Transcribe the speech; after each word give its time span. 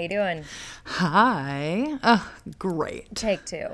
How 0.00 0.02
you 0.04 0.08
doing? 0.08 0.48
Hi. 0.86 1.98
Oh, 2.02 2.32
great. 2.58 3.14
Take 3.14 3.44
two. 3.44 3.66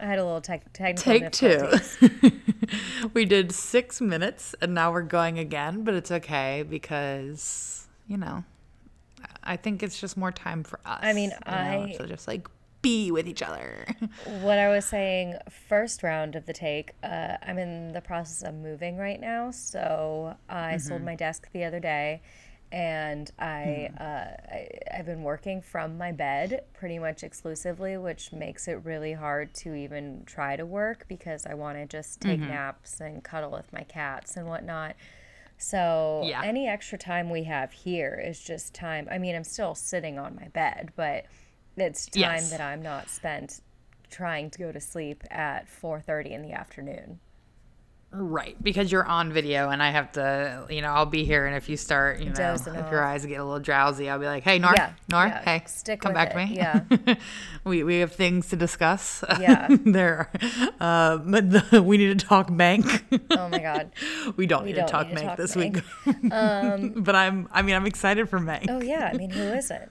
I 0.00 0.06
had 0.06 0.18
a 0.18 0.24
little 0.24 0.40
tech 0.40 0.72
technical 0.72 1.02
Take 1.02 1.30
two. 1.30 2.30
we 3.12 3.26
did 3.26 3.52
six 3.52 4.00
minutes 4.00 4.54
and 4.62 4.72
now 4.74 4.90
we're 4.90 5.02
going 5.02 5.38
again, 5.38 5.84
but 5.84 5.92
it's 5.92 6.10
okay 6.10 6.62
because, 6.66 7.86
you 8.08 8.16
know, 8.16 8.44
I 9.42 9.58
think 9.58 9.82
it's 9.82 10.00
just 10.00 10.16
more 10.16 10.32
time 10.32 10.64
for 10.64 10.80
us. 10.86 11.00
I 11.02 11.12
mean, 11.12 11.30
you 11.30 11.36
know, 11.46 11.50
I- 11.52 11.96
just 12.08 12.26
like 12.26 12.48
be 12.80 13.10
with 13.10 13.26
each 13.28 13.42
other. 13.42 13.86
what 14.24 14.58
I 14.58 14.68
was 14.68 14.86
saying, 14.86 15.36
first 15.68 16.02
round 16.02 16.34
of 16.34 16.46
the 16.46 16.54
take, 16.54 16.92
uh, 17.02 17.36
I'm 17.42 17.58
in 17.58 17.92
the 17.92 18.00
process 18.00 18.42
of 18.46 18.54
moving 18.54 18.96
right 18.96 19.20
now. 19.20 19.50
So 19.50 20.34
I 20.48 20.78
sold 20.78 21.00
Mm-hmm. 21.00 21.06
my 21.06 21.14
desk 21.14 21.48
the 21.52 21.64
other 21.64 21.80
day, 21.80 22.22
and 22.74 23.30
I, 23.38 23.88
Hmm. 23.92 24.02
uh, 24.02 24.04
I 24.52 24.68
I've 24.92 25.06
been 25.06 25.22
working 25.22 25.62
from 25.62 25.96
my 25.96 26.10
bed 26.10 26.64
pretty 26.74 26.98
much 26.98 27.22
exclusively, 27.22 27.96
which 27.96 28.32
makes 28.32 28.66
it 28.66 28.84
really 28.84 29.12
hard 29.12 29.54
to 29.62 29.74
even 29.74 30.24
try 30.26 30.56
to 30.56 30.66
work 30.66 31.06
because 31.08 31.46
I 31.46 31.54
want 31.54 31.78
to 31.78 31.86
just 31.86 32.20
take 32.20 32.40
Mm-hmm. 32.40 32.48
naps 32.48 33.00
and 33.00 33.22
cuddle 33.22 33.52
with 33.52 33.72
my 33.72 33.82
cats 33.84 34.36
and 34.36 34.48
whatnot. 34.48 34.96
So 35.56 36.24
Yeah. 36.24 36.42
any 36.42 36.66
extra 36.68 36.98
time 36.98 37.30
we 37.30 37.44
have 37.44 37.70
here 37.70 38.20
is 38.22 38.40
just 38.42 38.74
time. 38.74 39.06
I 39.08 39.18
mean, 39.18 39.36
I'm 39.36 39.44
still 39.44 39.76
sitting 39.76 40.18
on 40.18 40.34
my 40.34 40.48
bed, 40.48 40.92
but 40.96 41.26
it's 41.76 42.06
time 42.06 42.20
Yes. 42.20 42.50
that 42.50 42.60
I'm 42.60 42.82
not 42.82 43.08
spent 43.08 43.60
trying 44.10 44.50
to 44.50 44.58
go 44.58 44.72
to 44.72 44.80
sleep 44.80 45.22
at 45.30 45.68
4:30 45.68 46.32
in 46.32 46.42
the 46.42 46.52
afternoon. 46.52 47.20
Right. 48.14 48.56
Because 48.62 48.92
you're 48.92 49.04
on 49.04 49.32
video 49.32 49.70
and 49.70 49.82
I 49.82 49.90
have 49.90 50.12
to, 50.12 50.66
you 50.70 50.80
know, 50.82 50.92
I'll 50.92 51.06
be 51.06 51.24
here 51.24 51.46
and 51.46 51.56
if 51.56 51.68
you 51.68 51.76
start, 51.76 52.20
you 52.20 52.30
know, 52.30 52.54
if 52.54 52.66
your 52.90 53.04
eyes 53.04 53.26
get 53.26 53.40
a 53.40 53.44
little 53.44 53.60
drowsy, 53.60 54.08
I'll 54.08 54.18
be 54.18 54.26
like, 54.26 54.44
hey, 54.44 54.58
Nor, 54.58 54.72
Yeah, 54.74 54.92
Nor, 55.08 55.26
yeah, 55.26 55.42
hey, 55.42 55.62
stick 55.66 56.00
come 56.00 56.12
back 56.12 56.30
it, 56.30 56.32
to 56.32 56.36
me. 56.46 56.56
yeah. 56.56 57.14
we, 57.64 57.82
we 57.82 57.98
have 57.98 58.12
things 58.12 58.48
to 58.50 58.56
discuss. 58.56 59.24
Yeah. 59.40 59.66
there. 59.84 60.30
Uh, 60.80 61.18
but 61.18 61.50
the, 61.50 61.82
we 61.86 61.96
need 61.98 62.18
to 62.18 62.26
talk 62.26 62.54
bank. 62.56 63.04
Oh 63.30 63.48
my 63.48 63.58
god. 63.58 63.90
we 64.36 64.46
don't 64.46 64.64
need 64.66 64.74
don't 64.76 64.86
to 64.86 64.90
talk 64.92 65.08
need 65.08 65.16
to 65.16 65.20
Mank 65.22 65.26
talk 65.26 65.36
this 65.36 65.56
Mank. 65.56 65.74
week. 65.74 66.94
but 66.96 67.16
I'm 67.16 67.48
I 67.52 67.62
mean 67.62 67.74
I'm 67.74 67.86
excited 67.86 68.28
for 68.28 68.38
Mank. 68.38 68.66
Oh 68.68 68.80
yeah, 68.82 69.10
I 69.12 69.16
mean, 69.16 69.30
who 69.30 69.42
isn't? 69.42 69.90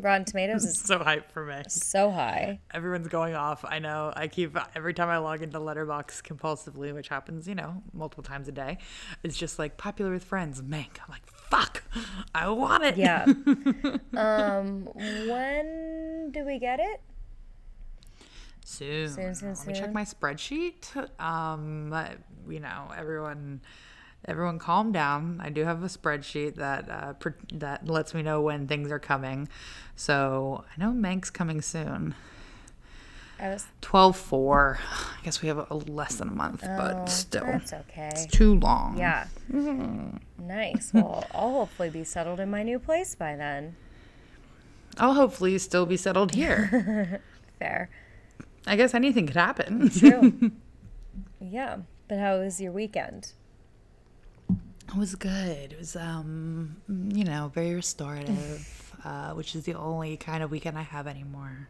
Rotten 0.00 0.24
Tomatoes 0.24 0.64
is 0.64 0.78
so 0.80 0.98
hyped 0.98 1.30
for 1.32 1.46
Mank. 1.46 1.70
so 1.70 2.10
high. 2.10 2.60
Everyone's 2.72 3.08
going 3.08 3.34
off. 3.34 3.64
I 3.68 3.78
know. 3.78 4.12
I 4.16 4.28
keep 4.28 4.56
every 4.74 4.94
time 4.94 5.08
I 5.08 5.18
log 5.18 5.42
into 5.42 5.58
Letterboxd 5.58 6.22
compulsively, 6.22 6.94
which 6.94 7.08
happens, 7.08 7.46
you 7.48 7.54
know, 7.54 7.57
multiple 7.92 8.24
times 8.24 8.48
a 8.48 8.52
day. 8.52 8.78
It's 9.22 9.36
just 9.36 9.58
like 9.58 9.76
popular 9.76 10.10
with 10.10 10.24
friends. 10.24 10.62
Mank. 10.62 10.98
I'm 11.04 11.10
like, 11.10 11.26
fuck, 11.26 11.82
I 12.34 12.48
want 12.48 12.84
it. 12.84 12.96
Yeah. 12.96 13.24
um, 14.16 14.88
when 14.94 16.30
do 16.32 16.44
we 16.44 16.58
get 16.58 16.80
it? 16.80 17.00
Soon. 18.64 19.08
Soon, 19.08 19.34
soon, 19.34 19.54
Let 19.54 19.66
me 19.66 19.72
check 19.74 19.92
my 19.92 20.04
spreadsheet. 20.04 20.94
Um, 21.20 21.94
you 22.48 22.60
know, 22.60 22.92
everyone, 22.94 23.62
everyone, 24.26 24.58
calm 24.58 24.92
down. 24.92 25.40
I 25.42 25.48
do 25.48 25.64
have 25.64 25.82
a 25.82 25.86
spreadsheet 25.86 26.56
that 26.56 26.90
uh, 26.90 27.12
pr- 27.14 27.30
that 27.54 27.88
lets 27.88 28.12
me 28.12 28.22
know 28.22 28.42
when 28.42 28.66
things 28.66 28.92
are 28.92 28.98
coming. 28.98 29.48
So 29.96 30.64
I 30.70 30.80
know 30.80 30.92
Mank's 30.92 31.30
coming 31.30 31.62
soon. 31.62 32.14
I 33.40 33.48
was. 33.50 33.66
Twelve 33.80 34.16
four. 34.16 34.78
I 34.90 35.24
guess 35.24 35.42
we 35.42 35.48
have 35.48 35.70
a, 35.70 35.74
less 35.74 36.16
than 36.16 36.28
a 36.28 36.32
month, 36.32 36.62
Oh, 36.66 36.76
but 36.76 37.06
still, 37.06 37.44
that's 37.44 37.72
okay. 37.72 38.10
it's 38.12 38.26
too 38.26 38.58
long. 38.58 38.98
Yeah. 38.98 39.26
Nice. 40.38 40.90
Well, 40.92 41.24
I'll 41.34 41.52
hopefully 41.52 41.90
be 41.90 42.04
settled 42.04 42.40
in 42.40 42.50
my 42.50 42.62
new 42.62 42.78
place 42.78 43.14
by 43.14 43.36
then. 43.36 43.76
I'll 44.98 45.14
hopefully 45.14 45.56
still 45.58 45.86
be 45.86 45.96
settled 45.96 46.34
here. 46.34 47.20
Fair. 47.58 47.90
I 48.66 48.76
guess 48.76 48.94
anything 48.94 49.26
could 49.26 49.36
happen. 49.36 49.88
True. 49.90 50.50
yeah. 51.40 51.78
But 52.08 52.18
how 52.18 52.38
was 52.38 52.60
your 52.60 52.72
weekend? 52.72 53.32
It 54.50 54.96
was 54.96 55.14
good. 55.14 55.72
It 55.72 55.78
was, 55.78 55.94
um, 55.96 56.76
you 56.88 57.24
know, 57.24 57.50
very 57.54 57.74
restorative, 57.74 58.94
uh, 59.04 59.32
which 59.32 59.54
is 59.54 59.64
the 59.64 59.74
only 59.74 60.16
kind 60.16 60.42
of 60.42 60.50
weekend 60.50 60.78
I 60.78 60.82
have 60.82 61.06
anymore. 61.06 61.68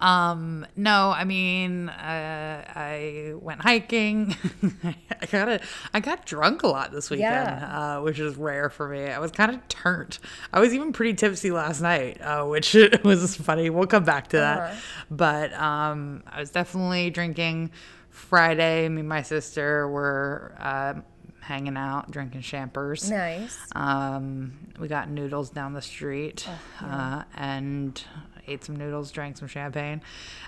Um, 0.00 0.66
no, 0.76 1.10
I 1.10 1.24
mean, 1.24 1.88
uh, 1.90 2.64
I 2.74 3.34
went 3.36 3.60
hiking. 3.60 4.34
I 5.20 5.26
got 5.30 5.48
a, 5.48 5.60
I 5.92 6.00
got 6.00 6.24
drunk 6.24 6.62
a 6.62 6.68
lot 6.68 6.90
this 6.92 7.10
weekend, 7.10 7.32
Yeah. 7.34 7.96
uh, 7.98 8.00
which 8.02 8.18
is 8.18 8.36
rare 8.36 8.70
for 8.70 8.88
me. 8.88 9.04
I 9.04 9.18
was 9.18 9.30
kind 9.30 9.54
of 9.54 9.66
turned. 9.68 10.18
I 10.52 10.60
was 10.60 10.72
even 10.72 10.92
pretty 10.92 11.14
tipsy 11.14 11.50
last 11.50 11.80
night, 11.82 12.20
uh, 12.22 12.44
which 12.46 12.74
was 13.04 13.36
funny. 13.36 13.68
We'll 13.70 13.86
come 13.86 14.04
back 14.04 14.28
to 14.28 14.38
that. 14.38 14.74
But 15.10 15.52
um, 15.52 16.22
I 16.26 16.40
was 16.40 16.50
definitely 16.50 17.10
drinking 17.10 17.70
Friday. 18.08 18.88
Me 18.88 19.00
and 19.00 19.08
my 19.08 19.22
sister 19.22 19.86
were 19.88 20.54
uh, 20.58 20.94
hanging 21.40 21.76
out, 21.76 22.10
drinking 22.10 22.40
champers. 22.42 23.10
Nice. 23.10 23.58
Um, 23.74 24.52
we 24.78 24.88
got 24.88 25.10
noodles 25.10 25.50
down 25.50 25.74
the 25.74 25.82
street 25.82 26.48
uh, 26.80 27.24
and 27.36 28.02
ate 28.50 28.64
some 28.64 28.76
noodles, 28.76 29.10
drank 29.10 29.36
some 29.36 29.48
champagne, 29.48 30.00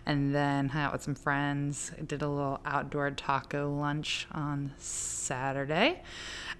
and 0.06 0.34
then 0.34 0.68
hung 0.68 0.82
out 0.82 0.92
with 0.92 1.02
some 1.02 1.14
friends. 1.14 1.92
Did 2.06 2.22
a 2.22 2.28
little 2.28 2.60
outdoor 2.64 3.10
taco 3.12 3.70
lunch 3.70 4.26
on 4.32 4.72
Saturday. 4.78 6.02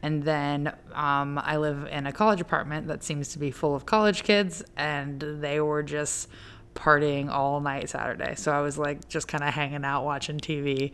And 0.03 0.23
then 0.25 0.75
um, 0.95 1.39
I 1.39 1.57
live 1.59 1.87
in 1.91 2.07
a 2.07 2.13
college 2.13 2.41
apartment 2.41 2.89
that 2.89 3.05
seems 3.05 3.29
to 3.29 3.39
be 3.39 3.51
full 3.51 3.75
of 3.75 3.87
college 3.87 4.25
kids, 4.25 4.65
and 4.77 5.21
they 5.21 5.61
were 5.61 5.83
just 5.83 6.29
partying 6.75 7.29
all 7.29 7.61
night 7.61 7.91
Saturday. 7.91 8.35
So 8.35 8.53
I 8.53 8.61
was 8.61 8.79
like 8.79 9.09
just 9.09 9.29
kind 9.29 9.45
of 9.45 9.55
hanging 9.55 9.85
out 9.85 10.05
watching 10.05 10.39
TV, 10.39 10.93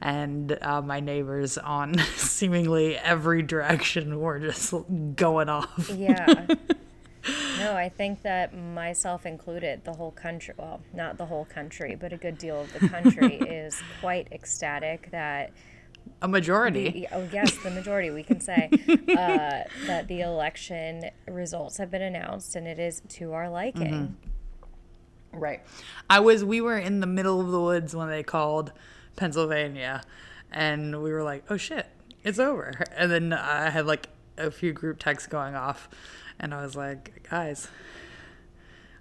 and 0.00 0.56
uh, 0.60 0.82
my 0.82 1.00
neighbors 1.00 1.56
on 1.58 1.98
seemingly 2.16 2.96
every 2.96 3.42
direction 3.42 4.20
were 4.20 4.38
just 4.38 4.74
going 5.16 5.48
off. 5.48 5.90
Yeah. 5.94 6.46
no, 7.60 7.74
I 7.76 7.88
think 7.88 8.22
that 8.22 8.56
myself 8.56 9.24
included, 9.26 9.84
the 9.84 9.92
whole 9.92 10.10
country, 10.10 10.54
well, 10.56 10.80
not 10.92 11.16
the 11.18 11.26
whole 11.26 11.44
country, 11.44 11.96
but 11.98 12.12
a 12.12 12.16
good 12.16 12.38
deal 12.38 12.60
of 12.62 12.72
the 12.72 12.88
country 12.88 13.34
is 13.40 13.80
quite 14.00 14.28
ecstatic 14.32 15.10
that, 15.12 15.52
A 16.22 16.28
majority. 16.28 17.06
oh, 17.12 17.28
yes, 17.32 17.56
the 17.62 17.70
majority, 17.70 18.10
we 18.10 18.22
can 18.22 18.40
say, 18.40 18.68
uh, 18.88 19.64
that 19.86 20.06
the 20.08 20.20
election 20.22 21.10
results 21.28 21.76
have 21.76 21.90
been 21.90 22.02
announced 22.02 22.56
and 22.56 22.66
it 22.66 22.78
is 22.78 23.02
to 23.10 23.32
our 23.32 23.48
liking. 23.48 24.16
Right. 25.32 25.60
I 26.08 26.18
was 26.20 26.44
we 26.44 26.60
were 26.60 26.76
in 26.78 26.98
the 27.00 27.06
middle 27.06 27.40
of 27.40 27.50
the 27.52 27.60
woods 27.60 27.94
when 27.94 28.08
they 28.08 28.24
called 28.24 28.72
Pennsylvania 29.16 30.02
and 30.50 31.02
we 31.02 31.12
were 31.12 31.22
like, 31.22 31.44
"Oh 31.48 31.56
shit, 31.56 31.86
it's 32.24 32.40
over." 32.40 32.72
And 32.96 33.12
then 33.12 33.32
I 33.32 33.70
had 33.70 33.86
like 33.86 34.08
a 34.36 34.50
few 34.50 34.72
group 34.72 34.98
texts 34.98 35.28
going 35.28 35.54
off 35.54 35.88
and 36.40 36.52
I 36.54 36.62
was 36.62 36.74
like, 36.74 37.28
"Guys, 37.30 37.68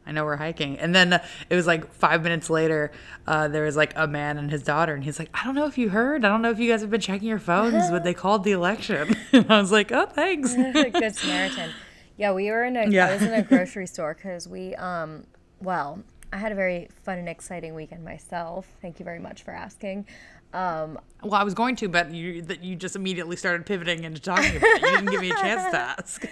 I 0.05 0.11
know 0.11 0.25
we're 0.25 0.37
hiking." 0.37 0.77
And 0.79 0.93
then 0.93 1.13
uh, 1.13 1.23
it 1.49 1.55
was 1.55 1.67
like 1.67 1.91
5 1.93 2.23
minutes 2.23 2.49
later, 2.49 2.91
uh, 3.27 3.47
there 3.47 3.63
was 3.63 3.75
like 3.75 3.93
a 3.95 4.07
man 4.07 4.37
and 4.37 4.51
his 4.51 4.63
daughter 4.63 4.93
and 4.93 5.03
he's 5.03 5.19
like, 5.19 5.29
"I 5.33 5.43
don't 5.45 5.55
know 5.55 5.65
if 5.67 5.77
you 5.77 5.89
heard. 5.89 6.25
I 6.25 6.29
don't 6.29 6.41
know 6.41 6.51
if 6.51 6.59
you 6.59 6.69
guys 6.71 6.81
have 6.81 6.89
been 6.91 7.01
checking 7.01 7.27
your 7.27 7.39
phones, 7.39 7.89
but 7.89 8.03
they 8.03 8.13
called 8.23 8.43
the 8.43 8.51
election." 8.51 9.15
and 9.33 9.49
I 9.51 9.59
was 9.59 9.71
like, 9.71 9.91
"Oh, 9.91 10.05
thanks." 10.05 10.53
Good 10.73 11.15
Samaritan. 11.15 11.73
Yeah, 12.17 12.33
we 12.33 12.49
were 12.51 12.63
in 12.65 12.75
a. 12.75 12.81
I 12.81 12.85
Yeah. 12.85 13.13
was 13.13 13.21
in 13.23 13.33
a 13.33 13.43
grocery 13.43 13.87
store 13.87 14.13
because 14.13 14.47
we, 14.47 14.75
um, 14.75 15.25
well, 15.61 16.03
I 16.33 16.37
had 16.37 16.51
a 16.51 16.55
very 16.55 16.89
fun 17.03 17.17
and 17.17 17.29
exciting 17.29 17.73
weekend 17.75 18.03
myself. 18.03 18.67
Thank 18.81 18.99
you 18.99 19.05
very 19.05 19.19
much 19.19 19.43
for 19.43 19.51
asking. 19.51 20.05
Um, 20.53 20.99
Well, 21.21 21.33
I 21.35 21.43
was 21.43 21.53
going 21.53 21.75
to, 21.77 21.87
but 21.89 22.11
you 22.11 22.41
that 22.43 22.63
you 22.63 22.75
just 22.75 22.95
immediately 22.95 23.35
started 23.35 23.65
pivoting 23.65 24.03
into 24.03 24.19
talking 24.21 24.55
about 24.55 24.63
it. 24.77 24.81
You 24.81 24.89
didn't 24.89 25.09
give 25.11 25.21
me 25.21 25.29
a 25.29 25.35
chance 25.35 25.69
to 25.71 25.77
ask. 25.79 26.25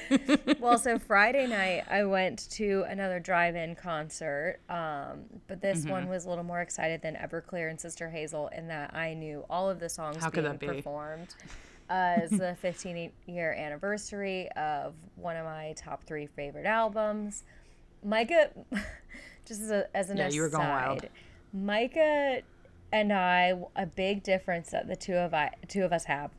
well, 0.60 0.80
so 0.80 0.98
Friday 1.08 1.46
night 1.46 1.84
I 1.90 2.04
went 2.06 2.50
to 2.52 2.84
another 2.88 3.20
drive-in 3.20 3.76
concert, 3.76 4.60
um, 4.70 5.26
but 5.48 5.62
this 5.62 5.82
Mm-hmm. 5.82 5.92
one 5.92 6.10
was 6.10 6.26
a 6.26 6.30
little 6.30 6.44
more 6.44 6.62
excited 6.62 7.02
than 7.04 7.16
Everclear 7.16 7.70
and 7.70 7.80
Sister 7.80 8.10
Hazel 8.10 8.48
in 8.48 8.68
that 8.70 8.94
I 8.96 9.14
knew 9.14 9.46
all 9.50 9.70
of 9.70 9.80
the 9.80 9.90
songs 9.90 10.24
How 10.24 10.30
could 10.30 10.44
being 10.46 10.54
that 10.54 10.60
be? 10.60 10.68
performed. 10.68 11.36
Uh, 11.90 12.18
it's 12.24 12.38
the 12.38 12.54
15 12.62 13.14
year 13.28 13.54
anniversary 13.54 14.50
of 14.58 14.94
one 15.16 15.38
of 15.38 15.46
my 15.46 15.74
top 15.78 16.04
three 16.04 16.26
favorite 16.28 16.66
albums. 16.66 17.46
Micah, 18.04 18.50
just 19.46 19.62
as, 19.62 19.72
a, 19.72 19.88
as 19.96 20.10
an 20.10 20.18
Yeah, 20.18 20.24
aside, 20.26 20.36
you 20.36 20.42
were 20.42 20.50
going 20.50 20.68
wild. 20.68 21.06
Micah 21.54 22.42
and 22.92 23.12
I, 23.12 23.54
a 23.76 23.86
big 23.86 24.24
difference 24.24 24.72
that 24.72 24.88
the 24.88 24.96
two 24.96 25.16
of 25.16 25.34
I, 25.34 25.54
two 25.68 25.84
of 25.84 25.92
us 25.94 26.06
have 26.06 26.32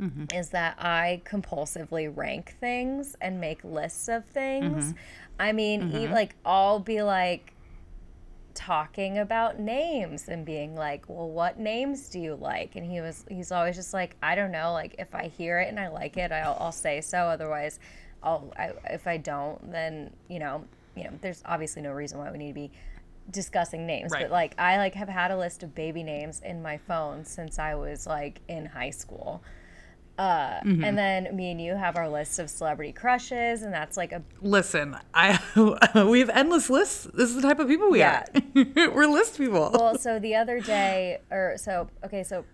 Mm-hmm. 0.00 0.34
is 0.34 0.48
that 0.50 0.76
I 0.78 1.20
compulsively 1.26 2.10
rank 2.14 2.54
things 2.58 3.16
and 3.20 3.38
make 3.38 3.62
lists 3.62 4.08
of 4.08 4.24
things. 4.24 4.84
Mm-hmm. 4.84 4.98
I 5.38 5.52
mean, 5.52 5.92
e- 5.94 6.08
like 6.08 6.36
I'll 6.42 6.80
be 6.80 7.02
like 7.02 7.52
talking 8.54 9.18
about 9.18 9.58
names 9.60 10.26
and 10.28 10.46
being 10.46 10.74
like, 10.74 11.04
"Well, 11.06 11.28
what 11.28 11.58
names 11.58 12.08
do 12.08 12.18
you 12.18 12.34
like?" 12.34 12.76
And 12.76 12.90
he 12.90 13.02
was 13.02 13.26
he's 13.28 13.52
always 13.52 13.76
just 13.76 13.92
like, 13.92 14.16
"I 14.22 14.34
don't 14.34 14.52
know, 14.52 14.72
like 14.72 14.94
if 14.98 15.14
I 15.14 15.28
hear 15.28 15.58
it 15.60 15.68
and 15.68 15.78
I 15.78 15.88
like 15.88 16.16
it, 16.16 16.32
I'll, 16.32 16.56
I'll 16.58 16.72
say 16.72 17.02
so. 17.02 17.18
Otherwise, 17.18 17.78
I'll 18.22 18.50
I, 18.56 18.72
if 18.88 19.06
I 19.06 19.18
don't, 19.18 19.70
then, 19.70 20.14
you 20.28 20.38
know, 20.38 20.64
you 20.96 21.04
know, 21.04 21.10
there's 21.20 21.42
obviously 21.44 21.82
no 21.82 21.92
reason 21.92 22.18
why 22.18 22.30
we 22.30 22.38
need 22.38 22.48
to 22.48 22.54
be 22.54 22.70
discussing 23.30 23.86
names, 23.86 24.12
Right. 24.12 24.22
but 24.22 24.30
like 24.30 24.54
I 24.58 24.76
like 24.76 24.94
have 24.94 25.08
had 25.08 25.30
a 25.30 25.36
list 25.36 25.62
of 25.62 25.74
baby 25.74 26.02
names 26.02 26.40
in 26.44 26.62
my 26.62 26.78
phone 26.78 27.24
since 27.24 27.58
I 27.58 27.74
was 27.74 28.06
like 28.06 28.40
in 28.48 28.66
high 28.66 28.90
school. 28.90 29.42
Uh, 30.18 30.60
Mm-hmm. 30.60 30.84
And 30.84 30.98
then 30.98 31.34
me 31.34 31.50
and 31.50 31.58
you 31.60 31.74
have 31.76 31.96
our 31.96 32.08
list 32.08 32.38
of 32.38 32.50
celebrity 32.50 32.92
crushes, 32.92 33.62
and 33.62 33.72
that's 33.72 33.96
like 33.96 34.12
a 34.12 34.22
Listen, 34.42 34.96
I 35.14 35.38
we 36.10 36.20
have 36.20 36.28
endless 36.30 36.68
lists. 36.68 37.04
This 37.14 37.30
is 37.30 37.36
the 37.36 37.42
type 37.42 37.58
of 37.58 37.68
people 37.68 37.90
we 37.90 38.00
Yeah. 38.00 38.24
are. 38.34 38.64
We're 38.94 39.06
list 39.06 39.38
people. 39.38 39.70
well. 39.72 39.96
So 39.98 40.18
the 40.28 40.34
other 40.34 40.60
day, 40.60 41.20
or 41.30 41.54
so 41.56 41.88
okay, 42.04 42.22
so 42.22 42.44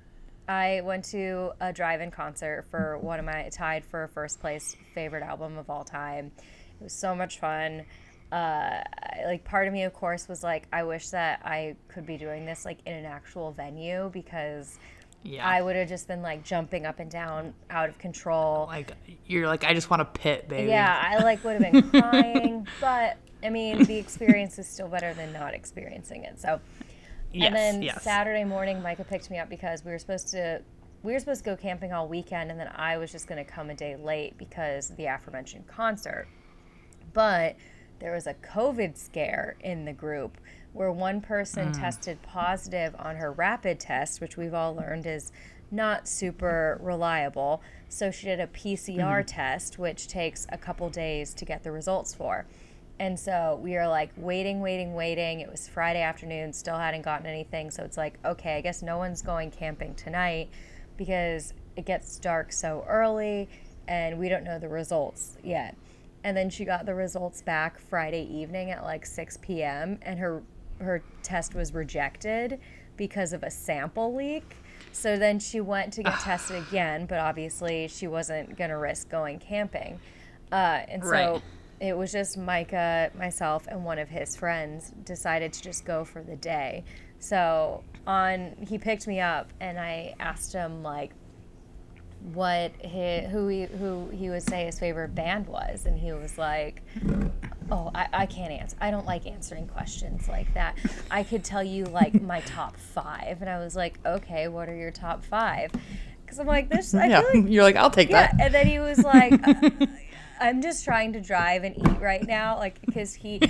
I 0.48 0.80
went 0.84 1.04
to 1.06 1.50
a 1.60 1.72
drive-in 1.72 2.12
concert 2.12 2.66
for 2.70 2.98
one 2.98 3.18
of 3.18 3.24
my 3.24 3.48
tied 3.50 3.84
for 3.84 4.06
first 4.14 4.38
place 4.40 4.76
favorite 4.94 5.24
album 5.24 5.58
of 5.58 5.68
all 5.68 5.82
time. 5.82 6.30
It 6.80 6.84
was 6.84 6.92
so 6.92 7.16
much 7.16 7.40
fun. 7.40 7.84
Uh, 8.32 8.82
like 9.24 9.44
part 9.44 9.66
of 9.66 9.72
me, 9.72 9.84
of 9.84 9.92
course, 9.92 10.28
was 10.28 10.42
like, 10.42 10.66
I 10.72 10.82
wish 10.82 11.10
that 11.10 11.40
I 11.44 11.76
could 11.88 12.06
be 12.06 12.16
doing 12.16 12.44
this 12.44 12.64
like 12.64 12.78
in 12.86 12.92
an 12.92 13.04
actual 13.04 13.52
venue 13.52 14.10
because 14.12 14.78
yeah. 15.22 15.46
I 15.46 15.62
would 15.62 15.76
have 15.76 15.88
just 15.88 16.08
been 16.08 16.22
like 16.22 16.44
jumping 16.44 16.86
up 16.86 16.98
and 16.98 17.10
down, 17.10 17.54
out 17.70 17.88
of 17.88 17.98
control. 17.98 18.66
like 18.68 18.92
you're 19.26 19.46
like 19.46 19.64
I 19.64 19.74
just 19.74 19.90
want 19.90 20.00
to 20.00 20.20
pit, 20.20 20.48
baby. 20.48 20.68
Yeah, 20.68 21.02
I 21.02 21.22
like 21.22 21.42
would 21.44 21.62
have 21.62 21.72
been 21.72 21.90
crying, 22.00 22.66
but 22.80 23.16
I 23.42 23.50
mean, 23.50 23.84
the 23.84 23.96
experience 23.96 24.58
is 24.58 24.66
still 24.66 24.88
better 24.88 25.14
than 25.14 25.32
not 25.32 25.54
experiencing 25.54 26.24
it. 26.24 26.40
So, 26.40 26.60
Yes, 27.32 27.46
and 27.48 27.56
then 27.56 27.82
yes. 27.82 28.02
Saturday 28.02 28.44
morning, 28.44 28.80
Micah 28.80 29.04
picked 29.04 29.30
me 29.30 29.38
up 29.38 29.50
because 29.50 29.84
we 29.84 29.90
were 29.90 29.98
supposed 29.98 30.28
to 30.28 30.62
we 31.02 31.12
were 31.12 31.18
supposed 31.20 31.44
to 31.44 31.50
go 31.50 31.56
camping 31.56 31.92
all 31.92 32.08
weekend, 32.08 32.50
and 32.50 32.58
then 32.58 32.70
I 32.74 32.96
was 32.96 33.12
just 33.12 33.26
going 33.26 33.44
to 33.44 33.50
come 33.50 33.70
a 33.70 33.74
day 33.74 33.94
late 33.94 34.36
because 34.38 34.90
of 34.90 34.96
the 34.96 35.06
aforementioned 35.06 35.66
concert. 35.66 36.26
But 37.12 37.56
there 37.98 38.14
was 38.14 38.26
a 38.26 38.34
COVID 38.34 38.96
scare 38.96 39.56
in 39.60 39.84
the 39.84 39.92
group 39.92 40.38
where 40.72 40.92
one 40.92 41.20
person 41.20 41.68
hmm. 41.68 41.72
tested 41.72 42.20
positive 42.22 42.94
on 42.98 43.16
her 43.16 43.32
rapid 43.32 43.80
test, 43.80 44.20
which 44.20 44.36
we've 44.36 44.54
all 44.54 44.74
learned 44.74 45.06
is 45.06 45.32
not 45.70 46.06
super 46.06 46.78
reliable. 46.82 47.62
So 47.88 48.10
she 48.10 48.26
did 48.26 48.40
a 48.40 48.46
PCR 48.46 49.20
hmm. 49.20 49.26
test, 49.26 49.78
which 49.78 50.08
takes 50.08 50.46
a 50.50 50.58
couple 50.58 50.88
days 50.90 51.34
to 51.34 51.44
get 51.44 51.62
the 51.62 51.72
results 51.72 52.14
for. 52.14 52.46
And 52.98 53.18
so 53.18 53.60
we 53.62 53.76
are 53.76 53.88
like 53.88 54.10
waiting, 54.16 54.60
waiting, 54.60 54.94
waiting. 54.94 55.40
It 55.40 55.50
was 55.50 55.68
Friday 55.68 56.00
afternoon, 56.00 56.52
still 56.52 56.78
hadn't 56.78 57.02
gotten 57.02 57.26
anything. 57.26 57.70
So 57.70 57.82
it's 57.84 57.96
like, 57.96 58.18
okay, 58.24 58.56
I 58.56 58.60
guess 58.62 58.82
no 58.82 58.96
one's 58.96 59.20
going 59.20 59.50
camping 59.50 59.94
tonight 59.94 60.48
because 60.96 61.52
it 61.76 61.84
gets 61.84 62.18
dark 62.18 62.52
so 62.52 62.84
early 62.88 63.48
and 63.86 64.18
we 64.18 64.28
don't 64.28 64.44
know 64.44 64.58
the 64.58 64.68
results 64.68 65.36
yet. 65.44 65.76
And 66.26 66.36
then 66.36 66.50
she 66.50 66.64
got 66.64 66.86
the 66.86 66.94
results 66.96 67.40
back 67.40 67.78
Friday 67.78 68.24
evening 68.24 68.72
at 68.72 68.82
like 68.82 69.06
6 69.06 69.38
p.m. 69.42 69.96
and 70.02 70.18
her 70.18 70.42
her 70.80 71.00
test 71.22 71.54
was 71.54 71.72
rejected 71.72 72.58
because 72.96 73.32
of 73.32 73.44
a 73.44 73.50
sample 73.50 74.12
leak. 74.12 74.56
So 74.90 75.16
then 75.16 75.38
she 75.38 75.60
went 75.60 75.92
to 75.92 76.02
get 76.02 76.18
tested 76.20 76.56
again, 76.66 77.06
but 77.06 77.20
obviously 77.20 77.86
she 77.86 78.08
wasn't 78.08 78.58
going 78.58 78.70
to 78.70 78.76
risk 78.76 79.08
going 79.08 79.38
camping. 79.38 80.00
Uh, 80.50 80.82
and 80.88 81.00
so 81.04 81.08
Right. 81.10 81.42
it 81.78 81.96
was 81.96 82.10
just 82.10 82.36
Micah, 82.36 83.12
myself, 83.16 83.68
and 83.68 83.84
one 83.84 84.00
of 84.00 84.08
his 84.08 84.34
friends 84.34 84.92
decided 85.04 85.52
to 85.52 85.62
just 85.62 85.84
go 85.84 86.04
for 86.04 86.24
the 86.24 86.34
day. 86.34 86.82
So 87.20 87.84
on, 88.04 88.56
he 88.68 88.78
picked 88.78 89.06
me 89.06 89.20
up, 89.20 89.52
and 89.60 89.78
I 89.78 90.16
asked 90.18 90.52
him 90.52 90.82
like 90.82 91.12
what 92.32 92.72
he, 92.80 93.20
who 93.20 93.48
he 93.48 93.64
who 93.64 94.08
he 94.10 94.30
would 94.30 94.42
say 94.42 94.64
his 94.64 94.78
favorite 94.78 95.14
band 95.14 95.46
was, 95.46 95.86
and 95.86 95.98
he 95.98 96.12
was 96.12 96.36
like, 96.38 96.82
"Oh, 97.70 97.90
I, 97.94 98.08
I 98.12 98.26
can't 98.26 98.52
answer. 98.52 98.76
I 98.80 98.90
don't 98.90 99.06
like 99.06 99.26
answering 99.26 99.66
questions 99.68 100.28
like 100.28 100.52
that. 100.54 100.76
I 101.10 101.22
could 101.22 101.44
tell 101.44 101.62
you 101.62 101.84
like 101.84 102.20
my 102.20 102.40
top 102.40 102.76
five. 102.76 103.40
and 103.40 103.50
I 103.50 103.58
was 103.58 103.76
like, 103.76 103.98
"Okay, 104.04 104.48
what 104.48 104.68
are 104.68 104.74
your 104.74 104.90
top 104.90 105.24
five? 105.24 105.70
Because 106.24 106.40
I'm 106.40 106.46
like, 106.46 106.68
this. 106.68 106.92
I 106.92 107.06
yeah. 107.06 107.20
feel 107.20 107.42
like 107.42 107.50
you're 107.52 107.62
like 107.62 107.76
I'll 107.76 107.90
take 107.90 108.10
yeah, 108.10 108.32
that. 108.32 108.40
and 108.40 108.54
then 108.54 108.66
he 108.66 108.80
was 108.80 108.98
like, 108.98 109.32
uh, 109.48 109.70
"I'm 110.40 110.60
just 110.62 110.84
trying 110.84 111.12
to 111.14 111.20
drive 111.20 111.64
and 111.64 111.76
eat 111.76 112.00
right 112.00 112.26
now, 112.26 112.56
like 112.56 112.80
because 112.84 113.14
he 113.14 113.40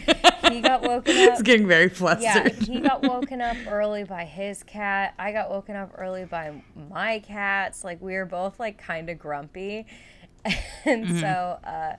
he 0.48 0.60
got 0.62 0.82
woken 0.82 1.16
up. 1.16 1.32
It's 1.32 1.42
getting 1.42 1.66
very 1.66 1.88
flustered. 1.88 2.22
Yeah, 2.22 2.48
he 2.64 2.80
got 2.80 3.02
woken 3.02 3.40
up 3.40 3.56
early 3.68 4.04
by 4.04 4.24
his 4.24 4.62
cat. 4.62 5.14
I 5.18 5.32
got 5.32 5.50
woken 5.50 5.76
up 5.76 5.92
early 5.96 6.24
by 6.24 6.62
my 6.90 7.18
cats. 7.20 7.84
Like 7.84 8.00
we 8.00 8.14
were 8.14 8.24
both 8.26 8.58
like 8.60 8.78
kind 8.78 9.08
of 9.10 9.18
grumpy, 9.18 9.86
and 10.84 11.06
Mm-hmm. 11.06 11.20
so 11.20 11.58
uh, 11.64 11.96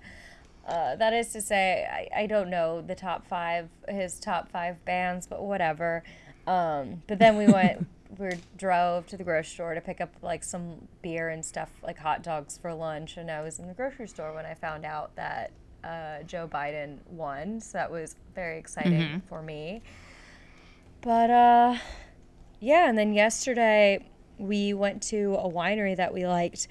uh, 0.68 0.96
that 0.98 1.14
is 1.14 1.30
to 1.34 1.42
say, 1.42 1.88
I, 1.92 2.22
I 2.24 2.26
don't 2.28 2.50
know 2.50 2.82
the 2.82 2.96
top 2.96 3.26
five 3.28 3.70
his 3.88 4.20
top 4.20 4.50
five 4.52 4.84
bands, 4.86 5.28
but 5.28 5.44
whatever. 5.44 6.04
Um, 6.46 7.02
but 7.08 7.20
then 7.20 7.38
we 7.38 7.48
went. 7.48 7.88
We 8.18 8.30
drove 8.58 9.08
to 9.08 9.18
the 9.18 9.24
grocery 9.24 9.54
store 9.54 9.74
to 9.74 9.82
pick 9.82 10.02
up 10.02 10.14
like 10.22 10.44
some 10.44 10.88
beer 11.02 11.30
and 11.30 11.44
stuff, 11.46 11.70
like 11.84 11.98
hot 11.98 12.24
dogs 12.24 12.58
for 12.58 12.74
lunch. 12.74 13.18
And 13.18 13.30
I 13.30 13.42
was 13.42 13.60
in 13.60 13.68
the 13.68 13.74
grocery 13.74 14.08
store 14.08 14.34
when 14.34 14.46
I 14.46 14.54
found 14.54 14.86
out 14.86 15.16
that 15.16 15.52
uh, 15.84 16.24
Joe 16.24 16.48
Biden 16.52 16.98
won. 17.08 17.60
So 17.60 17.78
that 17.78 17.92
was 17.92 18.16
very 18.36 18.58
exciting 18.58 19.22
for 19.30 19.42
me. 19.42 19.82
But 21.02 21.30
uh, 21.30 21.78
yeah, 22.60 22.90
and 22.90 22.98
then 22.98 23.14
yesterday 23.14 24.06
we 24.38 24.74
went 24.74 25.04
to 25.04 25.36
a 25.36 25.50
winery 25.50 25.96
that 25.96 26.14
we 26.14 26.26
liked. 26.26 26.68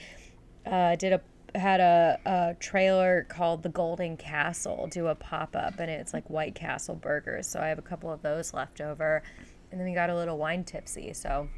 Uh, 0.65 0.97
did 0.97 1.13
a 1.13 1.21
had 1.59 1.81
a, 1.81 2.19
a 2.27 2.55
trailer 2.61 3.27
called 3.29 3.63
the 3.63 3.69
Golden 3.69 4.17
Castle 4.17 4.89
do 4.91 5.07
a 5.07 5.15
pop 5.15 5.57
up, 5.57 5.79
and 5.79 5.91
it's 5.91 6.13
like 6.13 6.29
White 6.29 6.55
Castle 6.55 6.95
burgers. 6.95 7.47
So 7.47 7.61
I 7.61 7.69
have 7.69 7.79
a 7.79 7.83
couple 7.83 8.13
of 8.13 8.23
those 8.23 8.53
left 8.53 8.81
over, 8.81 9.23
and 9.71 9.81
then 9.81 9.87
we 9.87 9.95
got 9.95 10.11
a 10.11 10.15
little 10.15 10.39
wine 10.39 10.65
tipsy. 10.65 11.13
So 11.13 11.49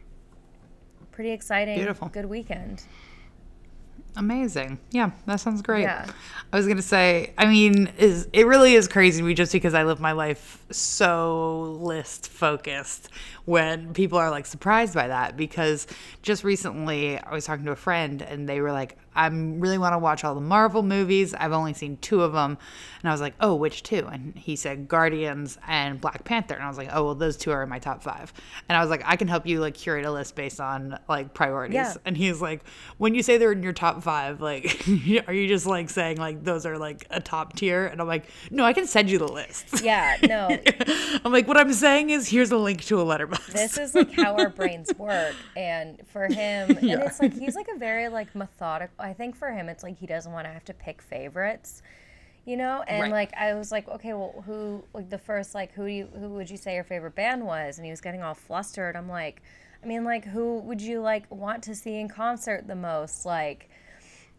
pretty 1.13 1.31
exciting. 1.31 1.77
Beautiful. 1.77 2.09
Good 2.09 2.27
weekend. 2.27 2.83
Amazing. 4.17 4.81
Yeah, 4.91 5.13
that 5.27 5.37
sounds 5.37 5.63
great. 5.63 5.83
Yeah. 5.83 6.11
I 6.53 6.57
was 6.57 6.67
gonna 6.67 6.83
say, 6.83 7.35
I 7.39 7.47
mean, 7.47 7.93
is 7.99 8.29
it 8.33 8.47
really 8.47 8.75
is 8.75 8.89
crazy 8.89 9.21
to 9.21 9.27
me 9.27 9.35
just 9.35 9.53
because 9.53 9.75
I 9.75 9.85
live 9.85 10.01
my 10.01 10.13
life 10.13 10.65
so 10.71 11.77
list 11.81 12.29
focused 12.29 13.11
when 13.45 13.93
people 13.95 14.19
are 14.19 14.31
like 14.31 14.47
surprised 14.47 14.95
by 14.95 15.09
that 15.09 15.37
because 15.37 15.87
just 16.23 16.43
recently 16.43 17.19
I 17.19 17.33
was 17.33 17.45
talking 17.45 17.65
to 17.67 17.73
a 17.73 17.77
friend 17.77 18.23
and 18.23 18.49
they 18.49 18.61
were 18.61 18.73
like, 18.73 18.97
I 19.19 19.27
really 19.27 19.79
want 19.79 19.95
to 19.95 19.99
watch 19.99 20.23
all 20.23 20.35
the 20.35 20.41
Marvel 20.41 20.83
movies. 20.83 21.35
I've 21.35 21.53
only 21.53 21.75
seen 21.75 21.97
two 21.99 22.23
of 22.23 22.33
them. 22.33 22.57
And 23.03 23.09
I 23.09 23.13
was 23.13 23.21
like, 23.21 23.35
oh, 23.41 23.55
which 23.55 23.83
two? 23.83 24.07
And 24.07 24.37
he 24.37 24.57
said 24.57 24.89
Guardians 24.89 25.59
and 25.67 26.01
Black 26.01 26.25
Panther. 26.25 26.55
And 26.55 26.63
I 26.63 26.69
was 26.69 26.79
like, 26.79 26.89
oh, 26.93 27.05
well, 27.05 27.15
those 27.15 27.37
two 27.37 27.51
are 27.51 27.63
in 27.63 27.69
my 27.69 27.79
top 27.79 28.03
five. 28.03 28.33
And 28.69 28.77
I 28.77 28.81
was 28.81 28.91
like, 28.91 29.03
I 29.05 29.17
can 29.17 29.29
help 29.29 29.47
you 29.47 29.61
like 29.61 29.75
curate 29.75 30.05
a 30.05 30.11
list 30.11 30.35
based 30.37 30.61
on 30.61 30.99
like 31.09 31.35
priorities. 31.35 31.75
Yeah. 31.75 31.95
And 32.05 32.17
he's 32.17 32.41
like, 32.41 32.63
when 32.99 33.15
you 33.15 33.23
say 33.23 33.39
they're 33.39 33.53
in 33.53 33.63
your 33.63 33.73
top 33.73 34.03
five, 34.03 34.41
like, 34.41 34.85
are 35.27 35.33
you 35.33 35.49
just 35.49 35.67
like 35.67 35.91
saying 35.91 36.19
like 36.19 36.45
those 36.45 36.65
are 36.65 36.79
like 36.79 37.07
a 37.11 37.21
top 37.21 37.57
tier? 37.57 37.87
And 37.87 38.01
I'm 38.01 38.07
like, 38.07 38.25
no, 38.51 38.65
I 38.65 38.73
can 38.73 38.87
send 38.87 39.11
you 39.11 39.19
the 39.19 39.29
list. 39.29 39.83
Yeah, 39.83 40.17
no, 40.23 40.49
I'm 41.25 41.33
like, 41.33 41.47
what 41.49 41.57
I'm 41.57 41.73
saying 41.73 42.11
is 42.11 42.29
here's 42.29 42.51
a 42.51 42.57
link 42.57 42.85
to 42.85 43.01
a 43.01 43.05
Letterboxd. 43.05 43.53
this 43.53 43.79
is 43.79 43.95
like 43.95 44.13
how 44.13 44.37
our 44.37 44.49
brains 44.59 44.93
work 44.97 45.35
and 45.57 46.01
for 46.09 46.27
him 46.27 46.71
and 46.71 47.03
it's 47.03 47.21
like 47.21 47.33
he's 47.33 47.55
like 47.55 47.69
a 47.75 47.79
very 47.79 48.09
like 48.09 48.35
methodical 48.35 49.05
i 49.09 49.13
think 49.13 49.35
for 49.35 49.51
him 49.51 49.69
it's 49.69 49.83
like 49.83 49.99
he 49.99 50.07
doesn't 50.07 50.33
want 50.33 50.47
to 50.47 50.53
have 50.53 50.65
to 50.65 50.75
pick 50.75 51.01
favorites 51.03 51.83
you 52.45 52.57
know 52.57 52.83
and 52.87 53.03
Right. 53.03 53.11
like 53.11 53.35
i 53.35 53.55
was 53.55 53.71
like 53.73 53.89
okay 53.89 54.13
well 54.15 54.43
who 54.47 54.85
like 54.95 55.11
the 55.11 55.19
first 55.19 55.55
like 55.55 55.73
who 55.73 55.87
do 55.87 55.93
you 55.93 56.09
who 56.19 56.29
would 56.31 56.49
you 56.51 56.57
say 56.57 56.75
your 56.75 56.85
favorite 56.85 57.15
band 57.15 57.45
was 57.45 57.79
and 57.79 57.85
he 57.85 57.91
was 57.91 58.01
getting 58.01 58.23
all 58.23 58.35
flustered 58.35 58.97
i'm 58.97 59.09
like 59.09 59.43
i 59.83 59.87
mean 59.87 60.05
like 60.05 60.25
who 60.25 60.59
would 60.61 60.81
you 60.81 61.01
like 61.01 61.31
want 61.31 61.63
to 61.63 61.75
see 61.75 61.97
in 61.99 62.09
concert 62.09 62.67
the 62.67 62.75
most 62.75 63.27
like 63.27 63.69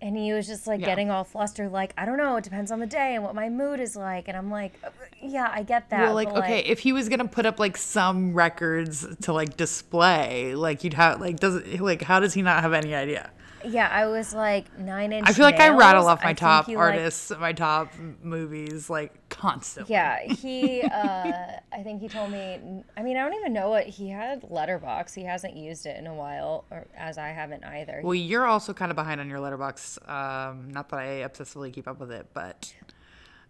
and 0.01 0.15
he 0.17 0.31
was 0.31 0.47
just 0.47 0.65
like 0.65 0.79
Yeah. 0.79 0.85
getting 0.87 1.11
all 1.11 1.23
flustered 1.23 1.71
like 1.71 1.93
i 1.97 2.05
don't 2.05 2.17
know 2.17 2.35
it 2.37 2.43
depends 2.43 2.71
on 2.71 2.79
the 2.79 2.87
day 2.87 3.15
and 3.15 3.23
what 3.23 3.35
my 3.35 3.49
mood 3.49 3.79
is 3.79 3.95
like 3.95 4.27
and 4.27 4.37
i'm 4.37 4.49
like 4.49 4.73
"Uh, 4.83 4.89
yeah 5.21 5.51
i 5.53 5.61
get 5.61 5.89
that 5.89 6.05
well, 6.07 6.15
like, 6.15 6.29
okay, 6.29 6.59
if 6.59 6.79
he 6.79 6.93
was 6.93 7.09
gonna 7.09 7.27
put 7.27 7.45
up 7.45 7.59
like 7.59 7.75
some 7.77 8.33
records 8.33 9.05
to 9.17 9.33
like 9.33 9.57
display, 9.57 10.55
like 10.55 10.83
you'd 10.83 10.93
have 10.93 11.19
like 11.19 11.39
does 11.39 11.55
it 11.57 11.81
like 11.81 12.01
how 12.03 12.19
does 12.21 12.33
he 12.33 12.41
not 12.41 12.61
have 12.61 12.71
any 12.73 12.95
idea? 12.95 13.29
Yeah, 13.65 13.87
I 13.91 14.07
was 14.07 14.33
like 14.33 14.77
nine 14.77 15.11
inch. 15.11 15.27
I 15.27 15.33
feel 15.33 15.45
like 15.45 15.59
I 15.59 15.69
rattle 15.69 16.07
off 16.07 16.19
my 16.21 16.27
think 16.29 16.39
top 16.39 16.67
like- 16.67 16.77
artists, 16.77 17.31
my 17.39 17.53
top 17.53 17.91
movies, 18.23 18.89
like 18.89 19.29
constantly. 19.29 19.93
yeah, 19.93 20.21
he. 20.33 20.81
Uh, 20.81 21.31
I 21.71 21.83
think 21.83 22.01
he 22.01 22.07
told 22.07 22.31
me. 22.31 22.83
I 22.97 23.01
mean, 23.03 23.17
I 23.17 23.21
don't 23.23 23.33
even 23.35 23.53
know 23.53 23.69
what 23.69 23.85
he 23.85 24.09
had. 24.09 24.43
Letterboxd. 24.43 25.15
He 25.15 25.23
hasn't 25.23 25.55
used 25.55 25.85
it 25.85 25.97
in 25.97 26.07
a 26.07 26.13
while, 26.13 26.65
or 26.71 26.87
as 26.95 27.17
I 27.17 27.29
haven't 27.29 27.63
either. 27.63 28.01
Well, 28.03 28.15
you're 28.15 28.45
also 28.45 28.73
kind 28.73 28.91
of 28.91 28.95
behind 28.95 29.19
on 29.21 29.29
your 29.29 29.39
Letterboxd. 29.39 30.09
Um, 30.09 30.69
not 30.71 30.89
that 30.89 30.99
I 30.99 31.05
obsessively 31.27 31.73
keep 31.73 31.87
up 31.87 31.99
with 31.99 32.11
it, 32.11 32.27
but 32.33 32.73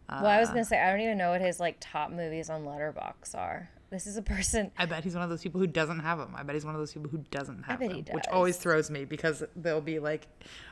well, 0.10 0.26
I 0.26 0.40
was 0.40 0.50
gonna 0.50 0.66
say 0.66 0.82
I 0.82 0.92
don't 0.92 1.02
even 1.02 1.18
know 1.18 1.32
what 1.32 1.42
his 1.42 1.60
like 1.60 1.78
top 1.80 2.12
movies 2.12 2.50
on 2.50 2.64
Letterboxd 2.64 3.36
are. 3.36 3.70
This 3.90 4.06
is 4.06 4.18
a 4.18 4.22
person. 4.22 4.72
I 4.78 4.86
bet 4.86 5.04
he's 5.04 5.16
one 5.16 5.24
of 5.24 5.30
those 5.32 5.42
people 5.42 5.60
who 5.60 5.66
doesn't 5.66 6.00
have 6.00 6.20
them. 6.20 6.34
I 6.36 6.44
bet 6.44 6.54
he's 6.56 6.66
one 6.66 6.76
of 6.76 6.80
those 6.80 6.94
people 6.94 7.10
who 7.10 7.26
doesn't 7.32 7.64
have 7.64 7.80
bet 7.80 7.90
them, 7.90 8.04
he 8.06 8.12
which 8.12 8.26
always 8.32 8.58
throws 8.58 8.92
me 8.92 9.04
because 9.04 9.44
they'll 9.56 9.82
be 9.82 9.98
like, 9.98 10.28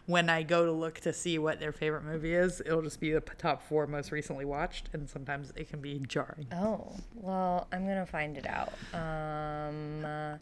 when 0.06 0.30
I 0.30 0.44
go 0.44 0.66
to 0.66 0.72
look 0.72 1.00
to 1.02 1.12
see 1.14 1.40
what 1.40 1.60
their 1.60 1.72
favorite 1.72 2.04
movie 2.04 2.36
is, 2.36 2.62
it'll 2.62 2.84
just 2.84 3.00
be 3.00 3.12
the 3.12 3.22
top 3.22 3.68
four 3.68 3.88
most 3.88 4.12
recently 4.12 4.46
watched, 4.46 4.90
and 4.94 5.10
sometimes 5.10 5.52
it 5.56 5.68
can 5.70 5.82
be 5.82 6.00
jarring. 6.08 6.46
Oh, 6.54 6.96
well, 7.16 7.68
I'm 7.72 7.88
gonna 7.88 8.06
find 8.06 8.38
it 8.38 8.46
out. 8.46 8.74
Um, 8.94 10.06
uh, 10.06 10.38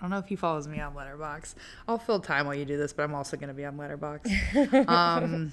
don't 0.00 0.10
know 0.10 0.18
if 0.18 0.26
he 0.26 0.36
follows 0.36 0.66
me 0.66 0.80
on 0.80 0.94
Letterboxd. 0.94 1.56
I'll 1.86 1.98
fill 1.98 2.20
time 2.20 2.46
while 2.46 2.54
you 2.54 2.64
do 2.64 2.76
this, 2.78 2.92
but 2.92 3.02
I'm 3.02 3.14
also 3.14 3.36
going 3.36 3.48
to 3.48 3.54
be 3.54 3.66
on 3.66 3.76
Letterboxd. 3.76 4.88
um, 4.88 5.52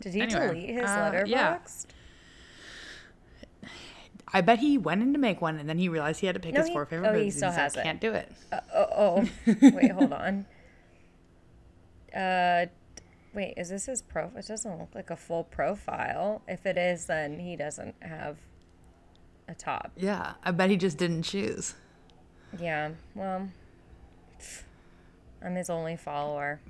did 0.00 0.14
he 0.14 0.20
Anyway, 0.20 0.46
delete 0.46 0.70
his 0.76 0.84
uh, 0.84 1.10
Letterboxd? 1.12 1.26
yeah. 1.26 1.58
I 4.32 4.40
bet 4.40 4.58
he 4.58 4.78
went 4.78 5.02
in 5.02 5.12
to 5.12 5.18
make 5.18 5.40
one, 5.40 5.58
and 5.58 5.68
then 5.68 5.78
he 5.78 5.88
realized 5.88 6.20
he 6.20 6.26
had 6.26 6.34
to 6.34 6.40
pick 6.40 6.54
No, 6.54 6.60
his 6.60 6.68
he- 6.68 6.74
four 6.74 6.86
favorite 6.86 7.08
oh, 7.08 7.18
he 7.18 7.30
still 7.30 7.48
and 7.50 7.58
has 7.58 7.76
like, 7.76 7.84
it. 7.84 7.88
Can't 7.88 8.00
do 8.00 8.12
it. 8.12 8.32
Uh, 8.52 8.60
oh, 8.74 8.88
oh. 9.46 9.54
wait, 9.72 9.92
hold 9.92 10.12
on. 10.14 10.46
Uh, 12.14 12.66
wait, 13.34 13.54
is 13.56 13.68
this 13.68 13.86
his 13.86 14.02
profile? 14.02 14.38
It 14.38 14.46
doesn't 14.46 14.78
look 14.78 14.94
like 14.94 15.10
a 15.10 15.16
full 15.16 15.44
profile. 15.44 16.42
If 16.48 16.64
it 16.66 16.76
is, 16.76 17.06
then 17.06 17.40
he 17.40 17.56
doesn't 17.56 17.94
have 18.00 18.38
a 19.48 19.54
top. 19.54 19.92
Yeah, 19.96 20.34
I 20.42 20.50
bet 20.52 20.70
he 20.70 20.76
just 20.76 20.96
didn't 20.96 21.24
choose. 21.24 21.74
Yeah, 22.58 22.90
well, 23.14 23.48
I'm 25.42 25.54
his 25.56 25.68
only 25.68 25.96
follower. 25.96 26.60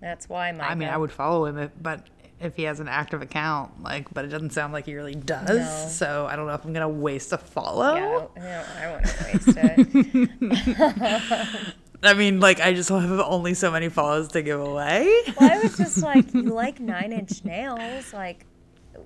That's 0.00 0.28
why 0.28 0.52
my. 0.52 0.68
I 0.68 0.74
mean, 0.74 0.88
I 0.88 0.96
would 0.96 1.12
follow 1.12 1.46
him, 1.46 1.70
but 1.80 2.06
if 2.44 2.56
he 2.56 2.64
has 2.64 2.80
an 2.80 2.88
active 2.88 3.22
account, 3.22 3.82
like, 3.82 4.12
but 4.12 4.24
it 4.24 4.28
doesn't 4.28 4.52
sound 4.52 4.72
like 4.72 4.86
he 4.86 4.94
really 4.94 5.14
does. 5.14 5.48
No. 5.48 5.88
So 5.88 6.26
I 6.26 6.36
don't 6.36 6.46
know 6.46 6.54
if 6.54 6.64
I'm 6.64 6.72
gonna 6.72 6.88
waste 6.88 7.32
a 7.32 7.38
follow. 7.38 8.30
Yeah, 8.36 8.66
I 8.80 8.92
wouldn't 8.92 9.22
waste 9.22 9.58
it. 10.42 11.74
I 12.02 12.12
mean, 12.12 12.38
like, 12.38 12.60
I 12.60 12.74
just 12.74 12.90
have 12.90 13.10
only 13.20 13.54
so 13.54 13.70
many 13.70 13.88
follows 13.88 14.28
to 14.28 14.42
give 14.42 14.60
away. 14.60 15.22
well, 15.40 15.50
I 15.50 15.62
was 15.62 15.76
just 15.76 16.02
like, 16.02 16.34
you 16.34 16.42
like 16.42 16.78
Nine 16.78 17.12
Inch 17.12 17.42
Nails? 17.44 18.12
Like, 18.12 18.44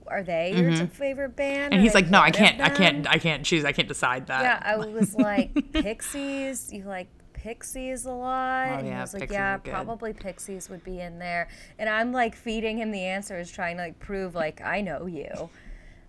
are 0.09 0.23
they 0.23 0.55
your 0.55 0.87
favorite 0.89 1.37
band? 1.37 1.57
Mm-hmm. 1.57 1.73
And 1.73 1.75
Are 1.75 1.83
he's 1.83 1.95
like, 1.95 2.11
no, 2.11 2.21
I 2.21 2.31
can't, 2.31 2.61
I 2.61 2.69
can't, 2.71 3.09
I 3.09 3.19
can't 3.19 3.45
choose. 3.45 3.65
I 3.65 3.73
can't 3.73 3.89
decide 3.89 4.27
that. 4.27 4.43
Yeah, 4.43 4.63
I 4.65 4.77
was 4.77 5.15
like 5.15 5.55
Pixies. 5.73 6.73
You 6.73 6.85
like 6.85 7.09
Pixies 7.43 8.05
a 8.05 8.13
lot? 8.13 8.69
Oh, 8.69 8.75
and 8.79 8.87
yeah, 8.87 9.01
was 9.01 9.15
like, 9.15 9.23
Pixies 9.23 9.35
yeah, 9.35 9.57
probably 9.59 10.13
Pixies 10.13 10.69
would 10.69 10.85
be 10.85 11.01
in 11.01 11.19
there. 11.19 11.49
And 11.79 11.89
I'm 11.89 12.13
like 12.13 12.35
feeding 12.35 12.79
him 12.79 12.91
the 12.91 13.05
answers, 13.05 13.51
trying 13.51 13.77
to 13.77 13.83
like 13.85 13.99
prove 13.99 14.35
like 14.35 14.61
I 14.61 14.81
know 14.81 15.07
you. 15.07 15.51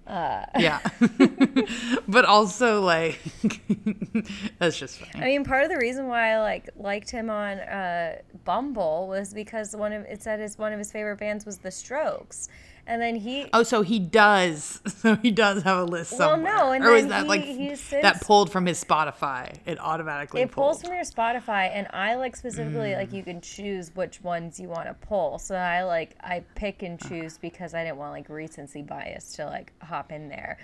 Uh, 0.07 0.43
Yeah. 0.57 0.79
but 2.07 2.25
also, 2.25 2.81
like, 2.81 3.19
that's 4.59 4.77
just 4.79 5.00
funny. 5.00 5.24
I 5.24 5.27
mean, 5.27 5.43
part 5.43 5.63
of 5.63 5.69
the 5.69 5.77
reason 5.77 6.07
why 6.07 6.31
I 6.33 6.39
like 6.39 6.69
liked 6.75 7.12
him 7.12 7.29
on 7.29 7.59
uh, 7.59 8.15
Bumble 8.43 9.07
was 9.07 9.33
because 9.33 9.75
one 9.75 9.93
of 9.93 10.03
it 10.05 10.24
said 10.24 10.39
his 10.39 10.57
one 10.57 10.74
of 10.74 10.79
his 10.79 10.91
favorite 10.91 11.19
bands 11.19 11.45
was 11.45 11.59
The 11.59 11.71
Strokes, 11.71 12.50
and 12.89 13.01
then 13.01 13.15
he 13.15 13.48
Oh, 13.53 13.63
so 13.63 13.81
he 13.81 14.00
does. 14.00 14.81
So 15.00 15.15
he 15.15 15.31
does 15.31 15.63
have 15.63 15.77
a 15.77 15.84
list 15.86 16.12
Well, 16.19 16.31
somewhere. 16.31 16.55
no, 16.58 16.72
and 16.72 16.84
or 16.84 16.96
is 16.96 17.08
that 17.08 17.24
he- 17.24 17.29
like 17.29 17.43
he 17.43 17.74
that 18.01 18.19
pulled 18.22 18.51
from 18.51 18.65
his 18.65 18.84
Spotify? 18.84 19.55
It 19.65 19.79
automatically 19.79 20.41
it 20.41 20.51
pulls 20.51 20.81
from 20.81 20.93
your 20.93 21.03
Spotify, 21.05 21.69
and 21.74 21.88
I 21.93 22.15
like 22.15 22.36
specifically 22.36 22.89
Mm. 22.89 22.98
like 22.98 23.13
you 23.13 23.24
can 23.24 23.39
choose 23.39 23.91
which 23.96 24.22
ones 24.22 24.60
you 24.60 24.67
want 24.67 24.88
to 24.88 24.93
pull. 25.08 25.39
So 25.39 25.55
I 25.55 25.84
like 25.84 26.15
I 26.22 26.43
pick 26.55 26.84
and 26.84 27.00
Uh-huh. 27.01 27.10
choose 27.10 27.38
because 27.38 27.74
I 27.74 27.84
didn't 27.86 27.98
want 27.98 28.12
like 28.12 28.27
recency 28.29 28.81
bias 28.81 29.34
to 29.38 29.46
like 29.46 29.72
hop 29.81 30.12
in 30.12 30.27
there. 30.27 30.58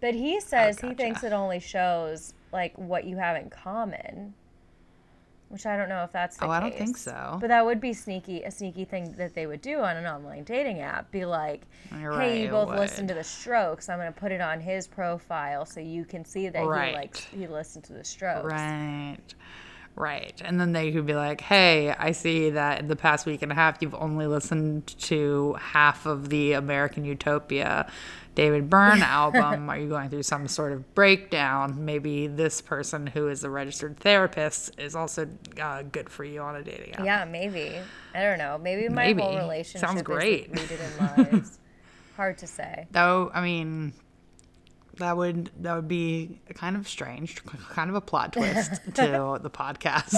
But 0.00 0.14
he 0.14 0.40
says 0.40 0.76
he 0.80 0.88
gotcha. 0.88 0.96
thinks 0.96 1.24
it 1.24 1.32
only 1.32 1.60
shows 1.60 2.34
like 2.52 2.76
what 2.76 3.04
you 3.04 3.16
have 3.16 3.36
in 3.36 3.48
common. 3.50 4.34
Which 5.48 5.64
I 5.64 5.78
don't 5.78 5.88
know 5.88 6.04
if 6.04 6.12
that's 6.12 6.36
the 6.36 6.44
Oh, 6.44 6.50
I 6.50 6.60
don't 6.60 6.74
think 6.74 6.96
so. 6.98 7.38
But 7.40 7.48
that 7.48 7.64
would 7.64 7.80
be 7.80 7.94
sneaky, 7.94 8.42
a 8.42 8.50
sneaky 8.50 8.84
thing 8.84 9.12
that 9.12 9.34
they 9.34 9.46
would 9.46 9.62
do 9.62 9.78
on 9.80 9.96
an 9.96 10.04
online 10.04 10.44
dating 10.44 10.80
app. 10.80 11.10
Be 11.10 11.24
like, 11.24 11.62
You're 11.98 12.12
hey, 12.12 12.18
right, 12.18 12.40
you 12.42 12.48
both 12.48 12.68
listen 12.68 13.08
to 13.08 13.14
the 13.14 13.24
Strokes. 13.24 13.88
I'm 13.88 13.98
gonna 13.98 14.12
put 14.12 14.30
it 14.30 14.42
on 14.42 14.60
his 14.60 14.86
profile 14.86 15.64
so 15.64 15.80
you 15.80 16.04
can 16.04 16.24
see 16.24 16.50
that 16.50 16.66
Right. 16.66 16.88
he 16.90 16.94
likes 16.94 17.24
he 17.24 17.46
listened 17.46 17.84
to 17.84 17.94
the 17.94 18.04
Strokes. 18.04 18.52
Right. 18.52 19.16
Right. 19.98 20.40
And 20.44 20.60
then 20.60 20.72
they 20.72 20.92
could 20.92 21.06
be 21.06 21.14
like, 21.14 21.40
hey, 21.40 21.90
I 21.90 22.12
see 22.12 22.50
that 22.50 22.78
in 22.78 22.86
the 22.86 22.94
past 22.94 23.26
week 23.26 23.42
and 23.42 23.50
a 23.50 23.54
half, 23.56 23.78
you've 23.80 23.96
only 23.96 24.28
listened 24.28 24.86
to 25.00 25.54
half 25.60 26.06
of 26.06 26.28
the 26.28 26.52
American 26.52 27.04
Utopia 27.04 27.90
David 28.36 28.70
Byrne 28.70 29.02
album. 29.02 29.68
Are 29.68 29.76
you 29.76 29.88
going 29.88 30.08
through 30.08 30.22
some 30.22 30.46
sort 30.46 30.72
of 30.72 30.94
breakdown? 30.94 31.84
Maybe 31.84 32.28
this 32.28 32.60
person 32.60 33.08
who 33.08 33.26
is 33.26 33.42
a 33.42 33.50
registered 33.50 33.96
therapist 33.98 34.78
is 34.78 34.94
also 34.94 35.28
uh, 35.60 35.82
good 35.82 36.08
for 36.08 36.22
you 36.22 36.42
on 36.42 36.54
a 36.54 36.62
dating 36.62 36.94
app. 36.94 37.04
Yeah, 37.04 37.24
maybe. 37.24 37.74
I 38.14 38.22
don't 38.22 38.38
know. 38.38 38.56
Maybe 38.56 38.88
my 38.88 39.06
Maybe. 39.06 39.20
whole 39.22 39.32
Sounds 39.32 39.42
relationship 39.42 39.96
is 39.96 40.02
great. 40.02 40.50
like, 40.50 40.60
rooted 40.60 40.78
in 40.80 41.32
lies. 41.40 41.58
Hard 42.16 42.38
to 42.38 42.46
say. 42.46 42.86
Though, 42.92 43.32
I 43.34 43.40
mean, 43.40 43.92
that 44.98 45.16
would 45.16 45.50
that 45.60 45.74
would 45.74 45.88
be 45.88 46.40
kind 46.54 46.76
of 46.76 46.88
strange, 46.88 47.42
kind 47.44 47.90
of 47.90 47.96
a 47.96 48.00
plot 48.00 48.32
twist 48.32 48.72
to 48.94 49.38
the 49.40 49.50
podcast. 49.50 50.14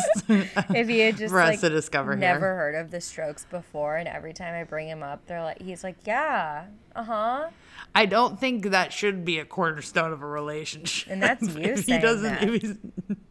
If 0.75 0.91
you 0.91 1.03
had 1.03 1.17
just 1.17 1.33
For 1.33 1.41
us 1.41 1.61
to 1.61 1.71
discover 1.71 2.13
here. 2.13 2.21
never 2.21 2.55
heard 2.57 2.75
of 2.75 2.91
the 2.91 3.01
Strokes 3.01 3.45
before, 3.51 3.97
and 3.97 4.09
every 4.09 4.33
time 4.33 4.55
I 4.55 4.65
bring 4.65 4.89
him 4.89 5.03
up, 5.03 5.27
they're 5.27 5.43
like, 5.43 5.61
he's 5.61 5.85
like, 5.85 5.97
yeah, 6.05 6.67
uh 6.95 7.03
huh. 7.03 7.49
I 7.95 8.07
don't 8.07 8.39
think 8.39 8.67
that 8.71 8.93
should 8.93 9.25
be 9.25 9.39
a 9.39 9.45
cornerstone 9.45 10.13
of 10.13 10.23
a 10.23 10.27
relationship. 10.27 11.11
And 11.11 11.23
that's 11.23 11.43
you 11.55 11.63
if 11.63 11.77
he 11.79 11.83
saying 11.83 12.01
doesn't, 12.01 12.41
that. 12.41 12.49
If 12.49 12.63
he's, 12.63 12.77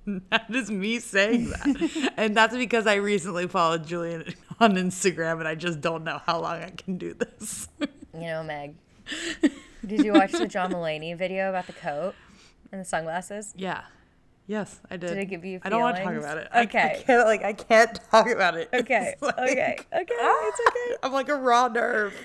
that 0.29 0.45
is 0.49 0.71
me 0.71 0.99
saying 0.99 1.49
that, 1.49 2.11
and 2.17 2.35
that's 2.35 2.55
because 2.55 2.87
I 2.87 2.95
recently 2.95 3.47
followed 3.47 3.85
Julian 3.85 4.33
on 4.59 4.75
Instagram, 4.75 5.39
and 5.39 5.47
I 5.47 5.55
just 5.55 5.81
don't 5.81 6.03
know 6.03 6.21
how 6.25 6.41
long 6.41 6.61
I 6.61 6.71
can 6.71 6.97
do 6.97 7.13
this. 7.13 7.67
You 8.13 8.21
know, 8.21 8.43
Meg. 8.43 8.75
Did 9.85 10.03
you 10.03 10.13
watch 10.13 10.31
the 10.33 10.47
John 10.47 10.71
Mulaney 10.73 11.17
video 11.17 11.49
about 11.49 11.67
the 11.67 11.73
coat 11.73 12.13
and 12.71 12.81
the 12.81 12.85
sunglasses? 12.85 13.53
yeah. 13.57 13.81
Yes, 14.47 14.79
I 14.89 14.97
did. 14.97 15.09
Did 15.09 15.17
it 15.19 15.25
give 15.25 15.45
you 15.45 15.59
I 15.61 15.69
don't 15.69 15.79
want 15.81 15.97
to 15.97 16.03
talk 16.03 16.15
about 16.15 16.39
it. 16.39 16.47
I- 16.51 16.61
I, 16.61 16.63
Okay. 16.63 17.03
can't 17.05 17.27
like 17.27 17.43
I 17.43 17.53
can't 17.53 17.99
talk 18.09 18.27
about 18.31 18.57
it. 18.57 18.67
Okay. 18.73 19.13
Like- 19.21 19.37
okay. 19.37 19.77
Okay. 19.93 20.15
It's 20.17 20.59
okay. 20.69 20.95
I'm 21.03 21.11
like 21.13 21.29
a 21.29 21.35
raw 21.35 21.67
nerve. 21.67 22.15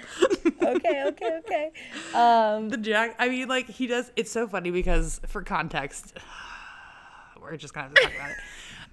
Okay. 0.63 1.05
Okay. 1.09 1.41
Okay. 1.45 1.71
Um, 2.15 2.71
the 2.71 2.79
Jack. 2.79 3.17
I 3.19 3.29
mean, 3.29 3.47
like 3.49 3.69
he 3.69 3.87
does. 3.87 4.11
It's 4.17 4.31
so 4.33 4.49
funny 4.49 4.71
because 4.71 5.21
for 5.27 5.43
context, 5.43 6.17
we're 7.43 7.59
just 7.59 7.75
gonna 7.75 7.89
have 7.89 7.95
to 7.95 8.03
talk 8.03 8.15
about 8.15 8.31
it. 8.31 8.37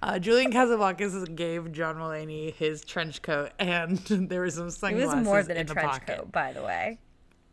Uh, 0.02 0.18
Julian 0.18 0.52
Casablancas 0.52 1.34
gave 1.34 1.72
John 1.72 1.96
Mulaney 1.96 2.52
his 2.54 2.84
trench 2.84 3.22
coat, 3.22 3.52
and 3.58 3.96
there 4.28 4.42
was 4.42 4.56
some 4.56 4.68
sunglasses. 4.68 5.10
it 5.12 5.16
was 5.16 5.24
more 5.24 5.42
than 5.42 5.56
a 5.56 5.64
trench 5.64 5.90
pocket. 5.90 6.16
coat, 6.18 6.32
by 6.32 6.52
the 6.52 6.62
way. 6.62 6.98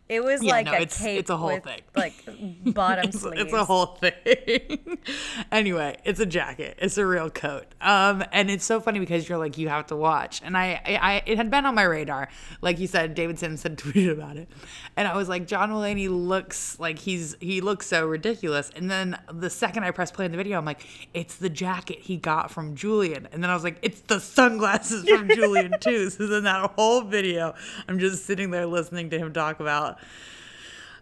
It 0.10 0.24
was 0.24 0.42
Yeah, 0.44 0.52
like 0.54 0.66
no, 0.66 0.72
a 0.72 0.76
it's- 0.82 1.00
cape 1.00 1.20
it's 1.20 1.30
a 1.30 1.38
whole 1.38 1.54
with, 1.54 1.64
thing. 1.64 1.82
like 1.96 2.14
bottom 2.74 3.06
It's, 3.10 3.22
sleeves. 3.22 3.42
it's 3.42 3.54
a 3.54 3.64
whole 3.64 3.86
thing. 3.86 4.98
anyway, 5.52 5.98
it's 6.04 6.20
a 6.20 6.26
jacket. 6.26 6.78
It's 6.82 6.98
a 6.98 7.06
real 7.06 7.30
coat. 7.30 7.66
Um, 7.80 8.24
and 8.32 8.50
it's 8.50 8.66
so 8.66 8.80
funny 8.82 9.00
because 9.00 9.30
you're 9.30 9.38
like, 9.38 9.58
you 9.60 9.70
have 9.70 9.86
to 9.88 9.96
watch. 9.96 10.42
And 10.44 10.58
I, 10.58 10.82
I, 10.86 10.96
I 10.96 11.24
it 11.26 11.38
had 11.38 11.52
been 11.52 11.66
on 11.66 11.76
my 11.76 11.84
radar. 11.84 12.30
Like 12.62 12.80
you 12.80 12.88
said, 12.88 13.14
David 13.14 13.38
Simpson 13.38 13.76
tweeted 13.78 14.12
about 14.12 14.38
it, 14.38 14.50
and 14.98 15.08
I 15.08 15.16
was 15.16 15.30
like, 15.30 15.46
John 15.48 15.70
Mulaney 15.70 16.10
looks 16.10 16.80
like 16.80 16.98
he's 17.00 17.36
he 17.40 17.62
looks 17.62 17.86
so 17.88 18.08
ridiculous. 18.08 18.72
And 18.76 18.90
then 18.90 19.18
the 19.32 19.50
second 19.50 19.84
I 19.84 19.92
pressed 19.92 20.16
play 20.16 20.26
in 20.26 20.32
the 20.32 20.38
video, 20.38 20.58
I'm 20.58 20.66
like, 20.66 20.82
it's 21.14 21.36
the 21.36 21.50
jacket 21.50 22.00
he 22.00 22.18
got 22.18 22.50
from 22.50 22.76
Julian. 22.76 23.28
And 23.32 23.44
then 23.44 23.50
I 23.52 23.54
was 23.54 23.64
like, 23.64 23.78
it's 23.84 24.02
the 24.02 24.20
sunglasses 24.20 25.08
from 25.08 25.30
Julian 25.30 25.76
too. 25.80 26.10
So 26.10 26.26
then 26.28 26.44
that 26.46 26.72
whole 26.72 27.02
video, 27.02 27.54
I'm 27.88 28.00
just 28.00 28.26
sitting 28.26 28.50
there 28.52 28.66
listening 28.66 29.12
to 29.12 29.20
him 29.20 29.34
talk 29.34 29.60
about. 29.60 29.99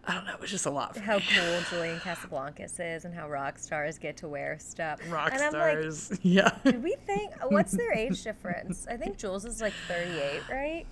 I 0.08 0.14
don't 0.14 0.24
know. 0.24 0.32
It 0.32 0.40
was 0.40 0.50
just 0.50 0.64
a 0.64 0.70
lot 0.70 0.94
for 0.94 1.02
how 1.02 1.18
me. 1.18 1.24
cool 1.34 1.60
Julian 1.70 2.00
Casablancas 2.00 2.80
is 2.80 3.04
and 3.04 3.14
how 3.14 3.28
rock 3.28 3.58
stars 3.58 3.98
get 3.98 4.16
to 4.18 4.28
wear 4.28 4.56
stuff. 4.58 5.00
rock 5.10 5.32
and 5.32 5.42
I'm 5.42 5.52
like, 5.52 5.92
stars. 5.92 6.18
yeah. 6.22 6.50
did 6.64 6.82
we 6.82 6.96
think 7.06 7.34
what's 7.48 7.72
their 7.72 7.92
age 7.92 8.22
difference? 8.24 8.86
I 8.90 8.96
think 8.96 9.18
Jules 9.18 9.44
is 9.44 9.60
like 9.60 9.74
38, 9.86 10.42
right? 10.50 10.86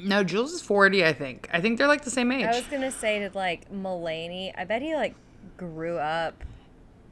No, 0.00 0.24
Jules 0.24 0.52
is 0.52 0.62
40, 0.62 1.04
I 1.04 1.12
think. 1.12 1.48
I 1.52 1.60
think 1.60 1.78
they're 1.78 1.86
like 1.86 2.02
the 2.02 2.10
same 2.10 2.32
age. 2.32 2.44
I 2.44 2.56
was 2.56 2.66
gonna 2.66 2.90
say 2.90 3.20
to 3.20 3.30
like 3.38 3.70
Mulaney. 3.72 4.52
I 4.58 4.64
bet 4.64 4.82
he 4.82 4.94
like 4.96 5.14
grew 5.56 5.96
up, 5.96 6.42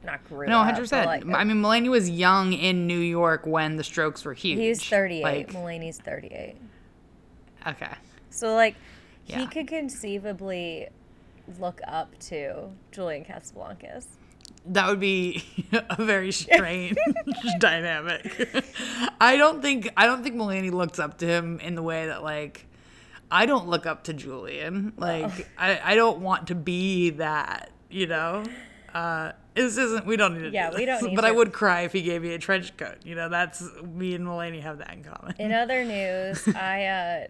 not 0.03 0.27
grew 0.27 0.45
up. 0.45 0.49
no, 0.49 0.57
100%. 0.83 0.89
but, 0.89 1.05
like, 1.05 1.25
I 1.25 1.45
mean, 1.45 1.61
Mulaney 1.61 1.89
was 1.89 2.09
young 2.09 2.51
in 2.53 2.85
New 2.85 2.99
York 2.99 3.45
when 3.45 3.77
the 3.77 3.83
strokes 3.83 4.25
were 4.25 4.33
huge. 4.33 4.59
he's 4.59 4.83
38. 4.83 5.23
Like, 5.23 5.51
Mulaney's 5.53 5.99
38. 5.99 6.57
okay. 7.67 7.93
So 8.29 8.53
like 8.53 8.75
he 9.25 9.47
could 9.47 9.67
conceivably 9.67 10.87
look 11.59 11.81
up 11.87 12.17
to 12.19 12.69
Julian 12.91 13.25
Casablancas. 13.25 14.05
That 14.67 14.89
would 14.89 14.99
be 14.99 15.43
a 15.71 16.03
very 16.03 16.31
strange 16.31 16.97
dynamic. 17.59 18.65
I 19.21 19.37
don't 19.37 19.61
think 19.61 19.89
I 19.95 20.05
don't 20.05 20.23
think 20.23 20.35
Mulaney 20.35 20.71
looks 20.71 20.99
up 20.99 21.19
to 21.19 21.27
him 21.27 21.59
in 21.59 21.75
the 21.75 21.83
way 21.83 22.07
that 22.07 22.23
like 22.23 22.65
I 23.31 23.45
don't 23.45 23.67
look 23.67 23.85
up 23.85 24.05
to 24.05 24.13
Julian. 24.13 24.93
Like 24.97 25.49
I, 25.57 25.79
I 25.83 25.95
don't 25.95 26.19
want 26.19 26.47
to 26.47 26.55
be 26.55 27.11
that, 27.11 27.71
you 27.89 28.07
know? 28.07 28.43
uh, 28.95 29.33
this 29.53 29.77
isn't. 29.77 30.05
We 30.05 30.15
don't 30.15 30.35
need 30.35 30.49
to. 30.49 30.49
Yeah, 30.51 30.71
do 30.71 30.77
we 30.77 30.85
don't 30.85 31.15
But 31.15 31.25
I 31.25 31.31
would 31.31 31.53
cry 31.53 31.81
if 31.81 31.91
he 31.91 32.01
gave 32.01 32.21
me 32.21 32.33
a 32.33 32.39
trench 32.39 32.75
coat. 32.77 32.97
You 33.03 33.15
know, 33.15 33.29
that's 33.29 33.61
me 33.83 34.15
and 34.15 34.25
Mulaney 34.25 34.61
have 34.61 34.79
that 34.79 34.93
in 34.93 35.03
common. 35.03 35.35
In 35.37 35.51
other 35.51 35.83
news, 35.83 36.47
I 36.55 36.85
uh, 36.85 37.27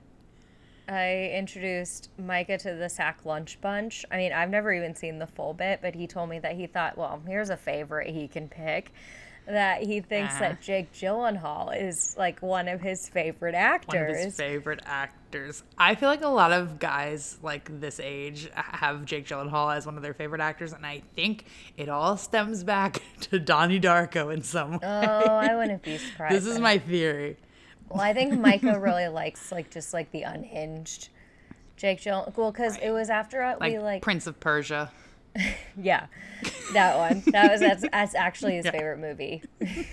I 0.87 1.31
introduced 1.33 2.09
Micah 2.17 2.57
to 2.59 2.73
the 2.75 2.89
Sack 2.89 3.25
Lunch 3.25 3.59
Bunch. 3.61 4.05
I 4.11 4.17
mean, 4.17 4.31
I've 4.33 4.49
never 4.49 4.71
even 4.73 4.95
seen 4.95 5.19
the 5.19 5.27
full 5.27 5.53
bit, 5.53 5.79
but 5.81 5.95
he 5.95 6.05
told 6.07 6.29
me 6.29 6.39
that 6.39 6.55
he 6.55 6.67
thought, 6.67 6.97
well, 6.97 7.21
here's 7.27 7.49
a 7.49 7.57
favorite 7.57 8.09
he 8.13 8.27
can 8.27 8.47
pick. 8.47 8.91
That 9.47 9.83
he 9.83 9.99
thinks 10.01 10.33
Uh-huh. 10.33 10.39
that 10.41 10.61
Jake 10.61 10.91
Gyllenhaal 10.91 11.79
is 11.79 12.15
like 12.17 12.41
one 12.41 12.67
of 12.67 12.81
his 12.81 13.07
favorite 13.07 13.53
One 13.53 13.61
actors. 13.63 14.17
of 14.17 14.23
his 14.25 14.35
favorite 14.35 14.79
actors. 14.87 15.61
I 15.77 15.93
feel 15.93 16.09
like 16.09 16.23
a 16.23 16.27
lot 16.29 16.51
of 16.51 16.79
guys 16.79 17.37
like 17.43 17.79
this 17.79 17.99
age 17.99 18.49
have 18.55 19.05
Jake 19.05 19.27
Gyllenhaal 19.27 19.75
as 19.75 19.85
one 19.85 19.97
of 19.97 20.01
their 20.03 20.15
favorite 20.15 20.41
actors, 20.41 20.73
and 20.73 20.83
I 20.83 21.03
think 21.15 21.45
it 21.77 21.89
all 21.89 22.17
stems 22.17 22.63
back 22.63 23.03
to 23.21 23.37
Donnie 23.39 23.79
Darko 23.79 24.33
in 24.33 24.41
some 24.41 24.71
way. 24.73 24.79
oh, 24.81 25.35
I 25.35 25.55
wouldn't 25.55 25.83
be 25.83 25.99
surprised. 25.99 26.35
this 26.35 26.47
is 26.47 26.59
my 26.59 26.79
theory. 26.79 27.37
Well, 27.89 28.01
I 28.01 28.13
think 28.13 28.39
Micah 28.39 28.79
really 28.79 29.07
likes 29.07 29.51
like 29.51 29.69
just 29.69 29.93
like 29.93 30.11
the 30.11 30.23
unhinged 30.23 31.09
Jake 31.77 31.99
Gyllenhaal. 32.01 32.35
Well, 32.37 32.51
because 32.51 32.77
it 32.77 32.91
was 32.91 33.09
after 33.09 33.41
uh, 33.41 33.55
Like, 33.59 33.73
we 33.73 33.79
like 33.79 34.01
Prince 34.01 34.27
of 34.27 34.39
Persia. 34.39 34.91
yeah, 35.77 36.07
that 36.73 36.97
one. 36.97 37.21
That 37.27 37.51
was 37.51 37.59
that's, 37.59 37.83
that's 37.91 38.15
actually 38.15 38.55
his 38.55 38.65
Yeah. 38.65 38.71
favorite 38.71 38.99
movie. 38.99 39.43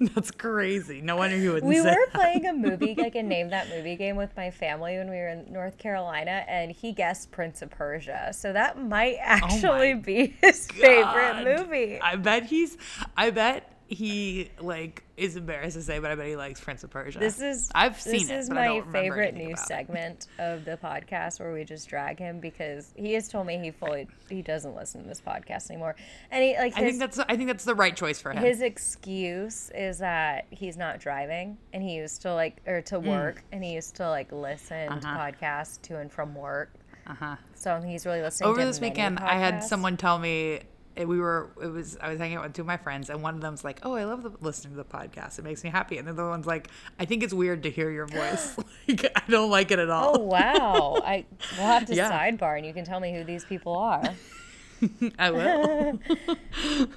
That's 0.00 0.30
crazy. 0.30 1.00
No 1.00 1.16
wonder 1.16 1.36
he 1.36 1.48
wouldn't 1.48 1.66
We 1.66 1.80
were 1.80 1.86
that. 1.86 2.10
playing 2.12 2.46
a 2.46 2.52
movie 2.52 2.94
like 2.98 3.14
a 3.16 3.22
name 3.22 3.50
that 3.50 3.68
movie 3.68 3.96
game 3.96 4.14
with 4.16 4.30
my 4.36 4.50
family 4.50 4.96
when 4.96 5.08
we 5.10 5.16
were 5.16 5.28
in 5.28 5.52
North 5.52 5.76
Carolina, 5.78 6.44
and 6.48 6.70
he 6.70 6.92
guessed 6.92 7.30
Prince 7.32 7.62
of 7.62 7.70
Persia. 7.70 8.32
So 8.32 8.52
that 8.52 8.80
might 8.80 9.16
actually 9.20 9.94
be 9.94 10.36
his 10.40 10.66
favorite 10.68 11.42
movie. 11.44 12.00
I 12.00 12.16
bet 12.16 12.44
he's. 12.44 12.76
I 13.16 13.30
bet 13.30 13.75
he 13.88 14.50
like 14.60 15.04
is 15.16 15.36
embarrassed 15.36 15.76
to 15.76 15.82
say, 15.82 15.98
but 15.98 16.10
I 16.10 16.14
bet 16.14 16.26
he 16.26 16.36
likes 16.36 16.60
Prince 16.60 16.82
of 16.84 16.90
Persia. 16.90 17.18
This 17.18 17.40
is 17.40 17.70
I've 17.74 18.00
seen 18.00 18.26
this 18.26 18.30
it, 18.30 18.36
is 18.36 18.50
my 18.50 18.82
favorite 18.92 19.34
new 19.34 19.56
segment 19.56 20.26
of 20.38 20.64
the 20.64 20.76
podcast 20.76 21.38
where 21.40 21.52
we 21.52 21.64
just 21.64 21.88
drag 21.88 22.18
him 22.18 22.40
because 22.40 22.92
he 22.96 23.12
has 23.14 23.28
told 23.28 23.46
me 23.46 23.58
he 23.58 23.70
fully 23.70 24.08
he 24.28 24.42
doesn't 24.42 24.74
listen 24.74 25.02
to 25.02 25.08
this 25.08 25.20
podcast 25.20 25.70
anymore, 25.70 25.94
and 26.30 26.42
he 26.42 26.56
like 26.56 26.76
I 26.76 26.80
think 26.80 26.98
that's. 26.98 27.18
I 27.18 27.36
think 27.36 27.46
that's 27.48 27.64
the 27.64 27.74
right 27.74 27.96
choice 27.96 28.20
for 28.20 28.32
him. 28.32 28.42
his 28.42 28.60
excuse 28.60 29.70
is 29.74 29.98
that 29.98 30.46
he's 30.50 30.76
not 30.76 30.98
driving 30.98 31.56
and 31.72 31.82
he 31.82 31.94
used 31.94 32.22
to 32.22 32.34
like 32.34 32.60
or 32.66 32.82
to 32.82 32.98
work 32.98 33.42
and 33.52 33.62
he 33.62 33.72
used 33.74 33.96
to 33.96 34.08
like 34.08 34.32
listen 34.32 34.88
to. 34.88 35.06
Uh-huh. 35.06 35.30
podcasts 35.30 35.80
to 35.82 35.98
and 35.98 36.10
from 36.10 36.34
work. 36.34 36.72
uh-huh. 37.06 37.36
So 37.54 37.80
he's 37.80 38.04
really 38.04 38.20
listening 38.20 38.48
Over 38.50 38.60
to 38.60 38.66
this 38.66 38.80
weekend, 38.80 39.18
I 39.20 39.34
had 39.34 39.62
someone 39.62 39.96
tell 39.96 40.18
me. 40.18 40.60
Eh, 40.96 41.04
We 41.04 41.18
were. 41.18 41.50
It 41.62 41.66
was. 41.68 41.96
I 42.00 42.10
was 42.10 42.18
hanging 42.18 42.36
out 42.36 42.44
with 42.44 42.54
two 42.54 42.62
of 42.62 42.66
my 42.66 42.76
friends, 42.76 43.10
and 43.10 43.22
one 43.22 43.34
of 43.34 43.40
them's 43.40 43.62
like, 43.64 43.80
"Oh, 43.84 43.94
I 43.94 44.04
love 44.04 44.22
the, 44.22 44.32
listening 44.40 44.72
to 44.74 44.76
the 44.78 44.84
podcast. 44.84 45.38
It 45.38 45.42
makes 45.44 45.62
me 45.64 45.70
happy." 45.70 45.98
And 45.98 46.06
the 46.08 46.12
other 46.12 46.28
one's 46.28 46.46
like, 46.46 46.68
"I 46.98 47.04
think 47.04 47.22
it's 47.22 47.34
weird 47.34 47.62
to 47.64 47.70
hear 47.70 47.90
your 47.90 48.06
voice. 48.06 48.56
like, 48.88 49.04
I 49.14 49.22
don't 49.30 49.50
like 49.50 49.70
it 49.70 49.78
at 49.78 49.90
all." 49.90 50.16
Oh 50.18 50.22
wow! 50.22 51.00
I 51.04 51.24
we'll 51.56 51.66
have 51.66 51.86
to 51.86 51.94
Yeah. 51.94 52.10
sidebar 52.10 52.56
and 52.56 52.66
you 52.66 52.72
can 52.72 52.84
tell 52.84 53.00
me 53.00 53.12
who 53.14 53.24
these 53.24 53.44
people 53.44 53.76
are. 53.76 54.02
I 55.18 55.30
will. 55.30 55.98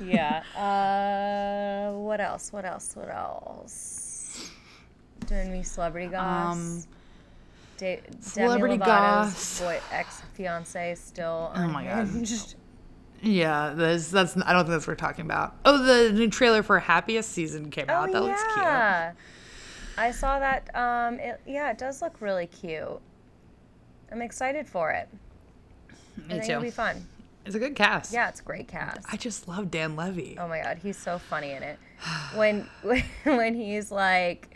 yeah. 0.03 0.44
Uh, 0.56 1.98
what 1.98 2.20
else? 2.20 2.51
What 2.51 2.65
else? 2.65 2.96
What 2.96 3.10
else? 3.10 4.50
Doing 5.27 5.51
me 5.51 5.63
celebrity 5.63 6.08
goss. 6.08 6.56
Um, 6.58 6.84
Da- 7.77 8.01
celebrity 8.20 8.77
Demi 8.77 8.89
Lovato's 8.91 9.34
goss. 9.34 9.62
boy 9.62 9.79
ex 9.91 10.22
fiance 10.34 10.96
still. 10.96 11.51
Oh 11.56 11.68
my 11.70 11.86
God. 11.86 12.10
Yeah, 13.21 13.73
that's 13.75 14.10
that's. 14.12 14.36
I 14.38 14.53
don't 14.53 14.63
think 14.65 14.69
that's 14.69 14.88
what 14.88 14.93
we're 14.93 14.95
talking 14.95 15.25
about. 15.25 15.55
Oh, 15.65 15.77
the 15.84 16.12
new 16.13 16.29
trailer 16.29 16.63
for 16.63 16.79
Happiest 16.79 17.32
Season 17.32 17.69
came 17.69 17.89
out. 17.89 18.10
Oh 18.10 18.13
that 18.13 18.21
looks 18.23 18.43
cute. 18.53 18.58
yeah. 18.65 19.12
I 19.97 20.12
saw 20.12 20.39
that. 20.39 20.73
Um, 20.75 21.19
it, 21.19 21.41
yeah, 21.45 21.71
it 21.71 21.77
does 21.77 22.01
look 22.01 22.21
really 22.21 22.47
cute. 22.47 22.99
I'm 24.12 24.21
excited 24.21 24.67
for 24.67 24.91
it. 24.91 25.10
I 25.89 26.21
Me 26.21 26.27
think 26.29 26.43
too. 26.45 26.51
it'll 26.51 26.63
be 26.63 26.71
fun. 26.71 27.05
It's 27.45 27.55
a 27.55 27.60
good 27.60 27.75
cast. 27.75 28.13
Yeah, 28.13 28.29
it's 28.29 28.39
a 28.39 28.43
great 28.43 28.67
cast. 28.67 29.01
I 29.12 29.17
just 29.17 29.47
love 29.47 29.71
Dan 29.71 29.95
Levy. 29.95 30.38
Oh 30.39 30.47
my 30.47 30.62
god, 30.62 30.79
he's 30.82 30.97
so 30.97 31.17
funny 31.17 31.51
in 31.51 31.63
it. 31.63 31.79
When 32.36 32.69
when 33.23 33.55
he's 33.55 33.91
like, 33.91 34.55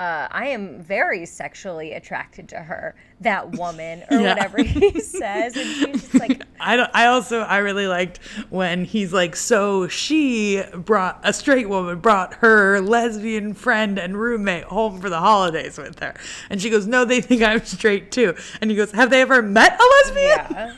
uh, 0.00 0.26
"I 0.30 0.46
am 0.48 0.80
very 0.80 1.26
sexually 1.26 1.92
attracted 1.92 2.48
to 2.48 2.56
her," 2.56 2.94
that 3.20 3.52
woman 3.56 4.02
or 4.10 4.18
Yeah. 4.18 4.34
whatever 4.34 4.62
he 4.62 4.98
says, 5.18 5.54
and 5.56 5.66
she's 5.66 6.02
just 6.02 6.14
like, 6.14 6.42
I 6.60 6.76
don't, 6.76 6.90
I 6.94 7.06
also 7.06 7.40
I 7.40 7.58
really 7.58 7.86
liked 7.86 8.18
when 8.48 8.84
he's 8.84 9.12
like, 9.12 9.36
so 9.36 9.88
she 9.88 10.62
brought 10.74 11.20
a 11.22 11.32
straight 11.32 11.68
woman 11.68 11.98
brought 12.00 12.34
her 12.34 12.80
lesbian 12.80 13.52
friend 13.54 13.98
and 13.98 14.16
roommate 14.16 14.64
home 14.64 15.00
for 15.00 15.10
the 15.10 15.20
holidays 15.20 15.76
with 15.78 15.98
her, 16.00 16.14
and 16.48 16.60
she 16.62 16.70
goes, 16.70 16.86
no, 16.86 17.04
they 17.04 17.20
think 17.20 17.42
I'm 17.42 17.64
straight 17.64 18.10
too, 18.10 18.34
and 18.60 18.70
he 18.70 18.76
goes, 18.76 18.92
have 18.92 19.10
they 19.10 19.20
ever 19.20 19.42
met 19.42 19.78
a 19.80 19.84
lesbian? 19.84 20.28
"Yeah." 20.28 20.74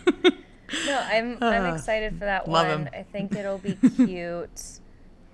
No, 0.87 0.99
I'm 1.05 1.39
I'm 1.43 1.71
Uh, 1.71 1.75
excited 1.75 2.15
for 2.15 2.25
that 2.25 2.49
love 2.49 2.67
one. 2.67 2.87
him. 2.87 2.89
I 2.95 3.03
think 3.03 3.35
it'll 3.37 3.59
be 3.59 3.77
cute. 3.97 4.81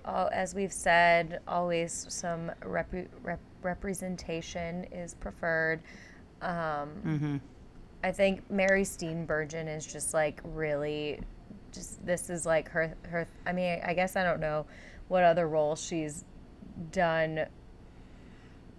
Oh, 0.03 0.27
as 0.33 0.53
we've 0.53 0.73
said, 0.73 1.39
always 1.47 2.05
some 2.09 2.51
rep- 2.65 2.93
rep- 3.23 3.39
representation 3.61 4.85
is 4.91 5.13
preferred. 5.15 5.81
Um, 6.41 6.89
Mm-hmm. 7.05 7.37
I 8.01 8.13
think 8.13 8.49
Mary 8.49 8.83
Steenburgen 8.83 9.67
is 9.67 9.85
just 9.85 10.13
like 10.13 10.39
really, 10.45 11.19
just 11.73 12.05
this 12.05 12.29
is 12.29 12.45
like 12.45 12.69
her 12.69 12.95
her. 13.09 13.27
I 13.45 13.51
mean, 13.51 13.81
I 13.85 13.93
guess 13.93 14.15
I 14.15 14.23
don't 14.23 14.39
know 14.39 14.65
what 15.09 15.23
other 15.25 15.49
role 15.49 15.75
she's 15.75 16.23
done 16.93 17.45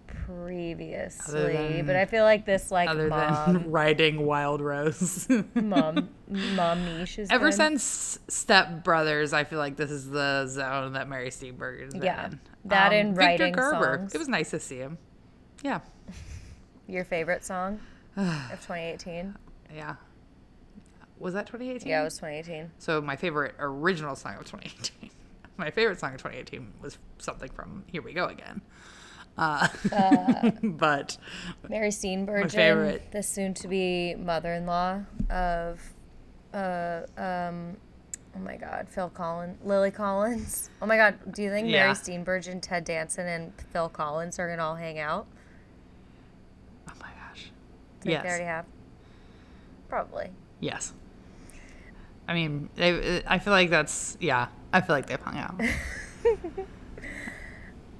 previously, 0.07 1.53
than- 1.53 1.87
but 1.87 1.97
I 1.97 2.07
feel 2.07 2.25
like 2.25 2.47
this 2.47 2.71
like 2.71 2.88
Other 2.88 3.09
mom 3.09 3.53
than 3.53 3.71
writing 3.71 4.25
Wild 4.27 4.61
Rose. 4.61 5.29
mom 5.55 6.09
mom 6.55 6.85
niche 6.85 7.19
is 7.19 7.31
Ever 7.31 7.47
good. 7.47 7.55
since 7.55 8.19
Step 8.29 8.83
Brothers, 8.85 9.33
I 9.33 9.45
feel 9.45 9.59
like 9.59 9.77
this 9.77 9.90
is 9.90 10.09
the 10.09 10.47
zone 10.47 10.95
that 10.95 11.09
Mary 11.09 11.29
Steenburgen's 11.29 11.93
been 11.95 12.03
Yeah, 12.05 12.27
in. 12.27 12.40
That 12.66 12.92
and 12.92 13.14
Victor 13.16 13.27
writing 13.27 13.53
Garber. 13.53 13.99
songs. 13.99 14.14
It 14.14 14.18
was 14.18 14.29
nice 14.29 14.51
to 14.51 14.61
see 14.61 14.77
him. 14.79 14.99
Yeah, 15.62 15.81
your 16.87 17.05
favorite 17.05 17.44
song 17.44 17.81
of 18.16 18.51
2018. 18.62 19.37
yeah. 19.75 19.94
Was 21.18 21.35
that 21.35 21.46
2018? 21.46 21.87
Yeah, 21.87 22.01
it 22.01 22.05
was 22.05 22.14
2018. 22.16 22.70
So 22.79 23.03
my 23.03 23.14
favorite 23.14 23.55
original 23.59 24.16
song 24.16 24.37
of 24.37 24.44
2018. 24.46 25.11
My 25.59 25.70
favorite 25.70 26.01
song 26.01 26.14
of 26.14 26.23
2018 26.23 26.73
was 26.81 26.96
something 27.18 27.51
from 27.51 27.85
Here 27.92 28.01
We 28.01 28.14
Go 28.14 28.25
Again. 28.29 28.62
Uh, 29.37 29.68
but 30.62 31.18
Mary 31.68 31.90
Steenburgen, 31.90 32.51
favorite. 32.51 33.12
the 33.12 33.23
soon-to-be 33.23 34.14
mother-in-law 34.14 35.01
of, 35.29 35.81
uh, 36.55 37.01
um, 37.18 37.77
oh 38.37 38.38
my 38.38 38.57
God, 38.57 38.87
Phil 38.88 39.09
Collins, 39.11 39.59
Lily 39.64 39.90
Collins. 39.90 40.71
Oh 40.81 40.87
my 40.87 40.97
God, 40.97 41.33
do 41.33 41.43
you 41.43 41.51
think 41.51 41.69
Mary 41.69 41.93
Steenburgen, 41.93 42.61
Ted 42.62 42.85
Danson, 42.85 43.27
and 43.27 43.53
Phil 43.73 43.88
Collins 43.88 44.38
are 44.38 44.49
gonna 44.49 44.62
all 44.64 44.77
hang 44.77 44.99
out? 44.99 45.27
oh 46.88 46.93
my 47.01 47.09
gosh, 47.09 47.51
Think 48.01 48.23
they 48.23 48.29
already 48.29 48.45
have. 48.45 48.64
Probably. 49.88 50.31
yes. 50.61 50.93
I 52.29 52.35
mean, 52.35 52.69
they, 52.77 53.23
I 53.27 53.40
feel 53.40 53.53
like 53.53 53.71
that's 53.71 54.16
yeah. 54.21 54.47
I 54.73 54.81
feel 54.81 54.95
like 54.95 55.07
they've 55.07 55.21
hung 55.21 55.37
out. 55.37 55.61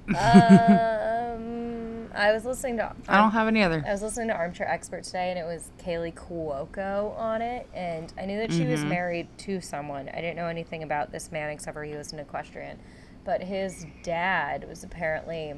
um, 1.35 1.60
I 2.13 2.31
was 2.33 2.45
listening 2.45 2.77
to. 2.77 2.93
I 3.07 3.17
don't 3.17 3.31
have 3.31 3.47
any 3.47 3.63
other. 3.63 3.83
I 3.87 3.91
was 3.91 4.01
listening 4.01 4.27
to 4.29 4.33
Armchair 4.35 4.67
Expert 4.67 5.03
today, 5.03 5.29
and 5.31 5.39
it 5.39 5.45
was 5.45 5.69
Kaley 5.83 6.13
Cuoco 6.13 7.17
on 7.17 7.41
it, 7.41 7.67
and 7.73 8.11
I 8.19 8.25
knew 8.25 8.37
that 8.39 8.51
she 8.51 8.65
was 8.65 8.83
married 8.83 9.27
to 9.39 9.61
someone. 9.61 10.09
I 10.09 10.21
didn't 10.21 10.35
know 10.35 10.47
anything 10.47 10.83
about 10.83 11.11
this 11.11 11.31
man 11.31 11.49
except 11.49 11.73
for 11.75 11.83
he 11.83 11.95
was 11.95 12.11
an 12.13 12.19
equestrian, 12.19 12.79
but 13.23 13.41
his 13.41 13.85
dad 14.03 14.67
was 14.67 14.83
apparently 14.83 15.53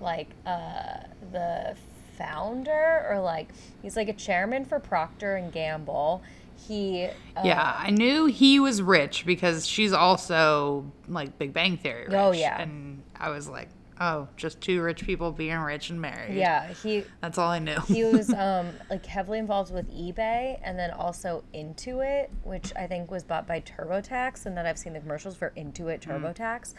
like 0.00 0.28
uh, 0.44 0.98
the 1.32 1.76
founder, 2.18 3.06
or 3.10 3.20
like 3.20 3.48
he's 3.82 3.96
like 3.96 4.08
a 4.08 4.12
chairman 4.14 4.64
for 4.64 4.78
Procter 4.78 5.36
and 5.36 5.52
Gamble. 5.52 6.22
He 6.68 7.04
uh, 7.36 7.42
Yeah, 7.44 7.76
I 7.78 7.90
knew 7.90 8.26
he 8.26 8.58
was 8.58 8.80
rich 8.80 9.24
because 9.26 9.66
she's 9.66 9.92
also 9.92 10.90
like 11.08 11.38
Big 11.38 11.52
Bang 11.52 11.76
Theory. 11.76 12.04
Rich, 12.04 12.14
Oh, 12.14 12.32
yeah. 12.32 12.60
and 12.60 13.02
I 13.18 13.28
was 13.30 13.48
like, 13.48 13.68
oh, 14.00 14.28
just 14.36 14.60
two 14.60 14.82
rich 14.82 15.04
people 15.04 15.32
being 15.32 15.58
rich 15.58 15.90
and 15.90 16.00
married. 16.00 16.34
yeah 16.36 16.68
he 16.68 17.04
that's 17.20 17.38
all 17.38 17.50
I 17.50 17.58
knew. 17.58 17.78
he 17.88 18.04
was 18.16 18.32
um 18.32 18.68
like 18.90 19.06
heavily 19.06 19.38
involved 19.38 19.72
with 19.72 19.90
eBay 19.90 20.58
and 20.62 20.78
then 20.78 20.90
also 20.90 21.44
Intuit, 21.54 22.28
which 22.44 22.72
I 22.76 22.86
think 22.86 23.10
was 23.10 23.22
bought 23.24 23.46
by 23.46 23.60
TurboTax, 23.60 24.46
and 24.46 24.56
then 24.56 24.66
I've 24.66 24.78
seen 24.78 24.92
the 24.92 25.00
commercials 25.00 25.36
for 25.36 25.52
Intuit 25.56 26.00
TurboTax. 26.00 26.74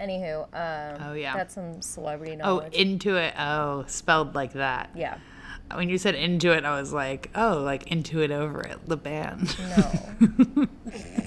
Anywho, 0.00 0.44
um, 0.44 0.48
Mm. 0.52 1.06
Oh, 1.08 1.12
yeah. 1.12 1.34
that's 1.36 1.54
some 1.54 1.80
celebrity 1.82 2.32
oh, 2.34 2.36
knowledge. 2.56 2.74
into 2.74 3.16
it. 3.16 3.34
Oh, 3.38 3.84
spelled 3.86 4.34
like 4.34 4.54
that. 4.54 4.90
yeah, 4.94 5.18
When 5.74 5.88
you 5.88 5.98
said 5.98 6.14
Intuit, 6.14 6.64
I 6.64 6.78
was 6.80 6.92
like, 6.92 7.30
oh, 7.34 7.58
like 7.58 7.86
Into 7.90 8.20
It. 8.22 8.30
Over 8.30 8.60
It., 8.62 8.88
the 8.88 8.96
band. 8.96 9.56
No. 9.76 10.68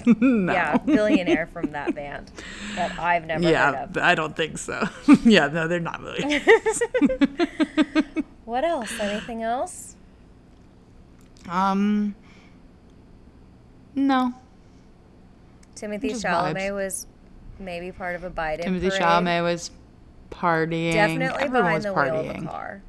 no. 0.20 0.54
Yeah, 0.54 0.78
billionaire 0.78 1.48
from 1.48 1.72
that 1.72 1.96
band 1.96 2.32
that 2.76 2.98
I've 3.00 3.26
never 3.26 3.44
heard 3.44 3.50
Yeah, 3.52 3.84
of. 3.84 3.98
I 3.98 4.16
don't 4.16 4.36
think 4.36 4.58
so. 4.58 4.88
yeah, 5.24 5.48
no, 5.48 5.68
they're 5.68 5.80
not 5.80 6.02
really. 6.02 6.42
What 8.46 8.64
else? 8.64 8.92
Anything 9.00 9.42
else? 9.42 9.96
Um, 11.50 12.14
no. 13.96 14.34
Timothée 15.76 16.10
Just 16.12 16.24
Chalamet 16.24 16.56
vibes. 16.56 16.76
was 16.76 17.08
maybe 17.60 17.92
part 17.92 18.16
of 18.16 18.24
a 18.24 18.30
Biden 18.30 18.64
Timothée 18.64 18.90
parade. 18.90 19.02
Chalamet 19.02 19.42
was 19.44 19.72
partying. 20.30 20.94
Definitely 20.94 21.44
Everyone 21.44 21.52
behind 21.52 21.76
was 21.76 21.84
the 21.86 21.90
partying. 21.90 22.22
wheel 22.22 22.30
of 22.32 22.44
a 22.44 22.48
car. 22.48 22.82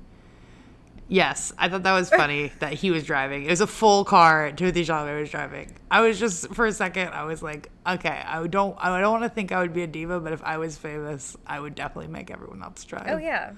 Yes, 1.09 1.53
I 1.57 1.69
thought 1.69 1.85
that 1.85 1.93
was 1.95 2.11
funny 2.11 2.51
that 2.59 2.73
he 2.75 2.91
was 2.91 3.05
driving. 3.05 3.45
It 3.45 3.51
was 3.51 3.61
a 3.61 3.67
full 3.67 4.05
car. 4.05 4.51
Timothée 4.51 4.85
Chalamet 4.85 5.21
was 5.21 5.31
driving. 5.31 5.73
I 5.91 6.01
was 6.01 6.19
just 6.19 6.53
for 6.53 6.67
a 6.67 6.73
second. 6.73 7.11
I 7.11 7.23
was 7.25 7.43
like, 7.45 7.71
okay, 7.87 8.23
I 8.27 8.45
don't, 8.49 8.77
I 8.81 9.01
don't 9.01 9.13
want 9.13 9.23
to 9.23 9.29
think 9.31 9.53
I 9.53 9.61
would 9.61 9.73
be 9.73 9.83
a 9.83 9.87
diva, 9.87 10.19
but 10.19 10.33
if 10.33 10.43
I 10.43 10.59
was 10.59 10.77
famous, 10.77 11.37
I 11.47 11.61
would 11.61 11.77
definitely 11.77 12.11
make 12.13 12.31
everyone 12.33 12.61
else 12.63 12.85
drive. 12.85 13.07
Oh 13.09 13.19
yeah, 13.19 13.53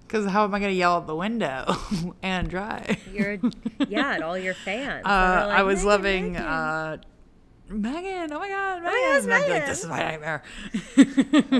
Because 0.00 0.26
how 0.26 0.42
am 0.42 0.52
I 0.52 0.58
going 0.58 0.72
to 0.72 0.76
yell 0.76 0.96
out 0.96 1.06
the 1.06 1.14
window 1.14 1.76
and 2.22 2.50
drive? 2.50 2.98
you're 3.14 3.38
yeah, 3.88 4.14
and 4.14 4.24
all 4.24 4.36
your 4.36 4.54
fans. 4.64 5.06
Uh, 5.06 5.46
like, 5.48 5.58
I 5.58 5.62
was 5.62 5.84
"Megan, 5.84 5.88
loving 5.88 6.36
uh, 6.38 6.96
Megan. 7.68 8.32
Oh 8.32 8.38
my 8.38 8.48
god, 8.48 8.82
Megan! 8.82 8.84
my 8.84 8.90
God, 8.90 9.42
And 9.42 9.52
like, 9.52 9.66
this 9.66 9.80
is 9.80 9.86
my 9.88 9.98
nightmare. 9.98 10.42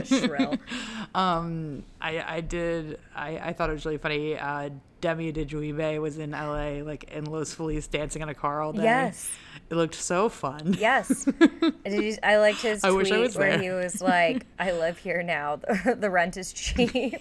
shrill. 0.04 0.56
um, 1.14 1.84
I 2.00 2.22
I 2.36 2.40
did. 2.40 2.98
I 3.14 3.38
I 3.38 3.52
thought 3.52 3.70
it 3.70 3.74
was 3.74 3.84
really 3.84 3.98
funny. 3.98 4.38
Uh, 4.38 4.70
Demi 5.00 5.32
Dijuibe 5.32 6.00
was 6.00 6.18
in 6.18 6.30
LA, 6.30 6.82
like 6.84 7.04
in 7.04 7.24
Los 7.24 7.52
Feliz, 7.54 7.86
dancing 7.88 8.22
in 8.22 8.28
a 8.28 8.34
car 8.34 8.60
all 8.62 8.72
day. 8.72 8.84
Yes. 8.84 9.30
it 9.68 9.74
looked 9.74 9.96
so 9.96 10.28
fun. 10.28 10.76
Yes. 10.78 11.24
Did 11.84 12.02
you, 12.04 12.16
I 12.22 12.36
liked 12.38 12.62
his 12.62 12.84
I 12.84 12.90
tweet 12.90 13.12
I 13.12 13.18
where 13.18 13.58
there. 13.58 13.58
he 13.60 13.70
was 13.70 14.00
like, 14.00 14.46
"I 14.58 14.72
live 14.72 14.98
here 14.98 15.22
now. 15.22 15.56
The, 15.84 15.96
the 15.98 16.10
rent 16.10 16.36
is 16.36 16.52
cheap." 16.52 17.20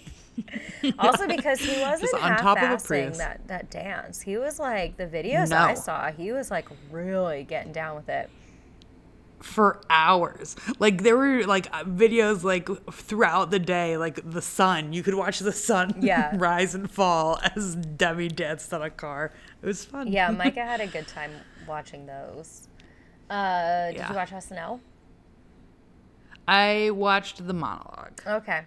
Also, 1.00 1.28
because 1.28 1.60
he 1.60 1.80
wasn't 1.82 2.12
Just 2.12 2.24
on 2.24 2.38
top 2.38 2.58
of 2.58 2.63
a 2.91 3.12
that 3.17 3.48
that 3.48 3.70
dance. 3.70 4.22
He 4.22 4.38
was 4.38 4.60
like 4.60 4.98
the 4.98 5.06
videos 5.06 5.52
I 5.52 5.74
saw. 5.74 6.12
He 6.12 6.32
was 6.32 6.50
like 6.50 6.67
really 6.91 7.44
getting 7.44 7.72
down 7.72 7.96
with 7.96 8.10
it. 8.10 8.30
For 9.41 9.82
hours. 9.89 10.56
Like 10.80 11.04
there 11.04 11.17
were 11.17 11.43
like 11.45 11.71
videos 11.86 12.43
like 12.43 12.69
throughout 12.91 13.51
the 13.51 13.60
day, 13.60 13.97
like 13.97 14.19
the 14.30 14.41
sun. 14.41 14.93
You 14.93 15.04
could 15.04 15.15
watch 15.15 15.39
the 15.39 15.51
sun 15.51 15.95
Yeah. 16.01 16.36
rise 16.38 16.75
and 16.75 16.89
fall 16.89 17.39
as 17.56 17.75
Demi 17.75 18.27
danced 18.27 18.73
on 18.73 18.82
a 18.82 18.89
car. 18.89 19.32
It 19.62 19.65
was 19.65 19.84
fun. 19.86 20.08
Yeah, 20.12 20.30
Micah 20.32 20.62
had 20.65 20.82
a 20.82 20.88
good 20.88 21.08
time 21.08 21.32
watching 21.67 22.06
those. 22.06 22.67
Uh, 23.30 23.88
did 23.88 23.95
Yeah. 23.97 24.10
you 24.10 24.15
watch 24.15 24.32
SNL? 24.32 24.80
I 26.47 26.89
watched 26.91 27.45
the 27.47 27.54
monologue. 27.54 28.19
Okay. 28.27 28.62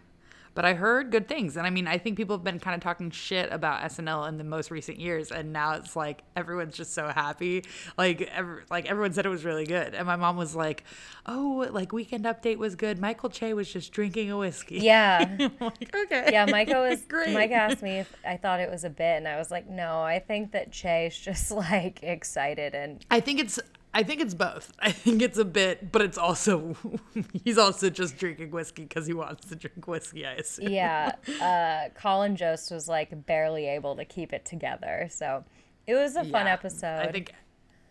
But 0.55 0.65
I 0.65 0.75
heard 0.75 1.11
good 1.11 1.29
things. 1.29 1.57
And 1.57 1.67
I 1.67 1.71
mean, 1.71 1.87
I 1.87 1.99
think 1.99 2.17
people 2.17 2.37
have 2.37 2.45
been 2.45 2.61
kind 2.61 2.75
of 2.75 2.81
talking 2.81 3.11
shit 3.11 3.53
about 3.53 3.83
SNL 3.83 4.29
in 4.29 4.39
the 4.39 4.45
most 4.45 4.71
recent 4.71 4.99
years. 4.99 5.31
And 5.31 5.53
now 5.53 5.73
it's 5.73 5.97
like 5.97 6.23
everyone's 6.37 6.77
just 6.77 6.93
so 6.95 7.09
happy. 7.09 7.65
Like, 7.99 8.23
every, 8.23 8.63
like 8.71 8.87
everyone 8.87 9.13
said 9.13 9.27
it 9.27 9.31
was 9.31 9.45
really 9.45 9.67
good. 9.67 9.95
And 9.95 10.07
my 10.07 10.17
mom 10.17 10.37
was 10.37 10.55
like, 10.55 10.85
oh, 11.27 11.67
like 11.71 11.93
Weekend 11.93 12.25
Update 12.25 12.59
was 12.59 12.75
good. 12.75 13.01
Michael 13.01 13.31
Che 13.31 13.53
was 13.55 13.73
just 13.73 13.93
drinking 13.93 14.31
a 14.31 14.39
whiskey. 14.39 14.79
Yeah. 14.79 15.49
Like, 15.65 15.95
okay. 15.95 16.29
Yeah, 16.31 16.47
Micah 16.47 16.81
was 16.81 17.03
great. 17.09 17.33
Micah 17.33 17.55
asked 17.55 17.83
me 17.83 17.99
if 18.01 18.15
I 18.27 18.37
thought 18.37 18.61
it 18.61 18.71
was 18.71 18.85
a 18.85 18.91
bit, 18.91 19.17
and 19.17 19.27
I 19.27 19.37
was 19.39 19.51
like, 19.51 19.69
no, 19.69 20.03
I 20.03 20.19
think 20.19 20.53
that 20.53 20.73
Che's 20.73 21.17
just 21.19 21.51
like 21.51 22.03
excited 22.03 22.75
and 22.75 23.05
I 23.11 23.21
think 23.21 23.41
it's. 23.41 23.59
I 23.95 24.03
think 24.03 24.21
it's 24.21 24.35
both. 24.35 24.73
I 24.79 24.91
think 24.91 25.23
it's 25.23 25.39
a 25.39 25.45
bit, 25.45 25.93
but 25.93 26.03
it's 26.03 26.19
also 26.19 26.77
he's 27.45 27.57
also 27.57 27.89
just 27.89 28.19
drinking 28.19 28.51
whiskey 28.51 28.83
because 28.83 29.07
he 29.07 29.15
wants 29.15 29.47
to 29.49 29.57
drink 29.57 29.87
whiskey. 29.87 30.27
I 30.27 30.33
assume. 30.33 30.69
yeah. 30.69 31.13
Uh, 31.45 31.89
Colin 31.95 32.37
Jost 32.37 32.71
was 32.71 32.89
like 32.89 33.27
barely 33.27 33.67
able 33.67 33.97
to 33.97 34.05
keep 34.05 34.33
it 34.33 34.45
together, 34.45 35.09
so 35.11 35.45
it 35.87 35.95
was 35.95 36.17
a 36.17 36.25
fun 36.25 36.47
episode. 36.47 37.01
I 37.01 37.13
think 37.13 37.33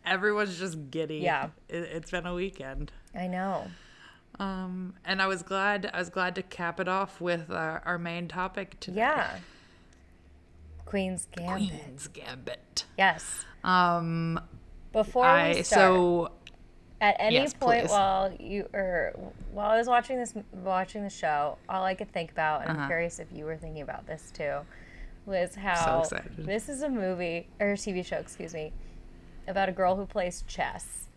everyone's 0.06 0.58
just 0.58 0.90
giddy. 0.90 1.18
Yeah. 1.18 1.50
it, 1.70 1.84
it's 1.84 2.12
been 2.12 2.26
a 2.26 2.34
weekend. 2.34 2.92
I 3.14 3.28
know. 3.28 3.68
Um, 4.40 4.96
and 5.06 5.22
I 5.22 5.28
was 5.28 5.44
glad. 5.44 5.90
I 5.94 6.00
was 6.00 6.10
glad 6.10 6.36
to 6.36 6.44
cap 6.44 6.80
it 6.80 6.88
off 6.88 7.22
with 7.22 7.52
our, 7.52 7.82
our 7.86 7.98
main 8.00 8.28
topic 8.28 8.80
today. 8.80 9.02
Yeah. 9.02 9.38
Queen's 10.86 11.28
Gambit. 11.36 11.70
Queen's 11.70 12.08
Gambit. 12.08 12.86
Yes. 12.98 13.46
Um, 13.64 14.40
Before 14.94 15.26
I 15.26 15.50
we 15.56 15.64
start, 15.64 15.82
so 15.82 16.32
at 17.02 17.16
any 17.20 17.36
yes, 17.36 17.54
point 17.54 17.82
please. 17.82 17.90
while 17.92 18.32
you 18.40 18.70
or 18.74 19.12
while 19.52 19.72
I 19.72 19.78
was 19.78 19.88
watching 19.88 20.18
this 20.18 20.34
watching 20.54 21.04
the 21.04 21.10
show, 21.10 21.58
all 21.68 21.84
I 21.84 21.96
could 21.96 22.12
think 22.14 22.32
about, 22.32 22.62
and 22.62 22.72
I'm 22.72 22.78
Uh-huh. 22.78 22.88
curious 22.88 23.20
if 23.20 23.28
you 23.34 23.44
were 23.46 23.58
thinking 23.58 23.82
about 23.82 24.08
this 24.08 24.32
too, 24.32 24.60
was 25.26 25.56
how 25.56 26.02
excited. 26.02 26.46
this 26.46 26.70
is 26.70 26.82
a 26.84 26.90
movie 26.90 27.48
or 27.60 27.74
TV 27.76 28.06
show, 28.06 28.18
excuse 28.18 28.54
me, 28.54 28.72
about 29.48 29.68
a 29.68 29.72
girl 29.74 29.96
who 29.98 30.06
plays 30.06 30.44
chess. 30.48 31.10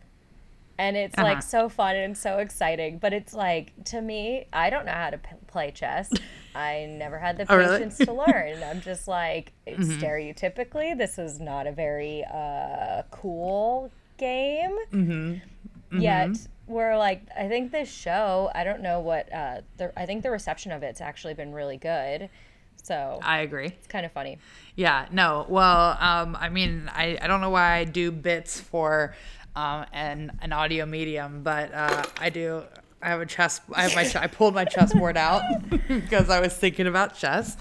And 0.79 0.97
it's 0.97 1.15
Uh-huh. 1.17 1.25
like 1.25 1.43
so 1.43 1.69
fun 1.69 1.97
and 1.97 2.17
so 2.17 2.39
exciting, 2.39 2.99
but 2.99 3.13
it's 3.13 3.33
like 3.33 3.73
to 3.87 4.01
me, 4.03 4.47
I 4.53 4.69
don't 4.71 4.85
know 4.85 4.93
how 4.93 5.11
to 5.11 5.19
p- 5.19 5.31
play 5.47 5.71
chess. 5.71 6.13
I 6.55 6.87
never 6.89 7.19
had 7.19 7.37
the 7.39 7.47
Oh, 7.49 7.57
really? 7.57 7.79
patience 7.79 7.99
to 8.01 8.13
learn. 8.13 8.63
I'm 8.63 8.81
just 8.81 9.09
like 9.09 9.53
Mm-hmm. 9.67 9.83
stereotypically, 9.83 10.97
this 10.97 11.19
is 11.19 11.41
not 11.41 11.67
a 11.67 11.73
very 11.73 12.25
uh, 12.25 13.03
cool 13.11 13.91
game 14.19 14.77
Mm-hmm. 14.93 16.01
yet 16.01 16.37
we're 16.67 16.97
like 16.97 17.23
i 17.39 17.47
think 17.49 17.71
this 17.71 17.91
show 17.91 18.51
i 18.55 18.65
don't 18.65 18.81
know 18.83 18.99
what 19.01 19.33
uh 19.33 19.61
the, 19.77 19.93
i 19.99 20.05
think 20.07 20.23
the 20.23 20.31
reception 20.31 20.73
of 20.73 20.83
it's 20.83 21.01
actually 21.01 21.35
been 21.35 21.53
really 21.53 21.77
good 21.77 22.29
so 22.83 23.19
I 23.23 23.39
agree. 23.41 23.67
it's 23.67 23.87
kind 23.89 24.07
of 24.07 24.13
funny 24.13 24.39
Yeah, 24.77 25.07
no. 25.11 25.45
Well, 25.49 25.97
um, 26.01 26.37
I 26.39 26.49
mean, 26.51 26.89
I, 26.95 27.19
I 27.21 27.27
don't 27.27 27.41
know 27.41 27.51
why 27.51 27.77
I 27.79 27.85
do 27.85 28.13
bits 28.13 28.61
for 28.61 29.15
um, 29.57 29.87
an 29.93 30.39
an 30.43 30.53
audio 30.53 30.87
medium, 30.87 31.43
but 31.43 31.73
uh, 31.75 32.05
I 32.21 32.31
do. 32.31 32.63
I 33.03 33.09
have 33.09 33.21
a 33.21 33.27
chess. 33.27 33.61
I 33.73 33.89
have 33.89 33.95
my. 33.95 34.23
I 34.23 34.27
pulled 34.27 34.55
my 34.55 34.65
chessboard 34.65 35.17
out 35.17 35.43
because 35.89 36.31
I 36.31 36.41
was 36.41 36.55
thinking 36.55 36.87
about 36.87 37.17
chess. 37.17 37.57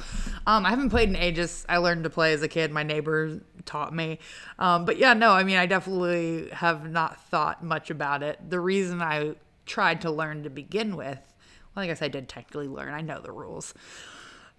Um, 0.45 0.65
I 0.65 0.69
haven't 0.69 0.89
played 0.89 1.09
in 1.09 1.15
ages. 1.15 1.65
I 1.67 1.77
learned 1.77 2.03
to 2.03 2.09
play 2.09 2.33
as 2.33 2.43
a 2.43 2.47
kid. 2.47 2.71
My 2.71 2.83
neighbor 2.83 3.39
taught 3.65 3.95
me. 3.95 4.19
Um, 4.59 4.85
but 4.85 4.97
yeah, 4.97 5.13
no. 5.13 5.31
I 5.31 5.43
mean, 5.43 5.57
I 5.57 5.65
definitely 5.65 6.49
have 6.51 6.91
not 6.91 7.19
thought 7.29 7.63
much 7.63 7.89
about 7.89 8.21
it. 8.21 8.39
The 8.49 8.59
reason 8.59 9.01
I 9.01 9.35
tried 9.65 10.01
to 10.01 10.11
learn 10.11 10.43
to 10.43 10.49
begin 10.49 10.95
with, 10.95 11.33
well, 11.75 11.83
I 11.83 11.87
guess 11.87 12.01
I 12.01 12.09
did 12.09 12.29
technically 12.29 12.67
learn. 12.67 12.93
I 12.93 13.01
know 13.01 13.21
the 13.21 13.31
rules 13.31 13.73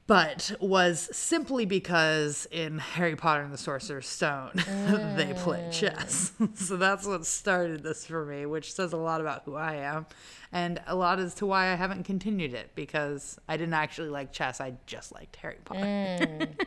but 0.07 0.53
was 0.61 1.09
simply 1.13 1.67
because 1.67 2.47
in 2.51 2.79
Harry 2.79 3.17
Potter 3.17 3.43
and 3.43 3.53
the 3.53 3.59
Sorcerer's 3.59 4.09
Stone, 4.09 4.53
they 5.17 5.33
play 5.37 5.69
chess. 5.73 6.33
so 6.55 6.77
that's 6.77 7.07
what 7.07 7.27
started 7.27 7.83
this 7.83 8.07
for 8.07 8.25
me, 8.25 8.47
which 8.47 8.73
says 8.73 8.93
a 8.93 8.97
lot 8.97 9.21
about 9.21 9.43
who 9.45 9.57
I 9.57 9.77
am 9.77 10.07
and 10.53 10.81
a 10.87 10.95
lot 10.95 11.19
as 11.19 11.35
to 11.37 11.47
why 11.47 11.73
I 11.73 11.75
haven't 11.75 12.05
continued 12.05 12.55
it 12.55 12.71
because 12.75 13.39
I 13.49 13.57
didn't 13.57 13.75
actually 13.75 14.11
like 14.11 14.33
chess. 14.33 14.61
I 14.61 14.75
just 14.87 15.13
liked 15.13 15.37
Harry 15.37 15.59
Potter. 15.65 16.49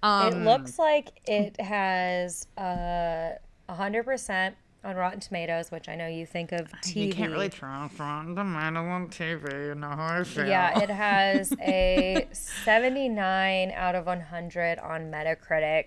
Um, 0.00 0.32
it 0.32 0.44
looks 0.44 0.78
like 0.78 1.20
it 1.26 1.60
has 1.60 2.46
uh 2.56 3.30
100% 3.68 4.54
on 4.84 4.94
rotten 4.96 5.18
tomatoes 5.20 5.70
which 5.70 5.88
i 5.88 5.94
know 5.96 6.06
you 6.06 6.24
think 6.24 6.52
of 6.52 6.70
tv 6.82 7.06
You 7.08 7.12
can't 7.12 7.32
really 7.32 7.48
trust 7.48 7.98
Rotten 7.98 8.36
Tomatoes 8.36 8.76
on 8.76 9.08
TV. 9.08 9.68
You 9.68 9.74
know 9.74 9.88
how 9.88 10.20
I 10.20 10.24
feel. 10.24 10.46
yeah 10.46 10.78
it 10.80 10.88
has 10.90 11.52
a 11.60 12.28
79 12.32 13.72
out 13.74 13.94
of 13.94 14.06
100 14.06 14.78
on 14.78 15.10
metacritic 15.10 15.86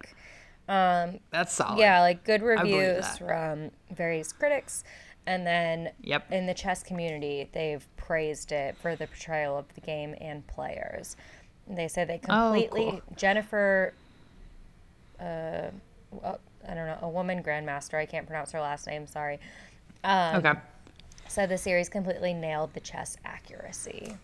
um 0.68 1.20
that's 1.32 1.54
solid. 1.54 1.80
yeah 1.80 2.02
like 2.02 2.24
good 2.24 2.42
reviews 2.44 3.18
from 3.18 3.72
various 3.92 4.32
critics 4.34 4.84
and 5.26 5.46
then 5.48 5.92
Yep. 6.02 6.32
in 6.32 6.46
the 6.48 6.54
chess 6.54 6.84
community 6.84 7.50
they've 7.54 7.88
praised 7.96 8.52
it 8.52 8.76
for 8.78 8.96
the 8.96 9.08
portrayal 9.08 9.58
of 9.58 9.74
the 9.76 9.82
game 9.82 10.16
and 10.20 10.46
players 10.48 11.16
they 11.68 11.88
say 11.88 12.04
they 12.06 12.20
Oh, 12.28 12.52
completely 12.52 12.92
cool. 12.92 13.02
jennifer 13.16 13.94
uh, 15.20 15.24
uh, 16.24 16.36
i 16.68 16.74
don't 16.74 16.88
know 16.88 16.98
a 17.02 17.10
woman 17.10 17.42
grandmaster 17.44 17.96
i 17.96 18.06
can't 18.06 18.26
pronounce 18.28 18.52
her 18.52 18.60
last 18.62 18.88
name 18.88 19.08
sorry 19.08 19.40
um, 20.04 20.36
Okay. 20.38 20.54
so 21.28 21.46
the 21.48 21.58
series 21.58 21.90
completely 21.90 22.34
nailed 22.34 22.74
the 22.74 22.80
chess 22.80 23.18
accuracy 23.26 24.16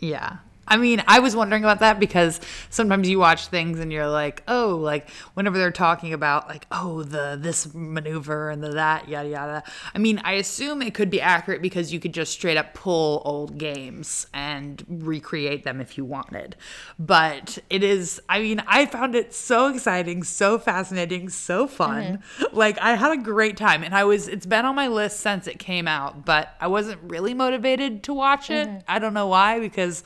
Yeah. 0.00 0.36
I 0.66 0.76
mean, 0.76 1.02
I 1.06 1.20
was 1.20 1.36
wondering 1.36 1.64
about 1.64 1.80
that 1.80 2.00
because 2.00 2.40
sometimes 2.70 3.08
you 3.08 3.18
watch 3.18 3.48
things 3.48 3.80
and 3.80 3.92
you're 3.92 4.08
like, 4.08 4.42
oh, 4.48 4.76
like 4.80 5.10
whenever 5.34 5.58
they're 5.58 5.70
talking 5.70 6.12
about 6.12 6.48
like, 6.48 6.66
oh, 6.70 7.02
the 7.02 7.38
this 7.40 7.74
maneuver 7.74 8.50
and 8.50 8.62
the 8.62 8.70
that, 8.70 9.08
yada 9.08 9.28
yada. 9.28 9.62
I 9.94 9.98
mean, 9.98 10.20
I 10.24 10.32
assume 10.34 10.82
it 10.82 10.94
could 10.94 11.10
be 11.10 11.20
accurate 11.20 11.62
because 11.62 11.92
you 11.92 12.00
could 12.00 12.14
just 12.14 12.32
straight 12.32 12.56
up 12.56 12.74
pull 12.74 13.22
old 13.24 13.58
games 13.58 14.26
and 14.32 14.84
recreate 14.88 15.64
them 15.64 15.80
if 15.80 15.96
you 15.98 16.04
wanted. 16.04 16.56
But 16.98 17.58
it 17.70 17.82
is, 17.82 18.20
I 18.28 18.40
mean, 18.40 18.62
I 18.66 18.86
found 18.86 19.14
it 19.14 19.34
so 19.34 19.68
exciting, 19.68 20.22
so 20.22 20.58
fascinating, 20.58 21.28
so 21.28 21.66
fun. 21.66 22.22
Mm-hmm. 22.38 22.56
Like 22.56 22.78
I 22.78 22.94
had 22.96 23.12
a 23.12 23.22
great 23.22 23.56
time, 23.56 23.82
and 23.82 23.94
I 23.94 24.04
was. 24.04 24.28
It's 24.28 24.46
been 24.46 24.64
on 24.64 24.74
my 24.74 24.88
list 24.88 25.20
since 25.20 25.46
it 25.46 25.58
came 25.58 25.86
out, 25.86 26.24
but 26.24 26.54
I 26.60 26.66
wasn't 26.68 27.00
really 27.02 27.34
motivated 27.34 28.02
to 28.04 28.14
watch 28.14 28.50
it. 28.50 28.68
Mm-hmm. 28.68 28.78
I 28.88 28.98
don't 28.98 29.14
know 29.14 29.28
why 29.28 29.60
because. 29.60 30.02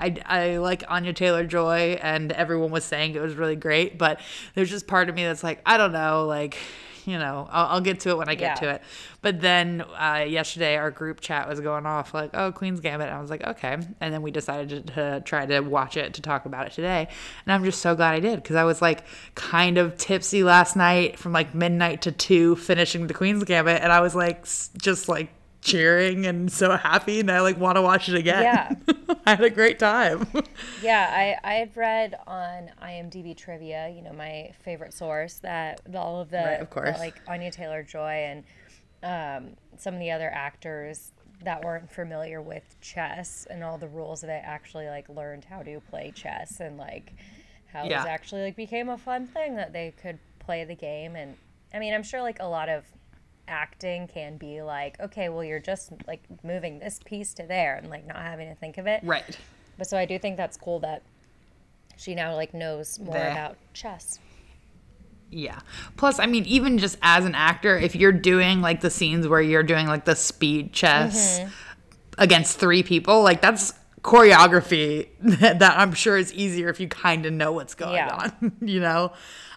I, 0.00 0.16
I 0.24 0.56
like 0.56 0.82
Anya 0.88 1.12
Taylor 1.12 1.44
Joy, 1.44 1.98
and 2.02 2.32
everyone 2.32 2.70
was 2.70 2.84
saying 2.84 3.14
it 3.14 3.20
was 3.20 3.34
really 3.34 3.56
great. 3.56 3.98
But 3.98 4.20
there's 4.54 4.70
just 4.70 4.86
part 4.86 5.08
of 5.08 5.14
me 5.14 5.24
that's 5.24 5.44
like, 5.44 5.60
I 5.66 5.76
don't 5.76 5.92
know, 5.92 6.26
like, 6.26 6.56
you 7.06 7.18
know, 7.18 7.48
I'll, 7.50 7.66
I'll 7.66 7.80
get 7.80 8.00
to 8.00 8.10
it 8.10 8.16
when 8.18 8.28
I 8.28 8.34
get 8.34 8.62
yeah. 8.62 8.66
to 8.66 8.74
it. 8.74 8.82
But 9.22 9.40
then 9.40 9.82
uh, 9.98 10.24
yesterday, 10.26 10.76
our 10.76 10.90
group 10.90 11.20
chat 11.20 11.48
was 11.48 11.60
going 11.60 11.86
off 11.86 12.14
like, 12.14 12.30
oh, 12.34 12.52
Queen's 12.52 12.80
Gambit. 12.80 13.08
And 13.08 13.16
I 13.16 13.20
was 13.20 13.30
like, 13.30 13.46
okay. 13.46 13.78
And 14.00 14.14
then 14.14 14.22
we 14.22 14.30
decided 14.30 14.86
to, 14.86 14.92
to 14.94 15.20
try 15.22 15.46
to 15.46 15.60
watch 15.60 15.96
it 15.96 16.14
to 16.14 16.22
talk 16.22 16.46
about 16.46 16.66
it 16.66 16.72
today. 16.72 17.08
And 17.44 17.52
I'm 17.52 17.64
just 17.64 17.80
so 17.80 17.94
glad 17.94 18.14
I 18.14 18.20
did 18.20 18.42
because 18.42 18.56
I 18.56 18.64
was 18.64 18.80
like 18.80 19.04
kind 19.34 19.78
of 19.78 19.96
tipsy 19.96 20.42
last 20.42 20.76
night 20.76 21.18
from 21.18 21.32
like 21.32 21.54
midnight 21.54 22.02
to 22.02 22.12
two 22.12 22.56
finishing 22.56 23.06
the 23.06 23.14
Queen's 23.14 23.44
Gambit. 23.44 23.82
And 23.82 23.92
I 23.92 24.00
was 24.00 24.14
like, 24.14 24.44
just 24.78 25.08
like 25.08 25.30
cheering 25.60 26.26
and 26.26 26.50
so 26.50 26.76
happy 26.76 27.20
and 27.20 27.30
I 27.30 27.40
like 27.40 27.58
want 27.58 27.76
to 27.76 27.82
watch 27.82 28.08
it 28.08 28.14
again. 28.14 28.42
Yeah. 28.42 28.94
I 29.26 29.30
had 29.30 29.44
a 29.44 29.50
great 29.50 29.78
time. 29.78 30.26
yeah, 30.82 31.36
I 31.44 31.48
I 31.48 31.54
had 31.54 31.76
read 31.76 32.14
on 32.26 32.70
IMDb 32.82 33.36
trivia, 33.36 33.88
you 33.88 34.02
know, 34.02 34.12
my 34.12 34.52
favorite 34.64 34.94
source 34.94 35.34
that 35.38 35.80
all 35.94 36.20
of 36.20 36.30
the 36.30 36.38
right, 36.38 36.60
of 36.60 36.70
course. 36.70 36.98
Like 36.98 37.20
Anya 37.28 37.50
Taylor-Joy 37.50 38.42
and 38.42 38.44
um, 39.02 39.56
some 39.76 39.94
of 39.94 40.00
the 40.00 40.10
other 40.10 40.30
actors 40.32 41.12
that 41.44 41.64
weren't 41.64 41.90
familiar 41.90 42.42
with 42.42 42.76
chess 42.80 43.46
and 43.50 43.64
all 43.64 43.78
the 43.78 43.88
rules 43.88 44.20
that 44.20 44.30
I 44.30 44.36
actually 44.36 44.88
like 44.88 45.08
learned 45.08 45.44
how 45.44 45.62
to 45.62 45.80
play 45.90 46.12
chess 46.14 46.60
and 46.60 46.76
like 46.76 47.14
how 47.66 47.84
yeah. 47.84 48.04
it 48.04 48.08
actually 48.08 48.42
like 48.42 48.56
became 48.56 48.88
a 48.90 48.98
fun 48.98 49.26
thing 49.26 49.56
that 49.56 49.72
they 49.72 49.94
could 50.02 50.18
play 50.38 50.64
the 50.64 50.74
game 50.74 51.16
and 51.16 51.36
I 51.72 51.78
mean, 51.78 51.94
I'm 51.94 52.02
sure 52.02 52.20
like 52.20 52.38
a 52.40 52.46
lot 52.46 52.68
of 52.68 52.84
acting 53.50 54.06
can 54.08 54.36
be 54.36 54.62
like, 54.62 54.98
okay, 55.00 55.28
well, 55.28 55.44
you're 55.44 55.58
just 55.58 55.92
like 56.06 56.22
moving 56.42 56.78
this 56.78 57.00
piece 57.04 57.34
to 57.34 57.42
there 57.42 57.76
and 57.76 57.90
like 57.90 58.06
not 58.06 58.18
having 58.18 58.48
to 58.48 58.54
think 58.54 58.78
of 58.78 58.86
it. 58.86 59.02
Right. 59.02 59.38
But 59.76 59.88
so 59.88 59.98
I 59.98 60.04
do 60.06 60.18
think 60.18 60.36
that's 60.36 60.56
cool 60.56 60.80
that 60.80 61.02
she 61.96 62.14
now 62.14 62.34
like 62.34 62.54
knows 62.54 62.98
more 62.98 63.14
the, 63.14 63.30
about 63.30 63.56
chess. 63.74 64.18
Yeah. 65.30 65.60
Plus, 65.96 66.18
I 66.18 66.26
mean, 66.26 66.44
even 66.46 66.78
just 66.78 66.98
as 67.02 67.24
an 67.24 67.34
actor, 67.34 67.76
if 67.76 67.94
you're 67.94 68.12
doing 68.12 68.60
like 68.60 68.80
the 68.80 68.90
scenes 68.90 69.28
where 69.28 69.40
you're 69.40 69.62
doing 69.62 69.86
like 69.86 70.04
the 70.04 70.16
speed 70.16 70.72
chess 70.72 71.40
mm-hmm. 71.40 71.50
against 72.18 72.58
three 72.58 72.82
people, 72.82 73.22
like 73.22 73.40
that's 73.40 73.74
choreography 74.02 75.08
that 75.20 75.62
I'm 75.62 75.92
sure 75.92 76.16
is 76.16 76.32
easier 76.32 76.68
if 76.68 76.80
you 76.80 76.88
kind 76.88 77.26
of 77.26 77.32
know 77.32 77.52
what's 77.52 77.74
going 77.74 77.94
yeah. 77.94 78.30
on, 78.40 78.52
you 78.60 78.80
know? 78.80 79.12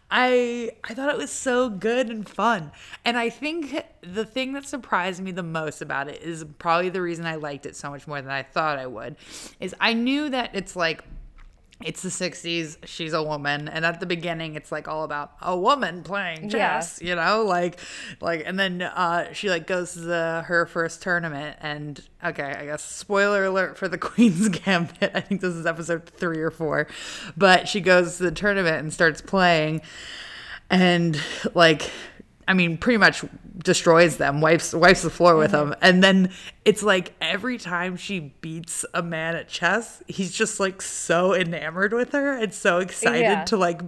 I 0.09 0.71
I 0.83 0.93
thought 0.93 1.09
it 1.09 1.17
was 1.17 1.31
so 1.31 1.69
good 1.69 2.09
and 2.09 2.27
fun. 2.27 2.71
And 3.03 3.17
I 3.17 3.29
think 3.29 3.83
the 4.01 4.25
thing 4.25 4.53
that 4.53 4.65
surprised 4.65 5.21
me 5.21 5.31
the 5.31 5.43
most 5.43 5.81
about 5.81 6.07
it 6.07 6.21
is 6.21 6.45
probably 6.59 6.89
the 6.89 7.01
reason 7.01 7.25
I 7.25 7.35
liked 7.35 7.65
it 7.65 7.75
so 7.75 7.89
much 7.89 8.07
more 8.07 8.21
than 8.21 8.31
I 8.31 8.43
thought 8.43 8.77
I 8.77 8.87
would. 8.87 9.15
Is 9.59 9.75
I 9.79 9.93
knew 9.93 10.29
that 10.29 10.51
it's 10.53 10.75
like 10.75 11.03
it's 11.85 12.01
the 12.01 12.09
60s 12.09 12.77
she's 12.85 13.13
a 13.13 13.21
woman. 13.23 13.67
And 13.67 13.85
at 13.85 13.99
the 13.99 14.05
beginning 14.05 14.55
it's 14.55 14.71
like 14.71 14.87
all 14.87 15.03
about 15.03 15.33
a 15.41 15.57
woman 15.57 16.03
playing 16.03 16.49
chess 16.49 16.99
yeah. 17.01 17.09
you 17.09 17.15
know? 17.15 17.43
Like 17.43 17.79
like 18.21 18.43
and 18.45 18.59
then 18.59 18.81
uh 18.81 19.33
she 19.33 19.49
like 19.49 19.67
goes 19.67 19.93
to 19.93 19.99
the, 19.99 20.43
her 20.47 20.65
first 20.65 21.01
tournament. 21.01 21.57
And 21.61 22.01
okay 22.23 22.55
i 22.57 22.65
guess 22.65 22.83
spoiler 22.83 23.45
alert 23.45 23.77
for 23.77 23.87
the 23.87 23.97
queen's 24.09 24.49
gambit. 24.49 25.11
I 25.13 25.21
think 25.21 25.41
this 25.41 25.53
is 25.53 25.65
episode 25.65 26.05
three 26.05 26.39
or 26.39 26.51
four. 26.51 26.87
But 27.37 27.67
she 27.67 27.81
goes 27.81 28.17
to 28.17 28.23
the 28.23 28.31
tournament 28.31 28.77
and 28.77 28.93
starts 28.93 29.21
playing. 29.21 29.81
And 30.69 31.21
like 31.53 31.91
I 32.47 32.53
mean, 32.53 32.77
pretty 32.77 32.97
much 32.97 33.23
destroys 33.57 34.17
them, 34.17 34.41
wipes 34.41 34.73
wipes 34.73 35.03
the 35.03 35.09
floor 35.09 35.35
with 35.35 35.51
mm-hmm. 35.51 35.69
them, 35.71 35.79
and 35.81 36.03
then 36.03 36.31
it's 36.65 36.83
like 36.83 37.13
every 37.21 37.57
time 37.57 37.97
she 37.97 38.19
beats 38.41 38.85
a 38.93 39.03
man 39.03 39.35
at 39.35 39.47
chess, 39.47 40.01
he's 40.07 40.33
just 40.33 40.59
like 40.59 40.81
so 40.81 41.33
enamored 41.33 41.93
with 41.93 42.11
her 42.13 42.37
and 42.37 42.53
so 42.53 42.79
excited 42.79 43.21
yeah. 43.21 43.43
to 43.45 43.57
like 43.57 43.81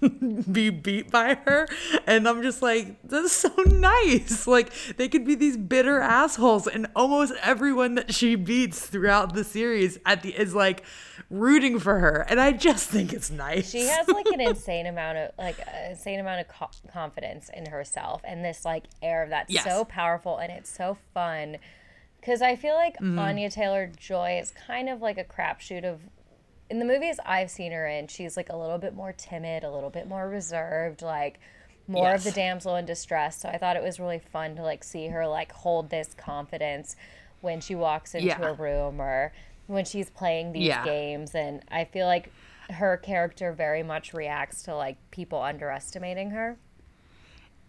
be 0.52 0.70
beat 0.70 1.10
by 1.10 1.34
her, 1.46 1.66
and 2.06 2.28
I'm 2.28 2.42
just 2.42 2.62
like, 2.62 2.96
that's 3.04 3.32
so 3.32 3.52
nice. 3.66 4.46
Like 4.56 4.72
they 4.96 5.08
could 5.08 5.24
be 5.24 5.34
these 5.34 5.56
bitter 5.56 6.00
assholes, 6.00 6.66
and 6.66 6.86
almost 6.94 7.34
everyone 7.42 7.94
that 7.96 8.14
she 8.14 8.36
beats 8.36 8.86
throughout 8.86 9.34
the 9.34 9.44
series 9.44 9.98
at 10.06 10.22
the 10.22 10.30
is 10.30 10.54
like 10.54 10.84
rooting 11.30 11.78
for 11.78 11.98
her, 11.98 12.24
and 12.28 12.40
I 12.40 12.52
just 12.52 12.88
think 12.88 13.12
it's 13.12 13.30
nice. 13.30 13.70
She 13.70 13.86
has 13.86 14.08
like 14.08 14.26
an 14.26 14.40
insane 14.48 14.86
amount 14.86 15.18
of 15.18 15.30
like 15.38 15.58
insane 15.88 16.20
amount 16.20 16.40
of 16.40 16.48
co- 16.48 16.90
confidence 16.92 17.50
in 17.54 17.66
herself, 17.66 17.95
and 18.24 18.44
this 18.44 18.64
like 18.64 18.84
air 19.02 19.22
of 19.22 19.30
that's 19.30 19.52
yes. 19.52 19.64
so 19.64 19.84
powerful, 19.84 20.38
and 20.38 20.52
it's 20.52 20.70
so 20.70 20.96
fun. 21.14 21.58
Because 22.20 22.42
I 22.42 22.56
feel 22.56 22.74
like 22.74 22.94
mm-hmm. 22.94 23.18
Anya 23.18 23.50
Taylor 23.50 23.90
Joy 23.96 24.38
is 24.42 24.52
kind 24.66 24.88
of 24.88 25.00
like 25.00 25.18
a 25.18 25.24
crapshoot 25.24 25.84
of 25.84 26.00
in 26.68 26.78
the 26.78 26.84
movies 26.84 27.18
I've 27.24 27.50
seen 27.50 27.72
her 27.72 27.86
in, 27.86 28.08
she's 28.08 28.36
like 28.36 28.48
a 28.48 28.56
little 28.56 28.78
bit 28.78 28.94
more 28.94 29.12
timid, 29.12 29.62
a 29.62 29.70
little 29.70 29.90
bit 29.90 30.08
more 30.08 30.28
reserved, 30.28 31.02
like 31.02 31.38
more 31.88 32.10
yes. 32.10 32.26
of 32.26 32.34
the 32.34 32.40
damsel 32.40 32.76
in 32.76 32.84
distress. 32.84 33.40
So 33.40 33.48
I 33.48 33.58
thought 33.58 33.76
it 33.76 33.82
was 33.82 34.00
really 34.00 34.18
fun 34.18 34.56
to 34.56 34.62
like 34.62 34.82
see 34.82 35.08
her 35.08 35.26
like 35.26 35.52
hold 35.52 35.90
this 35.90 36.14
confidence 36.16 36.96
when 37.40 37.60
she 37.60 37.74
walks 37.74 38.14
into 38.14 38.28
yeah. 38.28 38.42
a 38.42 38.52
room 38.52 39.00
or 39.00 39.32
when 39.66 39.84
she's 39.84 40.10
playing 40.10 40.52
these 40.52 40.68
yeah. 40.68 40.84
games 40.84 41.34
and 41.34 41.62
I 41.70 41.84
feel 41.84 42.06
like 42.06 42.32
her 42.70 42.96
character 42.96 43.52
very 43.52 43.82
much 43.82 44.12
reacts 44.12 44.62
to 44.64 44.74
like 44.74 44.96
people 45.10 45.40
underestimating 45.40 46.30
her. 46.30 46.56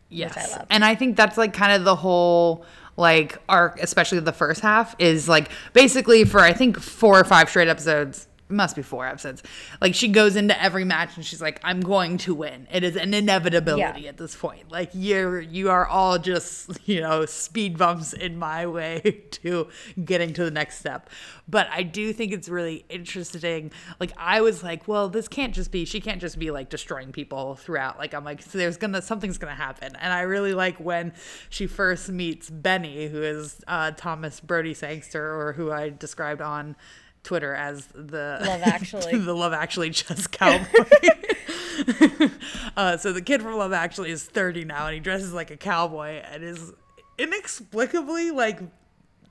Yes. 0.10 0.56
I 0.56 0.66
and 0.70 0.86
I 0.86 0.96
think 0.96 1.18
that's 1.18 1.38
like 1.38 1.54
kind 1.54 1.74
of 1.74 1.84
the 1.84 1.96
whole 1.96 2.66
like 2.96 3.38
arc, 3.48 3.80
especially 3.82 4.20
the 4.20 4.34
first 4.34 4.62
half, 4.62 4.96
is 5.00 5.30
like 5.30 5.50
basically 5.74 6.24
for 6.24 6.40
I 6.40 6.54
think 6.54 6.80
four 6.80 7.20
or 7.20 7.24
five 7.24 7.50
straight 7.50 7.68
episodes 7.68 8.28
must 8.50 8.76
be 8.76 8.82
four 8.82 9.06
episodes. 9.06 9.44
Like 9.82 9.96
she 9.96 10.08
goes 10.08 10.36
into 10.36 10.60
every 10.62 10.86
match 10.86 11.16
and 11.16 11.26
she's 11.26 11.42
like, 11.42 11.60
"I'm 11.64 11.82
going 11.82 12.18
to 12.20 12.34
win." 12.34 12.68
It 12.72 12.84
is 12.84 12.96
an 12.96 13.14
inevitability 13.14 14.02
yeah. 14.02 14.10
at 14.10 14.18
this 14.18 14.36
point. 14.36 14.72
Like 14.72 14.90
you're 14.94 15.40
you 15.40 15.70
are 15.70 15.86
all 15.86 16.18
just 16.18 16.80
you 16.88 17.02
know 17.02 17.26
speed 17.26 17.78
bumps 17.78 18.14
in 18.14 18.38
my 18.38 18.66
way 18.66 19.24
to 19.32 19.68
getting 20.04 20.34
to 20.34 20.44
the 20.44 20.52
next 20.52 20.80
step. 20.80 21.10
But 21.48 21.68
I 21.72 21.84
do 21.84 22.14
think 22.14 22.34
it's 22.34 22.50
really 22.50 22.86
interesting. 22.90 23.72
Like 24.00 24.12
I 24.18 24.42
was 24.42 24.64
like, 24.64 24.88
well, 24.88 25.10
this 25.10 25.28
can't 25.28 25.54
just 25.54 25.72
be. 25.72 25.86
She 25.86 26.02
can't 26.02 26.22
just 26.22 26.40
be 26.40 26.52
like 26.52 26.70
destroying 26.70 27.12
people 27.12 27.56
throughout. 27.56 27.98
Like 27.98 28.14
I'm 28.14 28.24
like, 28.24 28.42
so 28.42 28.58
there's 28.58 28.78
gonna 28.78 29.02
something's 29.02 29.38
gonna 29.38 29.56
happen. 29.56 29.96
And 29.96 30.14
I 30.14 30.22
really 30.22 30.54
like 30.54 30.78
when 30.78 31.14
she 31.50 31.68
first 31.68 32.10
meets 32.10 32.50
Benny, 32.50 33.08
who 33.08 33.22
is 33.22 33.62
uh, 33.68 33.92
Thomas 33.92 34.40
Brodie-Sangster, 34.40 35.40
or 35.40 35.54
who 35.54 35.72
I 35.72 35.90
described 35.90 36.42
on 36.42 36.76
Twitter 37.28 37.54
as 37.54 37.88
the 37.88 38.40
Love 38.42 38.62
Actually, 38.66 39.18
the 39.18 39.36
Love 39.36 39.52
Actually 39.52 39.90
chess 39.90 40.28
cowboy. 40.28 40.66
uh, 42.78 42.96
so 42.96 43.12
the 43.12 43.22
kid 43.22 43.42
from 43.42 43.58
Love 43.58 43.74
Actually 43.74 44.12
is 44.12 44.24
30 44.24 44.64
now, 44.64 44.86
and 44.86 44.94
he 44.94 45.02
dresses 45.02 45.34
like 45.34 45.52
a 45.52 45.58
cowboy 45.58 46.22
and 46.32 46.42
is 46.42 46.72
inexplicably 47.18 48.32
like 48.32 48.62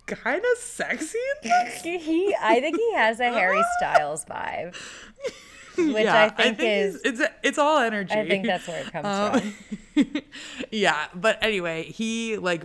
kind 0.05 0.45
of 0.45 0.59
sexy. 0.59 1.19
he, 1.43 2.37
I 2.39 2.61
think 2.61 2.77
he 2.77 2.93
has 2.93 3.19
a 3.19 3.31
Harry 3.31 3.63
Styles 3.79 4.27
vibe. 4.27 4.77
Which 5.79 6.05
yeah, 6.05 6.25
I, 6.25 6.29
think 6.29 6.41
I, 6.41 6.55
think 6.55 6.61
is 6.61 7.01
it's 7.03 7.23
it's 7.43 7.59
all 7.59 7.79
energy. 7.79 8.13
I 8.13 8.29
think 8.29 8.47
that's 8.47 8.69
where 8.69 8.81
it 8.81 8.93
comes 8.93 9.07
um, 9.07 9.55
from. 9.95 10.23
yeah, 10.71 11.07
but 11.15 11.39
anyway, 11.43 11.85
he 11.85 12.37
like 12.37 12.63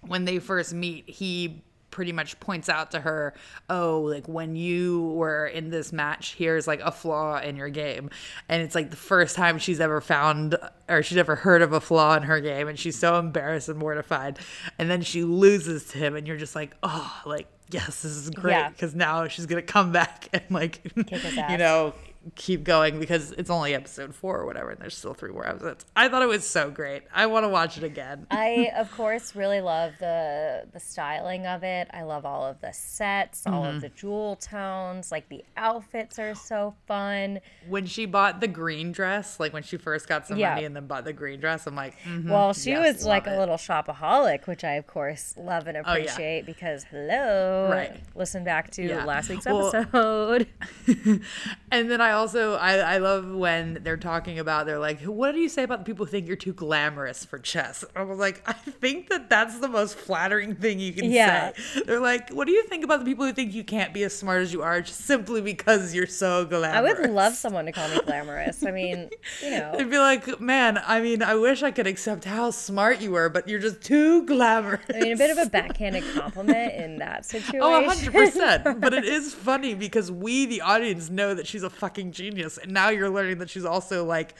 when 0.00 0.24
they 0.24 0.38
first 0.38 0.72
meet, 0.72 1.08
he 1.08 1.62
pretty 1.96 2.12
much 2.12 2.38
points 2.40 2.68
out 2.68 2.90
to 2.90 3.00
her, 3.00 3.32
oh, 3.70 4.02
like 4.02 4.28
when 4.28 4.54
you 4.54 5.12
were 5.12 5.46
in 5.46 5.70
this 5.70 5.94
match, 5.94 6.34
here's 6.34 6.66
like 6.66 6.78
a 6.80 6.92
flaw 6.92 7.38
in 7.38 7.56
your 7.56 7.70
game. 7.70 8.10
And 8.50 8.60
it's 8.60 8.74
like 8.74 8.90
the 8.90 8.98
first 8.98 9.34
time 9.34 9.58
she's 9.58 9.80
ever 9.80 10.02
found 10.02 10.58
or 10.90 11.02
she's 11.02 11.16
ever 11.16 11.36
heard 11.36 11.62
of 11.62 11.72
a 11.72 11.80
flaw 11.80 12.14
in 12.14 12.24
her 12.24 12.38
game. 12.38 12.68
And 12.68 12.78
she's 12.78 12.98
so 12.98 13.18
embarrassed 13.18 13.70
and 13.70 13.78
mortified. 13.78 14.38
And 14.78 14.90
then 14.90 15.00
she 15.00 15.24
loses 15.24 15.86
to 15.86 15.98
him, 15.98 16.16
and 16.16 16.26
you're 16.26 16.36
just 16.36 16.54
like, 16.54 16.76
oh, 16.82 17.22
like, 17.24 17.46
yes, 17.70 18.02
this 18.02 18.12
is 18.12 18.28
great. 18.28 18.68
Because 18.68 18.92
yeah. 18.92 18.98
now 18.98 19.28
she's 19.28 19.46
going 19.46 19.64
to 19.64 19.66
come 19.66 19.90
back 19.90 20.28
and 20.34 20.42
like, 20.50 20.82
you 20.94 21.56
know, 21.56 21.94
keep 22.34 22.64
going 22.64 22.98
because 22.98 23.32
it's 23.32 23.50
only 23.50 23.74
episode 23.74 24.14
four 24.14 24.38
or 24.40 24.46
whatever, 24.46 24.70
and 24.70 24.80
there's 24.80 24.96
still 24.96 25.14
three 25.14 25.30
more 25.32 25.46
episodes. 25.46 25.84
I 25.94 26.08
thought 26.08 26.22
it 26.22 26.28
was 26.28 26.46
so 26.48 26.70
great. 26.70 27.04
I 27.14 27.26
want 27.26 27.44
to 27.44 27.48
watch 27.48 27.78
it 27.78 27.84
again. 27.84 28.26
I 28.30 28.70
of 28.76 28.90
course 28.92 29.36
really 29.36 29.60
love 29.60 29.92
the 30.00 30.64
the 30.72 30.80
styling 30.80 31.46
of 31.46 31.62
it. 31.62 31.88
I 31.92 32.02
love 32.02 32.24
all 32.26 32.44
of 32.44 32.60
the 32.60 32.72
sets, 32.72 33.46
all 33.46 33.62
Mm-hmm. 33.62 33.76
of 33.76 33.80
the 33.82 33.88
jewel 33.90 34.36
tones. 34.36 35.12
Like 35.12 35.28
the 35.28 35.44
outfits 35.56 36.18
are 36.18 36.34
so 36.34 36.74
fun. 36.88 37.40
when 37.68 37.86
she 37.86 38.06
bought 38.06 38.40
the 38.40 38.48
green 38.48 38.92
dress, 38.92 39.38
like 39.38 39.52
when 39.52 39.62
she 39.62 39.76
first 39.76 40.08
got 40.08 40.26
some 40.26 40.36
Yeah. 40.38 40.54
money 40.54 40.64
and 40.64 40.74
then 40.74 40.86
bought 40.86 41.04
the 41.04 41.12
green 41.12 41.38
dress, 41.40 41.66
I'm 41.66 41.74
like, 41.76 41.94
mhm, 42.00 42.28
Well, 42.30 42.52
she 42.54 42.70
yes, 42.70 42.96
was 42.96 43.06
like 43.06 43.26
love 43.26 43.36
a 43.36 43.38
little 43.38 43.56
shopaholic, 43.56 44.46
which 44.46 44.64
I 44.64 44.72
of 44.74 44.86
course 44.86 45.34
love 45.36 45.66
and 45.66 45.76
yeah. 45.76 45.90
appreciate 45.92 46.46
because 46.46 46.84
hello, 46.84 47.68
Right. 47.70 48.00
Listen 48.14 48.42
back 48.44 48.70
to 48.72 48.82
Yeah. 48.82 49.04
last 49.04 49.28
week's 49.28 49.46
Well- 49.46 49.74
episode. 49.74 50.48
and 51.70 51.90
then 51.90 52.00
I 52.00 52.12
also 52.16 52.54
I, 52.54 52.78
I 52.78 52.98
love 52.98 53.32
when 53.32 53.78
they're 53.82 53.96
talking 53.96 54.38
about 54.38 54.66
they're 54.66 54.78
like, 54.78 55.00
what 55.02 55.32
do 55.32 55.38
you 55.38 55.48
say 55.48 55.62
about 55.62 55.78
the 55.80 55.84
people 55.84 56.04
who 56.06 56.10
think 56.10 56.26
you're 56.26 56.36
too 56.36 56.52
glamorous 56.52 57.24
for 57.24 57.38
chess? 57.38 57.84
I 57.94 58.02
was 58.02 58.18
like, 58.18 58.42
I 58.46 58.52
think 58.52 59.08
that 59.10 59.30
that's 59.30 59.58
the 59.58 59.68
most 59.68 59.96
flattering 59.96 60.54
thing 60.54 60.80
you 60.80 60.92
can 60.92 61.04
Yeah. 61.10 61.52
say. 61.54 61.82
They're 61.86 62.00
like, 62.00 62.30
what 62.30 62.46
do 62.46 62.52
you 62.52 62.64
think 62.64 62.84
about 62.84 63.00
the 63.00 63.04
people 63.04 63.24
who 63.26 63.32
think 63.32 63.54
you 63.54 63.64
can't 63.64 63.92
be 63.94 64.02
as 64.02 64.16
smart 64.16 64.42
as 64.42 64.52
you 64.52 64.62
are 64.62 64.80
just 64.80 65.02
simply 65.04 65.40
because 65.40 65.94
you're 65.94 66.06
so 66.06 66.44
glamorous? 66.44 66.76
I 66.76 66.82
would 66.82 67.10
love 67.10 67.34
someone 67.34 67.66
to 67.66 67.72
call 67.72 67.88
me 67.88 68.00
glamorous. 68.04 68.64
I 68.64 68.70
mean, 68.70 69.10
you 69.42 69.50
know, 69.50 69.74
I'd 69.78 69.90
be 69.90 69.98
like, 69.98 70.40
man, 70.40 70.80
I 70.86 71.00
mean, 71.00 71.22
I 71.22 71.34
wish 71.36 71.62
I 71.62 71.70
could 71.70 71.86
accept 71.86 72.24
how 72.24 72.50
smart 72.50 73.00
you 73.00 73.12
were, 73.12 73.28
but 73.28 73.48
you're 73.48 73.60
just 73.60 73.82
too 73.82 74.24
glamorous. 74.26 74.80
I 74.94 75.00
mean, 75.00 75.12
a 75.12 75.16
bit 75.16 75.30
of 75.30 75.38
a 75.38 75.50
backhanded 75.50 76.04
compliment 76.14 76.74
in 76.74 76.98
that 76.98 77.18
oh, 77.20 77.22
situation. 77.22 77.60
Oh, 77.62 77.86
100%. 77.88 78.80
but 78.80 78.94
it 78.94 79.04
is 79.04 79.34
funny 79.34 79.74
because 79.74 80.10
we, 80.10 80.46
the 80.46 80.60
audience, 80.62 81.10
know 81.10 81.34
that 81.34 81.46
she's 81.46 81.62
a 81.62 81.70
fucking 81.70 82.05
genius. 82.12 82.58
And 82.58 82.72
now 82.72 82.88
you're 82.90 83.10
learning 83.10 83.38
that 83.38 83.50
she's 83.50 83.64
also 83.64 84.04
like 84.04 84.34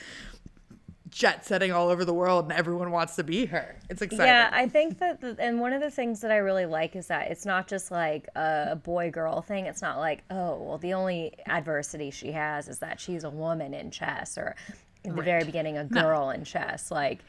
jet 1.09 1.47
setting 1.47 1.73
all 1.73 1.89
over 1.89 2.05
the 2.05 2.13
world 2.13 2.45
and 2.45 2.53
everyone 2.53 2.91
wants 2.91 3.17
to 3.17 3.25
be 3.25 3.47
her. 3.47 3.77
It's 3.89 4.03
exciting. 4.03 4.27
Yeah, 4.27 4.51
I 4.53 4.69
think 4.69 4.99
that, 4.99 5.21
the, 5.21 5.35
and 5.39 5.61
one 5.61 5.73
of 5.73 5.81
the 5.81 5.91
things 5.91 6.21
that 6.21 6.31
I 6.31 6.37
really 6.39 6.67
like 6.67 6.95
is 6.97 7.07
that 7.07 7.31
it's 7.31 7.47
not 7.47 7.69
just 7.69 7.91
like 7.91 8.29
a 8.37 8.77
boy 8.77 9.11
girl 9.11 9.41
thing. 9.41 9.67
It's 9.67 9.81
not 9.81 9.99
like, 9.99 10.25
oh, 10.31 10.57
well, 10.63 10.79
the 10.79 10.93
only 10.95 11.33
adversity 11.47 12.11
she 12.11 12.33
has 12.33 12.69
is 12.69 12.81
that 12.81 13.01
she's 13.01 13.25
a 13.25 13.31
woman 13.31 13.73
in 13.73 13.91
chess, 13.91 14.37
or 14.37 14.57
in 15.05 15.15
the 15.17 15.23
very 15.23 15.45
beginning, 15.45 15.79
a 15.79 15.85
girl 15.85 16.31
in 16.31 16.45
chess. 16.45 16.91
Like, 16.91 17.21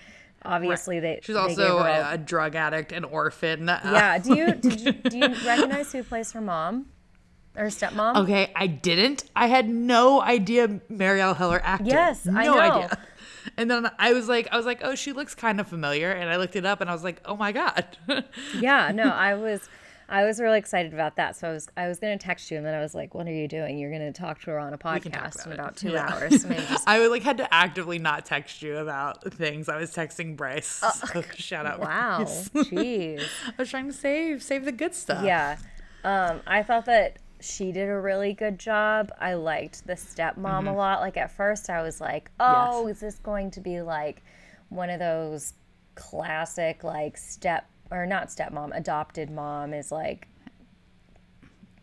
obviously, 0.44 1.00
they 1.00 1.20
she's 1.24 1.36
they 1.36 1.40
also 1.42 1.56
gave 1.56 1.68
her 1.86 1.88
a, 1.88 2.10
a- 2.10 2.14
a 2.16 2.18
drug 2.18 2.56
addict, 2.56 2.92
an 2.92 3.04
orphan. 3.06 3.68
yeah. 3.68 4.18
Do 4.18 4.36
you 4.36 4.52
did 4.56 4.82
you 4.82 4.92
do 4.92 5.18
you 5.18 5.28
recognize 5.46 5.92
who 5.94 6.04
plays 6.04 6.32
her 6.34 6.42
mom 6.42 6.88
or 7.58 7.66
stepmom? 7.68 8.18
Okay, 8.24 8.52
I 8.56 8.68
didn't. 8.68 9.24
I 9.36 9.48
had 9.48 9.68
no 9.68 10.22
idea 10.22 10.68
Marielle 10.92 11.36
Heller 11.36 11.62
acted. 11.64 11.88
Yes, 11.88 12.26
no 12.26 12.40
I 12.40 12.44
know. 12.46 12.60
idea. 12.60 12.98
And 13.60 13.72
then 13.72 13.90
I 13.98 14.12
was 14.14 14.28
like, 14.28 14.50
I 14.52 14.58
was 14.58 14.66
like, 14.66 14.82
oh, 14.84 14.94
she 14.94 15.14
looks 15.14 15.34
kind 15.34 15.60
of 15.60 15.68
familiar. 15.68 16.12
And 16.12 16.30
I 16.30 16.36
looked 16.36 16.56
it 16.58 16.66
up, 16.66 16.82
and 16.82 16.90
I 16.90 16.94
was 16.94 17.04
like, 17.04 17.22
oh 17.26 17.36
my 17.38 17.52
god. 17.54 17.98
Yeah, 18.60 18.92
no, 18.94 19.06
I 19.10 19.34
was 19.36 19.68
I 20.10 20.26
was 20.26 20.40
really 20.40 20.60
excited 20.60 20.94
about 20.94 21.16
that. 21.16 21.36
So 21.38 21.50
I 21.50 21.54
was 21.54 21.68
I 21.78 21.88
was 21.88 21.98
gonna 22.00 22.18
text 22.18 22.52
you 22.52 22.58
and 22.58 22.66
then 22.66 22.74
I 22.74 22.82
was 22.82 22.94
like, 22.94 23.16
What 23.16 23.26
are 23.28 23.32
you 23.34 23.48
doing? 23.48 23.78
You're 23.80 23.92
gonna 23.92 24.12
talk 24.14 24.42
to 24.42 24.52
her 24.52 24.60
on 24.60 24.74
a 24.74 24.78
podcast 24.78 25.46
in 25.46 25.52
about 25.54 25.54
it. 25.54 25.54
about 25.54 25.76
two 25.78 25.90
Yeah. 25.92 26.14
hours. 26.14 26.42
So 26.42 26.50
just 26.50 26.84
I 26.88 27.06
like 27.08 27.24
had 27.24 27.38
to 27.38 27.54
actively 27.54 28.00
not 28.00 28.26
text 28.26 28.62
you 28.62 28.78
about 28.78 29.34
things. 29.34 29.70
I 29.70 29.78
was 29.78 29.94
texting 29.96 30.36
Bryce. 30.38 30.68
so 31.12 31.22
shout 31.36 31.66
out. 31.66 31.80
Wow. 31.80 32.20
Jeez. 32.24 33.24
I 33.48 33.54
was 33.58 33.70
trying 33.70 33.88
to 33.88 33.94
save 33.94 34.44
save 34.44 34.66
the 34.66 34.72
good 34.74 34.94
stuff. 34.94 35.24
Yeah. 35.26 35.58
Um, 36.04 36.42
I 36.46 36.64
thought 36.64 36.86
that 36.86 37.18
she 37.40 37.72
did 37.72 37.90
a 37.90 38.00
really 38.00 38.34
good 38.34 38.60
job. 38.60 39.12
I 39.20 39.36
liked 39.36 39.86
the 39.86 39.94
stepmom 39.94 40.38
a 40.38 40.64
mm-hmm. 40.64 40.76
lot. 40.76 41.02
Like 41.02 41.18
at 41.18 41.32
first 41.32 41.70
I 41.70 41.82
was 41.82 42.02
like, 42.02 42.32
Oh, 42.40 42.88
is 42.88 43.00
this 43.00 43.20
going 43.20 43.52
to 43.52 43.62
be 43.62 43.82
like 43.82 44.24
one 44.70 44.90
of 44.90 45.00
those 45.00 45.54
classic 45.96 46.84
like 46.84 47.18
step 47.18 47.70
or 47.92 48.06
not 48.06 48.28
stepmom, 48.28 48.76
adopted 48.76 49.30
mom 49.30 49.74
is 49.74 49.92
like 49.92 50.28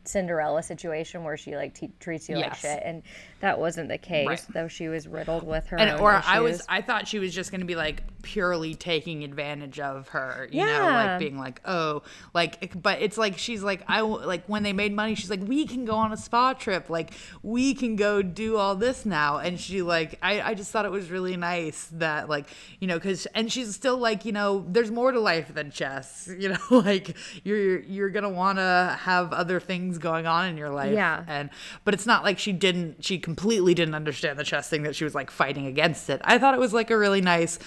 Cinderella 0.04 0.62
situation 0.62 1.24
where 1.24 1.36
she 1.36 1.56
like 1.56 1.74
t- 1.74 1.90
treats 1.98 2.28
you 2.28 2.36
like 2.36 2.54
shit, 2.54 2.82
and 2.84 3.02
that 3.40 3.58
wasn't 3.58 3.88
the 3.88 3.96
case. 3.98 4.26
Right. 4.26 4.44
Though 4.52 4.68
she 4.68 4.88
was 4.88 5.08
riddled 5.08 5.44
with 5.44 5.66
her 5.68 5.78
And 5.78 5.98
or 5.98 6.12
issues. 6.12 6.24
I 6.26 6.40
was 6.40 6.62
I 6.68 6.82
thought 6.82 7.08
she 7.08 7.18
was 7.18 7.34
just 7.34 7.50
gonna 7.50 7.64
be 7.64 7.74
like 7.74 8.02
purely 8.24 8.74
taking 8.74 9.22
advantage 9.22 9.78
of 9.78 10.08
her, 10.08 10.48
you 10.50 10.64
know, 10.64 10.80
like 10.82 11.18
being 11.20 11.38
like, 11.38 11.60
oh, 11.64 12.02
like, 12.32 12.72
but 12.82 13.00
it's 13.00 13.16
like 13.16 13.38
she's 13.38 13.62
like 13.62 13.82
I 13.86 14.00
like 14.00 14.44
when 14.46 14.62
they 14.64 14.72
made 14.72 14.92
money, 14.92 15.14
she's 15.14 15.30
like, 15.30 15.42
we 15.46 15.66
can 15.66 15.84
go 15.84 15.94
on 15.94 16.12
a 16.12 16.16
spa 16.16 16.54
trip, 16.54 16.90
like 16.90 17.12
we 17.42 17.74
can 17.74 17.94
go 17.96 18.22
do 18.22 18.56
all 18.56 18.74
this 18.74 19.04
now, 19.06 19.38
and 19.38 19.60
she 19.60 19.82
like 19.82 20.18
I 20.22 20.40
I 20.40 20.54
just 20.54 20.72
thought 20.72 20.84
it 20.86 20.90
was 20.90 21.10
really 21.10 21.36
nice 21.36 21.88
that 21.92 22.28
like 22.28 22.46
you 22.80 22.86
know 22.88 22.94
because 22.96 23.26
and 23.26 23.52
she's 23.52 23.74
still 23.74 23.98
like 23.98 24.24
you 24.24 24.32
know 24.32 24.64
there's 24.68 24.90
more 24.90 25.12
to 25.12 25.20
life 25.20 25.52
than 25.54 25.70
chess, 25.70 26.28
you 26.38 26.48
know, 26.48 26.58
like 26.70 27.16
you're 27.44 27.80
you're 27.80 28.10
gonna 28.10 28.28
want 28.30 28.58
to 28.58 28.96
have 29.02 29.32
other 29.32 29.60
things 29.60 29.98
going 29.98 30.26
on 30.26 30.48
in 30.48 30.56
your 30.56 30.70
life, 30.70 30.92
Yeah. 30.94 31.22
and 31.28 31.50
but 31.84 31.92
it's 31.94 32.06
not 32.06 32.24
like 32.24 32.38
she 32.38 32.52
didn't 32.52 33.04
she 33.04 33.18
completely 33.18 33.74
didn't 33.74 33.94
understand 33.94 34.38
the 34.38 34.44
chess 34.44 34.68
thing 34.68 34.82
that 34.84 34.96
she 34.96 35.04
was 35.04 35.14
like 35.14 35.30
fighting 35.30 35.66
against 35.66 36.08
it. 36.08 36.20
I 36.24 36.38
thought 36.38 36.54
it 36.54 36.60
was 36.60 36.72
like 36.72 36.90
a 36.90 36.96
really 36.98 37.20
nice 37.20 37.58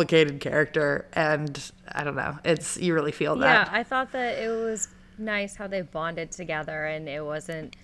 complicated 0.00 0.40
character 0.40 1.06
and 1.12 1.72
i 1.92 2.02
don't 2.04 2.16
know 2.16 2.36
it's 2.44 2.76
you 2.78 2.94
really 2.94 3.12
feel 3.12 3.36
that. 3.36 3.68
Yeah, 3.68 3.74
I 3.74 3.82
thought 3.82 4.12
that 4.12 4.38
it 4.38 4.48
was 4.48 4.88
nice 5.18 5.56
how 5.56 5.66
they 5.66 5.82
bonded 5.82 6.30
together 6.32 6.86
and 6.86 7.08
it 7.08 7.24
wasn't 7.24 7.76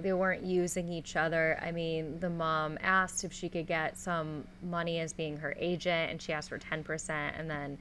they 0.00 0.12
weren't 0.12 0.44
using 0.44 0.88
each 0.88 1.16
other. 1.16 1.58
I 1.60 1.72
mean, 1.72 2.20
the 2.20 2.30
mom 2.30 2.78
asked 2.80 3.24
if 3.24 3.32
she 3.32 3.48
could 3.48 3.66
get 3.66 3.98
some 3.98 4.44
money 4.62 5.00
as 5.00 5.12
being 5.12 5.36
her 5.38 5.56
agent 5.58 6.12
and 6.12 6.22
she 6.22 6.32
asked 6.32 6.50
for 6.50 6.58
10% 6.58 7.10
and 7.36 7.50
then 7.50 7.78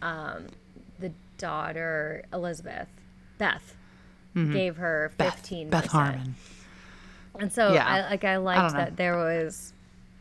um, 0.00 0.46
the 1.00 1.10
daughter 1.38 2.22
Elizabeth 2.32 2.86
Beth 3.38 3.74
gave 4.34 4.76
her 4.76 5.10
15%. 5.18 5.26
Mm-hmm. 5.42 5.70
beth 5.70 5.86
harmon 5.86 6.34
And 7.40 7.52
so 7.52 7.72
Yeah. 7.72 7.84
I 7.86 8.10
like 8.10 8.24
I 8.24 8.36
liked 8.36 8.74
know. 8.74 8.78
that 8.80 8.96
there 8.96 9.16
was 9.16 9.72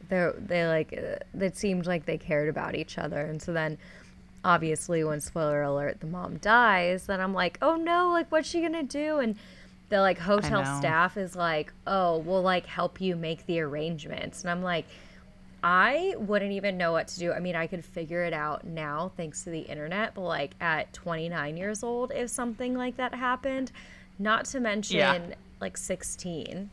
there 0.09 0.33
they 0.33 0.67
like 0.67 0.93
uh, 0.93 1.43
it 1.43 1.57
seemed 1.57 1.85
like 1.85 2.05
they 2.05 2.17
cared 2.17 2.49
about 2.49 2.75
each 2.75 2.97
other. 2.97 3.21
And 3.21 3.41
so 3.41 3.53
then 3.53 3.77
obviously 4.43 5.03
when 5.03 5.19
spoiler 5.21 5.63
alert 5.63 5.99
the 5.99 6.05
mom 6.05 6.37
dies 6.37 7.07
then 7.07 7.19
I'm 7.19 7.33
like 7.33 7.57
oh 7.63 7.77
no 7.77 8.09
like 8.11 8.31
what's 8.31 8.47
she 8.47 8.59
going 8.59 8.73
to 8.73 8.83
do? 8.83 9.17
And 9.19 9.35
the 9.89 9.99
like 10.01 10.19
hotel 10.19 10.63
staff 10.77 11.17
is 11.17 11.35
like 11.35 11.73
oh 11.87 12.17
we'll 12.19 12.41
like 12.41 12.65
help 12.65 13.01
you 13.01 13.15
make 13.15 13.45
the 13.45 13.59
arrangements. 13.61 14.41
And 14.41 14.51
I'm 14.51 14.61
like 14.61 14.85
I 15.67 16.13
wouldn't 16.19 16.51
even 16.51 16.77
know 16.77 16.91
what 16.91 17.07
to 17.07 17.19
do. 17.19 17.31
I 17.33 17.39
mean, 17.39 17.55
I 17.55 17.65
could 17.65 17.83
figure 17.83 18.23
it 18.23 18.33
out 18.33 18.65
now 18.65 19.11
thanks 19.17 19.45
to 19.45 19.49
the 19.49 19.61
internet, 19.61 20.13
but 20.13 20.21
like 20.21 20.51
at 20.61 20.93
29 20.93 21.57
years 21.57 21.81
old, 21.81 22.11
if 22.13 22.29
something 22.29 22.75
like 22.75 22.97
that 22.97 23.15
happened, 23.15 23.71
not 24.19 24.45
to 24.45 24.59
mention 24.59 24.99
like 25.59 25.75
16, 25.75 26.69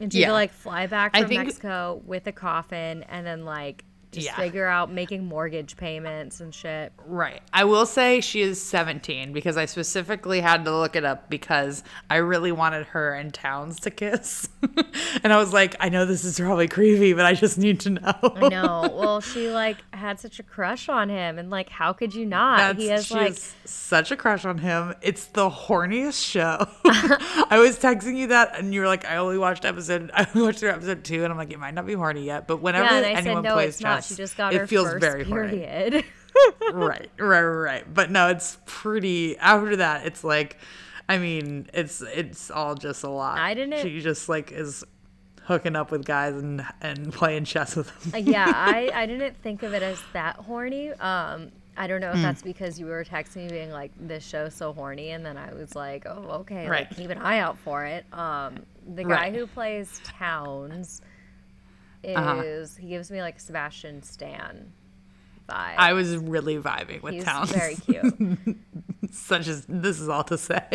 and 0.00 0.12
she 0.12 0.20
Yeah. 0.20 0.28
could 0.28 0.32
like 0.32 0.52
fly 0.52 0.86
back 0.86 1.14
from 1.16 1.28
think- 1.28 1.44
Mexico 1.44 2.00
with 2.04 2.26
a 2.26 2.32
coffin 2.32 3.02
and 3.04 3.26
then 3.26 3.44
like 3.44 3.84
just 4.12 4.26
Yeah. 4.26 4.36
figure 4.36 4.66
out 4.66 4.90
making 4.90 5.24
mortgage 5.24 5.76
payments 5.76 6.40
and 6.40 6.54
shit. 6.54 6.92
Right. 7.06 7.40
I 7.52 7.64
will 7.64 7.86
say 7.86 8.20
she 8.20 8.40
is 8.42 8.60
17 8.62 9.32
because 9.32 9.56
I 9.56 9.66
specifically 9.66 10.40
had 10.40 10.64
to 10.64 10.76
look 10.76 10.96
it 10.96 11.04
up 11.04 11.30
because 11.30 11.84
I 12.08 12.16
really 12.16 12.52
wanted 12.52 12.86
her 12.86 13.14
and 13.14 13.32
Townes 13.32 13.78
to 13.80 13.90
kiss. 13.90 14.48
and 15.22 15.32
I 15.32 15.36
was 15.38 15.52
like, 15.52 15.76
I 15.80 15.88
know 15.88 16.06
this 16.06 16.24
is 16.24 16.38
probably 16.40 16.66
creepy, 16.68 17.12
but 17.12 17.24
I 17.24 17.34
just 17.34 17.56
need 17.58 17.80
to 17.80 17.90
know. 17.90 18.14
I 18.22 18.48
know. 18.48 18.90
well, 18.92 19.20
she 19.20 19.50
like 19.50 19.76
had 19.94 20.18
such 20.18 20.38
a 20.38 20.42
crush 20.42 20.88
on 20.88 21.08
him, 21.08 21.38
and 21.38 21.50
like, 21.50 21.68
how 21.68 21.92
could 21.92 22.14
you 22.14 22.26
not? 22.26 22.58
That's, 22.58 22.78
he 22.78 22.88
has 22.88 23.06
she 23.06 23.14
like. 23.14 23.26
has 23.28 23.54
such 23.64 24.10
a 24.10 24.16
crush 24.16 24.44
on 24.44 24.58
him. 24.58 24.94
It's 25.02 25.26
the 25.26 25.48
horniest 25.48 26.24
show. 26.28 26.66
I 26.84 27.58
was 27.58 27.78
texting 27.78 28.16
you 28.16 28.28
that, 28.28 28.58
and 28.58 28.72
you 28.74 28.80
were 28.80 28.86
like, 28.86 29.04
"I 29.04 29.16
only 29.16 29.38
watched 29.38 29.64
episode. 29.64 30.10
I 30.14 30.26
only 30.34 30.46
watched 30.46 30.60
through 30.60 30.70
episode 30.70 31.04
two, 31.04 31.22
and 31.24 31.32
I'm 31.32 31.38
like, 31.38 31.52
it 31.52 31.58
might 31.58 31.74
not 31.74 31.86
be 31.86 31.94
horny 31.94 32.24
yet, 32.24 32.46
but 32.46 32.58
whenever 32.62 32.84
Yeah, 32.84 32.98
I 33.08 33.14
said 33.14 33.16
anyone 33.26 33.42
no, 33.44 33.54
plays 33.54 33.74
it's 33.74 33.80
chess, 34.00 34.08
She 34.08 34.14
just 34.16 34.36
got 34.36 34.52
it 34.54 34.60
her 34.60 34.66
feels 34.66 34.88
first 34.90 35.00
very 35.00 35.24
period. 35.24 36.04
right, 36.72 37.10
right, 37.18 37.40
right. 37.42 37.94
But 37.94 38.10
no, 38.10 38.28
it's 38.28 38.58
pretty. 38.66 39.36
After 39.38 39.76
that, 39.76 40.06
it's 40.06 40.22
like, 40.24 40.58
I 41.08 41.18
mean, 41.18 41.68
it's 41.74 42.00
it's 42.02 42.50
all 42.50 42.74
just 42.74 43.02
a 43.04 43.10
lot. 43.10 43.38
I 43.38 43.54
didn't- 43.54 43.80
She 43.82 44.00
just 44.00 44.28
like 44.28 44.52
is 44.52 44.84
hooking 45.44 45.74
up 45.74 45.90
with 45.90 46.04
guys 46.04 46.34
and 46.34 46.64
and 46.80 47.12
playing 47.12 47.44
chess 47.44 47.74
with 47.76 47.88
them. 48.04 48.14
Uh, 48.14 48.30
yeah, 48.30 48.52
I, 48.54 48.90
I 48.94 49.06
didn't 49.06 49.36
think 49.38 49.62
of 49.64 49.74
it 49.74 49.82
as 49.82 50.00
that 50.12 50.36
horny. 50.36 50.90
Um, 50.92 51.50
I 51.76 51.86
don't 51.86 52.00
know 52.00 52.10
if 52.10 52.20
that's 52.20 52.42
because 52.42 52.78
you 52.78 52.86
were 52.86 53.04
texting 53.04 53.36
me 53.46 53.48
being 53.48 53.70
like, 53.70 53.90
this 53.98 54.24
show's 54.26 54.54
so 54.54 54.72
horny. 54.72 55.10
And 55.10 55.24
then 55.24 55.36
I 55.38 55.54
was 55.54 55.74
like, 55.74 56.04
oh, 56.06 56.40
okay, 56.40 56.62
like, 56.64 56.70
Right. 56.70 56.90
keep 56.90 57.08
an 57.10 57.18
eye 57.18 57.38
out 57.38 57.56
for 57.58 57.84
it. 57.86 58.04
Um, 58.12 58.56
the 58.94 59.02
guy 59.02 59.08
Right. 59.08 59.34
who 59.34 59.46
plays 59.46 60.00
Townes 60.04 61.00
is, 62.02 62.16
Uh-huh. 62.16 62.42
he 62.80 62.88
gives 62.88 63.10
me 63.10 63.20
like 63.22 63.38
Sebastian 63.40 64.02
Stan 64.02 64.72
vibe. 65.48 65.74
I 65.78 65.92
was 65.94 66.16
really 66.16 66.58
vibing 66.58 67.02
with 67.02 67.14
He's 67.14 67.24
Townes. 67.24 67.50
very 67.52 67.74
cute. 67.86 68.38
Such 69.12 69.48
as 69.48 69.64
this 69.68 69.98
is 70.00 70.08
all 70.08 70.22
to 70.24 70.38
say. 70.38 70.68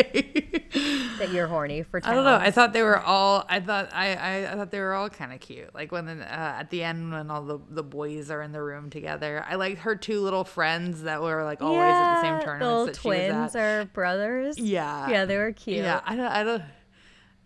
that 1.20 1.30
you're 1.32 1.48
horny 1.48 1.84
for. 1.84 2.02
I 2.04 2.14
don't 2.14 2.26
know. 2.26 2.36
I 2.36 2.52
thought 2.52 2.74
they 2.74 2.82
were 2.82 3.00
all. 3.00 3.46
I 3.48 3.62
thought 3.62 3.90
I. 3.94 4.16
I, 4.16 4.52
I 4.52 4.56
thought 4.56 4.72
they 4.72 4.82
were 4.82 4.94
all 4.94 5.10
kind 5.10 5.32
of 5.32 5.40
cute. 5.40 5.74
Like 5.74 5.94
when 5.94 6.06
the, 6.06 6.14
uh, 6.22 6.26
at 6.60 6.70
the 6.70 6.84
end 6.84 7.14
when 7.14 7.32
all 7.32 7.44
the 7.44 7.60
the 7.70 7.84
boys 7.84 8.30
are 8.32 8.42
in 8.42 8.52
the 8.52 8.62
room 8.62 8.90
together. 8.90 9.46
I 9.48 9.56
liked 9.56 9.80
her 9.82 9.96
two 9.96 10.20
little 10.20 10.44
friends 10.44 11.04
that 11.04 11.22
were 11.22 11.46
like 11.46 11.62
always 11.62 11.80
at 11.82 12.16
the 12.16 12.22
same 12.24 12.34
Yeah, 12.34 12.40
tournaments 12.42 12.60
The 12.60 12.68
little 12.68 12.86
that 12.88 12.96
she 13.02 13.08
was 13.08 13.18
twins 13.18 13.56
at. 13.56 13.62
or 13.62 13.86
brothers. 13.94 14.60
Yeah. 14.60 15.10
Yeah, 15.10 15.24
they 15.26 15.38
were 15.38 15.54
cute. 15.54 15.78
Yeah, 15.78 16.02
I 16.04 16.16
don't. 16.18 16.28
I 16.28 16.44
don't. 16.44 16.64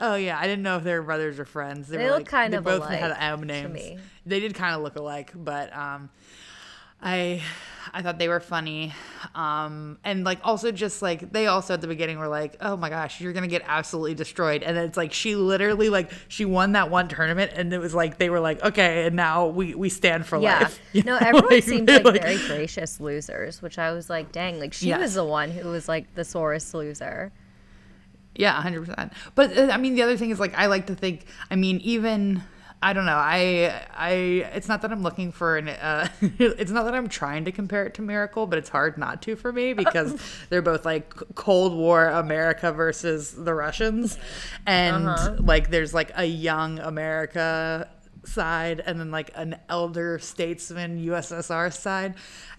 Oh 0.02 0.16
yeah, 0.16 0.38
I 0.40 0.44
didn't 0.48 0.64
know 0.64 0.78
if 0.78 0.84
they 0.84 0.94
were 0.94 1.02
brothers 1.02 1.40
or 1.40 1.46
friends. 1.46 1.90
They, 1.90 1.98
They 1.98 2.06
were 2.06 2.12
look 2.12 2.26
like, 2.26 2.28
kind 2.28 2.54
they 2.54 2.56
of 2.56 2.64
both 2.64 2.88
alike 2.88 3.00
had 3.00 3.16
M 3.20 3.44
to 3.54 3.68
names. 3.68 3.70
me. 3.70 4.10
They 4.26 4.40
did 4.40 4.54
kind 4.56 4.76
of 4.76 4.82
look 4.82 4.96
alike, 4.96 5.32
but 5.36 5.76
um, 5.76 6.10
I 7.02 7.42
I 7.94 8.02
thought 8.02 8.18
they 8.20 8.30
were 8.30 8.40
funny. 8.40 8.94
Um, 9.36 10.00
and 10.06 10.24
like 10.24 10.40
also 10.44 10.72
just 10.72 11.02
like 11.02 11.32
they 11.34 11.48
also 11.48 11.74
at 11.74 11.82
the 11.82 11.88
beginning 11.88 12.20
were 12.20 12.28
like, 12.30 12.58
oh 12.62 12.78
my 12.78 12.90
gosh, 12.90 13.20
you're 13.22 13.34
gonna 13.34 13.48
get 13.48 13.64
absolutely 13.66 14.16
destroyed. 14.16 14.64
And 14.64 14.78
then 14.78 14.86
it's 14.86 14.98
like 14.98 15.14
she 15.14 15.36
literally 15.36 15.90
like 15.90 16.12
she 16.30 16.46
won 16.46 16.74
that 16.74 16.90
one 16.90 17.10
tournament, 17.10 17.52
and 17.56 17.74
it 17.74 17.80
was 17.80 17.94
like 17.94 18.18
they 18.18 18.30
were 18.30 18.40
like, 18.40 18.64
okay, 18.64 19.06
and 19.08 19.16
now 19.16 19.48
we 19.48 19.76
we 19.76 19.90
stand 19.90 20.26
for 20.26 20.38
Yeah. 20.38 20.40
life. 20.40 20.82
You 20.94 21.04
No, 21.04 21.18
know? 21.32 21.42
everyone 21.42 21.62
Like, 21.66 21.66
seemed 21.66 21.88
they're 21.88 22.00
like, 22.04 22.24
very 22.24 22.40
gracious 22.40 23.00
losers, 23.00 23.62
which 23.62 23.78
I 23.80 23.92
was 23.94 24.10
like, 24.10 24.32
dang, 24.32 24.60
like 24.60 24.74
she 24.74 24.92
Yes. 24.92 25.00
was 25.00 25.14
the 25.14 25.24
one 25.26 25.52
who 25.52 25.70
was 25.70 25.88
like 25.88 26.14
the 26.16 26.26
sorest 26.26 26.74
loser. 26.74 27.32
Yeah, 28.40 28.54
hundred 28.54 28.86
percent. 28.86 29.12
But 29.36 29.58
uh, 29.58 29.68
I 29.70 29.76
mean, 29.76 29.96
the 29.96 30.02
other 30.02 30.16
thing 30.16 30.30
is 30.30 30.40
like 30.40 30.58
I 30.58 30.68
like 30.68 30.88
to 30.88 30.96
think. 30.96 31.26
I 31.52 31.58
mean, 31.58 31.82
even 31.82 32.42
I 32.82 32.94
don't 32.94 33.06
know. 33.06 33.18
I 33.18 33.84
I 33.94 34.12
it's 34.54 34.70
not 34.70 34.82
that 34.84 34.94
I'm 34.94 35.04
looking 35.04 35.34
for 35.34 35.58
an. 35.58 35.68
Uh, 35.68 36.08
it's 36.22 36.72
not 36.72 36.86
that 36.86 36.96
I'm 36.96 37.10
trying 37.10 37.44
to 37.46 37.52
compare 37.52 37.86
it 37.86 37.96
to 37.96 38.02
Miracle, 38.02 38.48
but 38.48 38.58
it's 38.58 38.70
hard 38.70 38.98
not 38.98 39.22
to 39.24 39.36
for 39.36 39.52
me 39.52 39.74
because 39.74 40.18
they're 40.50 40.62
both 40.62 40.86
like 40.86 41.14
Cold 41.36 41.76
War 41.76 42.08
America 42.08 42.72
versus 42.72 43.34
the 43.34 43.54
Russians, 43.54 44.18
and 44.66 45.06
like 45.46 45.70
there's 45.70 45.94
like 45.94 46.12
a 46.16 46.26
young 46.26 46.80
America 46.80 47.90
side 48.24 48.82
and 48.86 49.02
then 49.02 49.12
like 49.12 49.32
an 49.36 49.58
elder 49.68 50.18
statesman 50.18 51.06
USSR 51.06 51.74
side, 51.74 52.16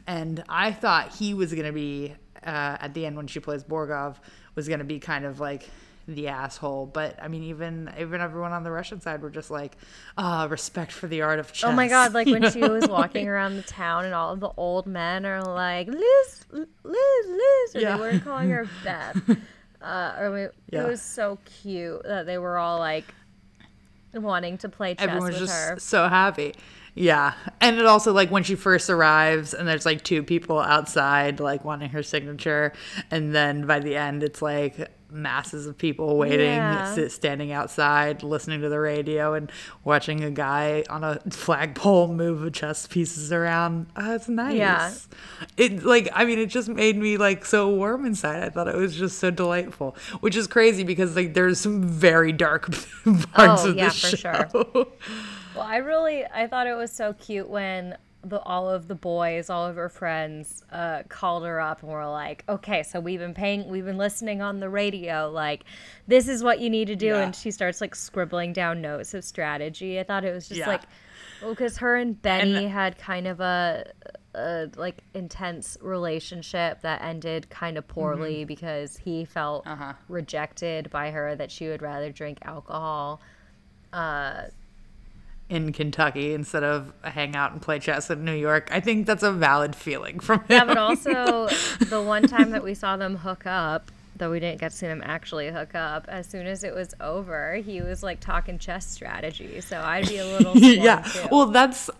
and 0.06 0.44
I 0.46 0.72
thought 0.72 1.14
he 1.14 1.32
was 1.32 1.54
gonna 1.54 1.72
be 1.72 2.12
uh, 2.44 2.76
at 2.80 2.92
the 2.92 3.06
end 3.06 3.16
when 3.16 3.28
she 3.28 3.40
plays 3.40 3.64
Borgov 3.64 4.16
was 4.60 4.68
gonna 4.68 4.84
be 4.84 4.98
kind 4.98 5.24
of 5.24 5.40
like 5.40 5.68
the 6.06 6.28
asshole. 6.28 6.86
But 6.86 7.18
I 7.22 7.28
mean, 7.28 7.44
even 7.44 7.90
even 7.98 8.20
everyone 8.20 8.52
on 8.52 8.62
the 8.64 8.70
Russian 8.70 9.00
side 9.00 9.22
were 9.22 9.30
just 9.30 9.50
like, 9.50 9.76
ah, 10.18 10.46
respect 10.50 10.92
for 10.92 11.06
the 11.06 11.22
art 11.22 11.38
of 11.38 11.52
chess. 11.52 11.68
Oh 11.70 11.72
my 11.72 11.88
god, 11.88 12.12
like 12.12 12.26
when 12.34 12.50
she 12.50 12.60
was 12.60 12.86
walking 12.88 13.28
around 13.28 13.56
the 13.56 13.62
town 13.62 14.04
and 14.04 14.12
all 14.14 14.32
of 14.32 14.40
the 14.40 14.50
old 14.56 14.86
men 14.86 15.24
are 15.24 15.42
like, 15.42 15.86
Liz, 15.88 16.44
Liz, 16.52 16.66
Liz, 16.84 17.76
or 17.76 17.80
Yeah. 17.80 17.96
they 17.96 18.00
were 18.12 18.18
calling 18.20 18.50
her 18.50 18.68
Beth. 18.84 19.16
Uh, 19.80 20.14
or 20.18 20.30
we, 20.32 20.40
Yeah. 20.70 20.84
It 20.84 20.88
was 20.88 21.00
so 21.00 21.38
cute 21.62 22.02
that 22.04 22.26
they 22.26 22.38
were 22.38 22.58
all 22.58 22.78
like 22.78 23.04
wanting 24.14 24.58
to 24.58 24.68
play 24.68 24.94
chess 24.94 25.04
Everyone's 25.08 25.40
with 25.40 25.48
just 25.48 25.54
her. 25.70 25.78
so 25.78 26.08
happy. 26.08 26.54
Yeah. 27.00 27.32
And 27.62 27.78
it 27.78 27.86
also 27.86 28.12
like 28.12 28.30
when 28.30 28.42
she 28.42 28.54
first 28.56 28.90
arrives 28.90 29.54
and 29.54 29.66
there's 29.66 29.86
like 29.86 30.04
two 30.04 30.22
people 30.22 30.58
outside 30.60 31.40
like 31.40 31.64
wanting 31.64 31.88
her 31.90 32.02
signature 32.02 32.74
and 33.10 33.34
then 33.34 33.66
by 33.66 33.80
the 33.80 33.96
end 33.96 34.22
it's 34.22 34.42
like 34.42 34.90
masses 35.10 35.66
of 35.66 35.76
people 35.78 36.18
waiting 36.18 36.46
Yeah. 36.46 37.08
standing 37.08 37.52
outside 37.52 38.22
listening 38.22 38.60
to 38.60 38.68
the 38.68 38.78
radio 38.78 39.32
and 39.32 39.50
watching 39.82 40.22
a 40.22 40.30
guy 40.30 40.84
on 40.90 41.02
a 41.02 41.18
flagpole 41.30 42.08
move 42.14 42.52
chess 42.52 42.86
pieces 42.86 43.32
around. 43.32 43.86
Oh, 43.96 44.14
it's 44.14 44.28
nice. 44.28 44.56
Yeah. 44.56 44.92
It 45.56 45.82
like 45.84 46.10
I 46.12 46.26
mean 46.26 46.38
it 46.38 46.46
just 46.50 46.68
made 46.68 46.96
me 46.98 47.16
like 47.16 47.46
so 47.46 47.70
warm 47.74 48.04
inside. 48.04 48.42
I 48.42 48.50
thought 48.50 48.68
it 48.68 48.76
was 48.76 48.94
just 48.94 49.18
so 49.18 49.30
delightful, 49.30 49.96
which 50.20 50.36
is 50.36 50.46
crazy 50.46 50.84
because 50.84 51.16
like 51.16 51.32
there's 51.32 51.58
some 51.58 51.82
very 51.82 52.30
dark 52.32 52.70
parts 53.32 53.64
Oh, 53.64 53.70
of 53.70 53.76
yeah, 53.76 53.86
this 53.88 54.00
for 54.10 54.16
show. 54.18 54.48
sure. 54.52 54.86
Well, 55.54 55.64
I 55.66 55.76
really 55.78 56.24
I 56.26 56.46
thought 56.46 56.66
it 56.66 56.76
was 56.76 56.92
so 56.92 57.12
cute 57.14 57.48
when 57.48 57.96
the 58.22 58.38
all 58.42 58.68
of 58.68 58.86
the 58.86 58.94
boys, 58.94 59.48
all 59.48 59.66
of 59.66 59.76
her 59.76 59.88
friends, 59.88 60.62
uh, 60.70 61.02
called 61.08 61.44
her 61.44 61.58
up 61.60 61.82
and 61.82 61.90
were 61.90 62.06
like, 62.06 62.44
"Okay, 62.48 62.82
so 62.82 63.00
we've 63.00 63.18
been 63.18 63.32
paying, 63.34 63.66
we've 63.68 63.86
been 63.86 63.96
listening 63.96 64.42
on 64.42 64.60
the 64.60 64.68
radio. 64.68 65.30
Like, 65.30 65.64
this 66.06 66.28
is 66.28 66.44
what 66.44 66.60
you 66.60 66.68
need 66.68 66.86
to 66.88 66.96
do." 66.96 67.06
Yeah. 67.06 67.22
And 67.22 67.34
she 67.34 67.50
starts 67.50 67.80
like 67.80 67.94
scribbling 67.94 68.52
down 68.52 68.82
notes 68.82 69.14
of 69.14 69.24
strategy. 69.24 69.98
I 69.98 70.02
thought 70.02 70.24
it 70.24 70.34
was 70.34 70.48
just 70.48 70.60
Yeah. 70.60 70.68
like, 70.68 70.82
well, 71.40 71.50
because 71.52 71.78
her 71.78 71.96
and 71.96 72.20
Benny 72.20 72.64
And- 72.64 72.68
had 72.72 72.98
kind 72.98 73.26
of 73.26 73.40
a, 73.40 73.90
a 74.34 74.68
like 74.76 74.98
intense 75.14 75.78
relationship 75.80 76.82
that 76.82 77.00
ended 77.02 77.48
kind 77.48 77.78
of 77.78 77.88
poorly 77.88 78.44
because 78.44 78.98
he 78.98 79.24
felt 79.24 79.64
Mm-hmm. 79.64 79.82
Uh-huh. 79.82 79.92
rejected 80.08 80.90
by 80.90 81.10
her 81.10 81.34
that 81.36 81.50
she 81.50 81.68
would 81.68 81.80
rather 81.80 82.12
drink 82.12 82.38
alcohol. 82.42 83.18
Uh, 83.94 84.42
in 85.50 85.72
Kentucky 85.72 86.32
instead 86.32 86.62
of 86.62 86.92
hang 87.02 87.36
out 87.36 87.52
and 87.52 87.60
play 87.60 87.78
chess 87.78 88.08
in 88.08 88.24
New 88.24 88.34
York. 88.34 88.68
I 88.72 88.80
think 88.80 89.06
that's 89.06 89.22
a 89.22 89.32
valid 89.32 89.76
feeling 89.76 90.20
from 90.20 90.38
him. 90.40 90.46
Yeah, 90.48 90.64
but 90.64 90.78
also 90.78 91.48
the 91.80 92.00
one 92.00 92.22
time 92.22 92.50
that 92.50 92.62
we 92.64 92.72
saw 92.72 92.96
them 92.96 93.16
hook 93.16 93.46
up, 93.46 93.90
though 94.16 94.30
we 94.30 94.38
didn't 94.40 94.60
get 94.60 94.70
to 94.70 94.76
see 94.76 94.86
them 94.86 95.02
actually 95.04 95.50
hook 95.50 95.74
up, 95.74 96.06
as 96.08 96.26
soon 96.28 96.46
as 96.46 96.62
it 96.62 96.72
was 96.74 96.94
over, 97.00 97.56
he 97.56 97.82
was 97.82 98.02
like 98.02 98.20
talking 98.20 98.58
chess 98.58 98.86
strategy. 98.86 99.60
So 99.60 99.80
I'd 99.80 100.08
be 100.08 100.18
a 100.18 100.24
little 100.26 100.56
yeah. 100.56 101.04
yeah. 101.14 101.28
Well, 101.30 101.46
that's 101.46 101.90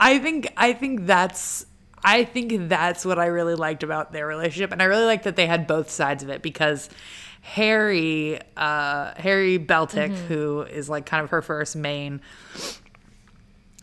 I 0.00 0.18
think 0.18 0.52
I 0.56 0.72
think 0.72 1.06
that's 1.06 1.64
I 2.02 2.24
think 2.24 2.68
that's 2.68 3.04
what 3.04 3.18
I 3.18 3.26
really 3.26 3.54
liked 3.54 3.82
about 3.82 4.12
their 4.12 4.26
relationship 4.26 4.72
and 4.72 4.80
I 4.82 4.86
really 4.86 5.04
liked 5.04 5.24
that 5.24 5.36
they 5.36 5.46
had 5.46 5.66
both 5.66 5.90
sides 5.90 6.22
of 6.22 6.30
it 6.30 6.42
because 6.42 6.88
Harry 7.42 8.40
uh 8.56 9.14
Harry 9.16 9.58
Beltik 9.58 10.10
Mm-hmm. 10.10 10.26
who 10.26 10.62
is 10.62 10.88
like 10.88 11.06
kind 11.06 11.24
of 11.24 11.30
her 11.30 11.42
first 11.42 11.74
main 11.76 12.20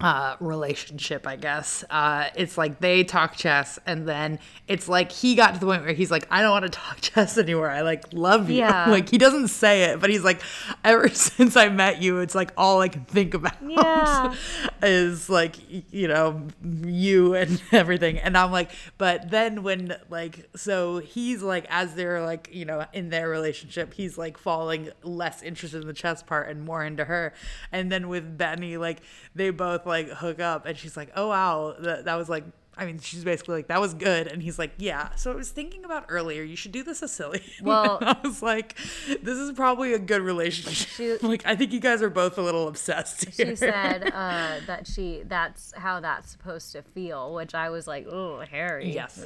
uh 0.02 0.36
relationship 0.42 1.26
i 1.26 1.38
guess. 1.38 1.86
Uh 1.90 2.26
it's 2.36 2.58
like 2.58 2.82
they 2.82 3.06
talk 3.06 3.38
chess 3.38 3.80
and 3.86 4.06
then 4.06 4.40
it's 4.68 4.90
like 4.90 5.10
he 5.10 5.36
got 5.36 5.54
to 5.54 5.60
the 5.62 5.66
point 5.66 5.84
where 5.86 5.94
he's 5.94 6.12
like 6.12 6.28
i 6.30 6.42
don't 6.42 6.52
want 6.52 6.64
to 6.64 6.70
talk 6.70 6.98
chess 7.02 7.38
anymore. 7.38 7.70
I 7.70 7.80
like 7.80 8.04
love 8.12 8.50
you. 8.50 8.58
Yeah. 8.58 8.90
like 8.90 9.08
he 9.08 9.18
doesn't 9.18 9.48
say 9.48 9.84
it 9.84 10.02
but 10.02 10.10
he's 10.10 10.24
like 10.24 10.42
ever 10.84 11.08
since 11.14 11.56
i 11.56 11.70
met 11.70 12.02
you 12.02 12.20
it's 12.20 12.36
like 12.36 12.52
all 12.58 12.82
i 12.82 12.90
can 12.90 13.06
think 13.06 13.34
about 13.34 13.56
Yeah. 13.66 14.36
is 14.84 15.30
like 15.30 15.56
you 15.94 16.10
know 16.10 16.46
you 16.86 17.34
and 17.36 17.62
everything. 17.72 18.18
And 18.20 18.38
i'm 18.38 18.52
like 18.52 18.72
but 18.98 19.32
then 19.32 19.64
when 19.64 19.96
like 20.10 20.50
so 20.58 20.98
he's 21.00 21.42
like 21.42 21.66
as 21.70 21.96
they're 21.96 22.22
like 22.22 22.50
you 22.52 22.66
know 22.66 22.86
in 22.92 23.12
their 23.12 23.30
relationship 23.30 23.94
he's 23.94 24.18
like 24.18 24.38
falling 24.38 24.90
less 25.04 25.42
interested 25.42 25.80
in 25.82 25.88
the 25.88 25.94
chess 25.94 26.22
part 26.22 26.50
and 26.50 26.66
more 26.66 26.84
into 26.84 27.06
her. 27.06 27.34
And 27.72 27.90
then 27.90 28.10
with 28.10 28.38
benny 28.38 28.76
like 28.76 29.00
they 29.34 29.52
both 29.52 29.85
like 29.86 30.10
hook 30.10 30.40
up 30.40 30.66
and 30.66 30.78
she's 30.78 30.96
like 30.98 31.12
oh 31.16 31.30
wow 31.30 31.76
that, 31.80 32.06
that 32.06 32.16
was 32.16 32.30
like 32.30 32.44
I 32.78 32.86
mean, 32.86 33.00
she's 33.00 33.24
basically 33.24 33.56
like, 33.56 33.68
that 33.68 33.80
was 33.80 33.94
good. 33.94 34.28
And 34.28 34.44
he's 34.44 34.60
like, 34.60 34.74
yeah. 34.78 35.16
So 35.16 35.32
I 35.32 35.36
was 35.36 35.50
thinking 35.50 35.86
about 35.86 36.08
earlier, 36.10 36.44
you 36.44 36.58
should 36.58 36.74
do 36.74 36.84
this, 36.84 37.00
Cecily. 37.00 37.42
Well- 37.62 38.00
I 38.02 38.18
was 38.22 38.42
like, 38.42 38.76
this 39.08 39.38
is 39.38 39.54
probably 39.54 39.94
a 39.94 40.00
good 40.00 40.22
relationship. 40.22 40.90
She- 40.90 41.18
like, 41.26 41.46
I 41.46 41.56
think 41.56 41.72
you 41.72 41.80
guys 41.80 42.02
are 42.02 42.10
both 42.10 42.38
a 42.38 42.42
little 42.42 42.68
obsessed 42.68 43.34
here. 43.34 43.48
She 43.52 43.56
said 43.56 44.04
uh, 44.14 44.60
that 44.68 44.88
she 44.88 45.24
that's 45.26 45.74
how 45.78 46.02
that's 46.02 46.32
supposed 46.32 46.74
to 46.74 46.82
feel, 46.82 47.34
which 47.34 47.56
I 47.56 47.70
was 47.70 47.88
like, 47.88 48.08
oh, 48.10 48.40
Harry. 48.42 48.94
Yes. 48.94 49.26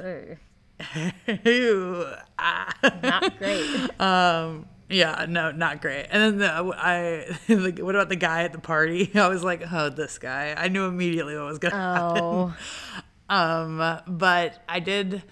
Ew. 1.44 2.06
Ah. 2.38 2.72
Not 3.02 3.36
great. 3.38 4.00
um 4.00 4.66
yeah 4.90 5.24
no 5.28 5.50
not 5.52 5.80
great. 5.80 6.06
And 6.10 6.22
then 6.22 6.38
the, 6.38 6.74
i 6.76 7.24
like 7.54 7.78
what 7.78 7.94
about 7.94 8.08
the 8.08 8.16
guy 8.16 8.42
at 8.42 8.52
the 8.52 8.58
party? 8.58 9.10
I 9.18 9.28
was 9.28 9.42
like 9.44 9.62
oh 9.72 9.88
this 9.88 10.18
guy. 10.18 10.54
I 10.56 10.68
knew 10.68 10.84
immediately 10.86 11.36
what 11.36 11.46
was 11.46 11.58
gonna 11.58 11.74
Oh. 12.14 12.46
happen 12.48 13.04
um 13.30 14.00
but 14.18 14.60
i 14.68 14.80
did 14.80 15.22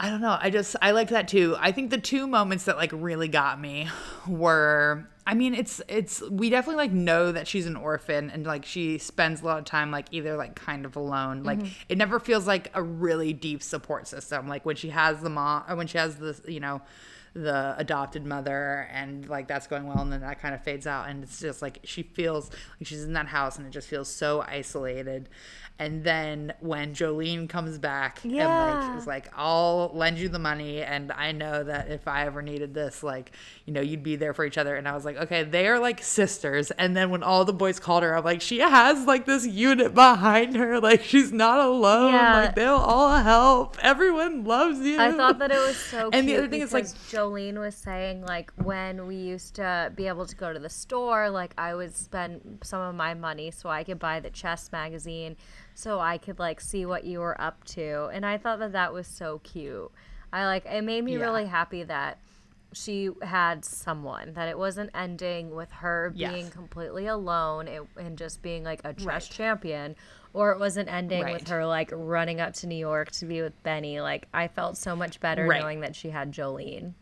i 0.00 0.08
don't 0.10 0.20
know. 0.20 0.36
I 0.40 0.50
just 0.50 0.74
i 0.82 0.90
liked 0.90 1.10
that 1.10 1.28
too. 1.28 1.54
I 1.60 1.70
think 1.70 1.90
the 1.90 1.98
two 2.00 2.26
moments 2.26 2.64
that 2.64 2.76
like 2.76 2.90
really 2.92 3.28
got 3.28 3.60
me 3.60 3.88
were 4.26 5.06
i 5.26 5.32
mean 5.34 5.54
it's 5.54 5.80
it's 5.88 6.20
we 6.30 6.50
definitely 6.50 6.76
like 6.76 6.92
know 6.92 7.30
that 7.32 7.46
she's 7.46 7.66
an 7.66 7.76
orphan 7.76 8.28
and 8.30 8.44
like 8.44 8.64
she 8.64 8.98
spends 8.98 9.40
a 9.40 9.44
lot 9.44 9.58
of 9.58 9.64
time 9.64 9.90
like 9.90 10.06
either 10.10 10.36
like 10.36 10.54
kind 10.56 10.84
of 10.84 10.96
alone. 10.96 11.42
Like 11.44 11.60
it 11.88 11.96
never 11.96 12.18
feels 12.18 12.46
like 12.46 12.70
a 12.74 12.82
really 12.82 13.32
deep 13.32 13.62
support 13.62 14.08
system. 14.08 14.48
Like 14.48 14.64
when 14.66 14.76
she 14.76 14.88
has 14.90 15.20
the 15.20 15.30
mom 15.30 15.62
or 15.68 15.76
when 15.76 15.86
she 15.86 15.98
has 15.98 16.16
this 16.16 16.40
you 16.48 16.60
know 16.60 16.80
the 17.34 17.74
adopted 17.78 18.24
mother 18.24 18.88
and 18.92 19.28
like 19.28 19.48
that's 19.48 19.66
going 19.66 19.86
well 19.86 19.98
and 19.98 20.12
then 20.12 20.20
that 20.20 20.40
kind 20.40 20.54
of 20.54 20.62
fades 20.62 20.86
out 20.86 21.08
and 21.08 21.24
it's 21.24 21.40
just 21.40 21.62
like 21.62 21.80
she 21.82 22.02
feels 22.02 22.48
like 22.78 22.86
she's 22.86 23.02
in 23.02 23.12
that 23.12 23.26
house 23.26 23.58
and 23.58 23.66
it 23.66 23.70
just 23.70 23.88
feels 23.88 24.08
so 24.08 24.44
isolated 24.46 25.28
and 25.76 26.04
then 26.04 26.52
when 26.60 26.94
Jolene 26.94 27.48
comes 27.48 27.78
back 27.78 28.22
and 28.22 28.32
Yeah. 28.32 28.46
like 28.86 28.96
is 28.96 29.08
like, 29.08 29.26
I'll 29.36 29.90
lend 29.92 30.18
you 30.18 30.28
the 30.28 30.38
money 30.38 30.82
and 30.82 31.10
I 31.10 31.32
know 31.32 31.64
that 31.64 31.90
if 31.90 32.06
I 32.06 32.26
ever 32.26 32.42
needed 32.42 32.74
this, 32.74 33.02
like, 33.02 33.32
you 33.66 33.72
know, 33.72 33.80
you'd 33.80 34.04
be 34.04 34.14
there 34.14 34.32
for 34.34 34.44
each 34.44 34.56
other. 34.56 34.76
And 34.76 34.86
I 34.86 34.92
was 34.94 35.04
like, 35.04 35.16
okay, 35.16 35.42
they 35.42 35.66
are 35.66 35.80
like 35.80 36.00
sisters. 36.00 36.70
And 36.70 36.96
then 36.96 37.10
when 37.10 37.24
all 37.24 37.44
the 37.44 37.52
boys 37.52 37.80
called 37.80 38.04
her, 38.04 38.16
I'm 38.16 38.22
like, 38.24 38.40
she 38.40 38.60
has 38.60 39.04
like 39.04 39.26
this 39.26 39.44
unit 39.46 39.94
behind 39.94 40.54
her. 40.54 40.78
Like 40.80 41.02
she's 41.02 41.32
not 41.32 41.58
alone. 41.58 42.12
Yeah. 42.12 42.36
Like 42.36 42.54
they'll 42.54 42.74
all 42.76 43.16
help. 43.16 43.76
Everyone 43.82 44.44
loves 44.44 44.78
you. 44.78 45.00
I 45.00 45.10
thought 45.10 45.40
that 45.40 45.50
it 45.50 45.58
was 45.58 45.76
so 45.76 46.08
And 46.12 46.28
the 46.28 46.36
other 46.36 46.46
thing 46.48 46.60
is, 46.60 46.72
like- 46.72 46.84
Jolene 46.86 47.58
was 47.58 47.74
saying 47.74 48.22
like 48.24 48.52
when 48.62 49.08
we 49.08 49.16
used 49.16 49.56
to 49.56 49.90
be 49.96 50.06
able 50.06 50.26
to 50.26 50.36
go 50.36 50.52
to 50.52 50.58
the 50.60 50.70
store, 50.70 51.30
like 51.30 51.52
I 51.58 51.74
would 51.74 51.96
spend 51.96 52.60
some 52.62 52.80
of 52.80 52.94
my 52.94 53.14
money 53.14 53.50
so 53.50 53.68
I 53.70 53.82
could 53.82 53.98
buy 53.98 54.20
the 54.20 54.30
chess 54.30 54.70
magazine, 54.70 55.36
so 55.74 56.00
I 56.00 56.18
could 56.18 56.38
like 56.38 56.60
see 56.60 56.86
what 56.86 57.04
you 57.04 57.18
were 57.20 57.40
up 57.40 57.64
to, 57.64 58.08
and 58.12 58.24
I 58.24 58.38
thought 58.38 58.58
that 58.60 58.72
that 58.72 58.92
was 58.92 59.06
so 59.06 59.40
cute. 59.44 59.90
I 60.32 60.46
like 60.46 60.64
it 60.66 60.82
made 60.82 61.02
me 61.04 61.14
Yeah. 61.14 61.20
really 61.22 61.46
happy 61.46 61.82
that 61.84 62.18
she 62.72 63.10
had 63.22 63.64
someone 63.64 64.32
that 64.34 64.48
it 64.48 64.58
wasn't 64.58 64.90
ending 64.94 65.54
with 65.54 65.70
her 65.70 66.12
Yes. 66.16 66.32
being 66.32 66.50
completely 66.50 67.06
alone 67.06 67.68
and 67.96 68.18
just 68.18 68.42
being 68.42 68.64
like 68.64 68.80
a 68.82 68.92
chess 68.92 69.06
Right. 69.06 69.22
champion 69.30 69.94
or 70.32 70.50
it 70.50 70.58
wasn't 70.58 70.88
ending 70.92 71.30
with 71.30 71.46
her 71.50 71.64
like 71.64 71.90
running 71.92 72.40
up 72.40 72.52
to 72.54 72.66
new 72.66 72.74
york 72.74 73.12
to 73.12 73.26
be 73.26 73.40
with 73.42 73.62
benny 73.62 74.00
like 74.00 74.26
i 74.34 74.48
felt 74.48 74.76
so 74.76 74.96
much 74.96 75.20
better 75.20 75.46
Right. 75.46 75.60
knowing 75.60 75.80
that 75.82 75.94
she 75.94 76.10
had 76.10 76.32
jolene 76.32 76.94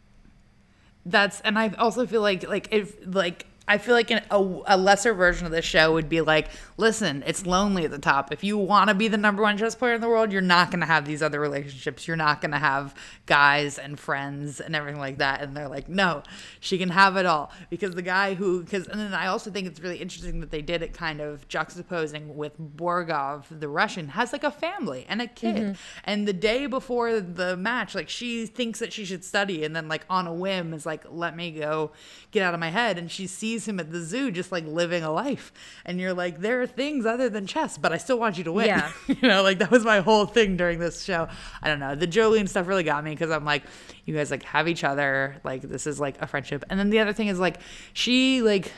That's 1.07 1.41
and 1.41 1.59
I 1.59 1.71
also 1.79 2.07
feel 2.07 2.21
like 2.21 2.47
like 2.47 2.69
if 2.71 2.95
like 3.07 3.47
I 3.69 3.79
feel 3.79 3.95
like 3.95 4.11
an, 4.11 4.23
a, 4.31 4.37
a 4.67 4.77
lesser 4.77 5.15
version 5.15 5.47
of 5.47 5.53
this 5.53 5.65
show 5.65 5.93
would 5.93 6.09
be 6.09 6.21
like, 6.21 6.49
listen, 6.77 7.23
it's 7.27 7.47
lonely 7.47 7.85
at 7.85 7.93
the 7.93 7.99
top. 7.99 8.33
If 8.33 8.43
you 8.43 8.59
want 8.59 8.89
to 8.89 8.95
be 8.95 9.07
the 9.07 9.17
number 9.17 9.41
one 9.41 9.57
chess 9.57 9.77
player 9.77 9.95
in 9.95 10.01
the 10.01 10.09
world, 10.09 10.33
you're 10.33 10.41
not 10.41 10.71
going 10.73 10.81
to 10.81 10.87
have 10.87 11.05
these 11.05 11.23
other 11.23 11.39
relationships. 11.39 12.09
You're 12.09 12.17
not 12.17 12.41
going 12.41 12.51
to 12.51 12.59
have 12.59 12.95
guys 13.27 13.79
and 13.79 13.99
friends 14.01 14.61
and 14.61 14.75
everything 14.75 15.01
like 15.01 15.19
that. 15.19 15.43
And 15.43 15.57
they're 15.57 15.69
like, 15.69 15.89
no, 15.89 16.25
she 16.59 16.77
can 16.77 16.89
have 16.89 17.17
it 17.17 17.25
all 17.25 17.53
because 17.71 17.95
the 17.95 18.03
guy 18.03 18.35
who 18.35 18.65
because 18.65 18.89
and 18.89 19.01
then 19.01 19.15
I 19.15 19.29
also 19.29 19.51
think 19.51 19.69
it's 19.69 19.81
really 19.81 19.99
interesting 19.99 20.41
that 20.41 20.51
they 20.51 20.63
did 20.63 20.83
it 20.83 20.93
kind 20.93 21.21
of 21.21 21.47
juxtaposing 21.49 22.35
with 22.35 22.59
Borgov, 22.59 23.45
the 23.49 23.69
Russian, 23.69 24.09
has 24.09 24.33
like 24.33 24.45
a 24.45 24.51
family 24.51 25.07
and 25.09 25.23
a 25.23 25.29
kid. 25.29 25.57
Mm-hmm. 25.57 25.73
And 26.05 26.27
the 26.27 26.33
day 26.33 26.67
before 26.67 27.21
the 27.21 27.57
match, 27.57 27.95
like 27.95 28.09
she 28.09 28.47
thinks 28.47 28.81
that 28.81 28.93
she 28.93 29.05
should 29.05 29.25
study, 29.25 29.65
and 29.65 29.77
then 29.77 29.87
like 29.87 30.05
on 30.11 30.27
a 30.27 30.35
whim 30.35 30.75
is 30.75 30.85
like, 30.85 31.05
let 31.09 31.37
me 31.37 31.53
go 31.53 31.93
get 32.33 32.43
out 32.43 32.55
of 32.55 32.61
my 32.61 32.71
head. 32.71 32.99
And 32.99 33.09
she 33.09 33.27
sees 33.27 33.52
him 33.67 33.79
at 33.79 33.93
the 33.93 34.01
zoo 34.01 34.31
just 34.31 34.51
like 34.53 34.67
living 34.67 35.03
a 35.03 35.11
life. 35.11 35.53
And 35.85 36.01
you're 36.01 36.15
like, 36.15 36.41
there 36.41 36.63
are 36.63 36.67
things 36.67 37.07
other 37.07 37.29
than 37.29 37.47
chess, 37.47 37.79
but 37.79 37.93
I 37.93 37.99
still 37.99 38.19
want 38.19 38.39
you 38.39 38.45
to 38.45 38.53
win. 38.53 38.67
Yeah. 38.67 38.93
you 39.07 39.29
know, 39.29 39.43
like 39.43 39.59
that 39.59 39.71
was 39.71 39.85
my 39.85 40.01
whole 40.01 40.27
thing 40.27 40.57
during 40.57 40.79
this 40.79 41.03
show. 41.03 41.29
I 41.63 41.69
don't 41.69 41.81
know. 41.81 41.95
The 41.95 42.07
Jolene 42.07 42.49
stuff 42.49 42.67
really 42.67 42.85
got 42.85 43.05
me 43.05 43.11
because 43.11 43.31
I'm 43.31 43.45
like, 43.45 43.63
you 44.05 44.15
guys 44.15 44.31
like 44.31 44.43
have 44.45 44.69
each 44.69 44.85
other. 44.85 45.37
Like 45.45 45.63
this 45.63 45.87
is 45.87 46.01
like 46.01 46.21
a 46.21 46.27
friendship. 46.27 46.65
And 46.71 46.79
then 46.79 46.91
the 46.91 46.99
other 46.99 47.13
thing 47.13 47.29
is 47.29 47.39
like, 47.39 47.59
she 47.93 48.43
like 48.43 48.73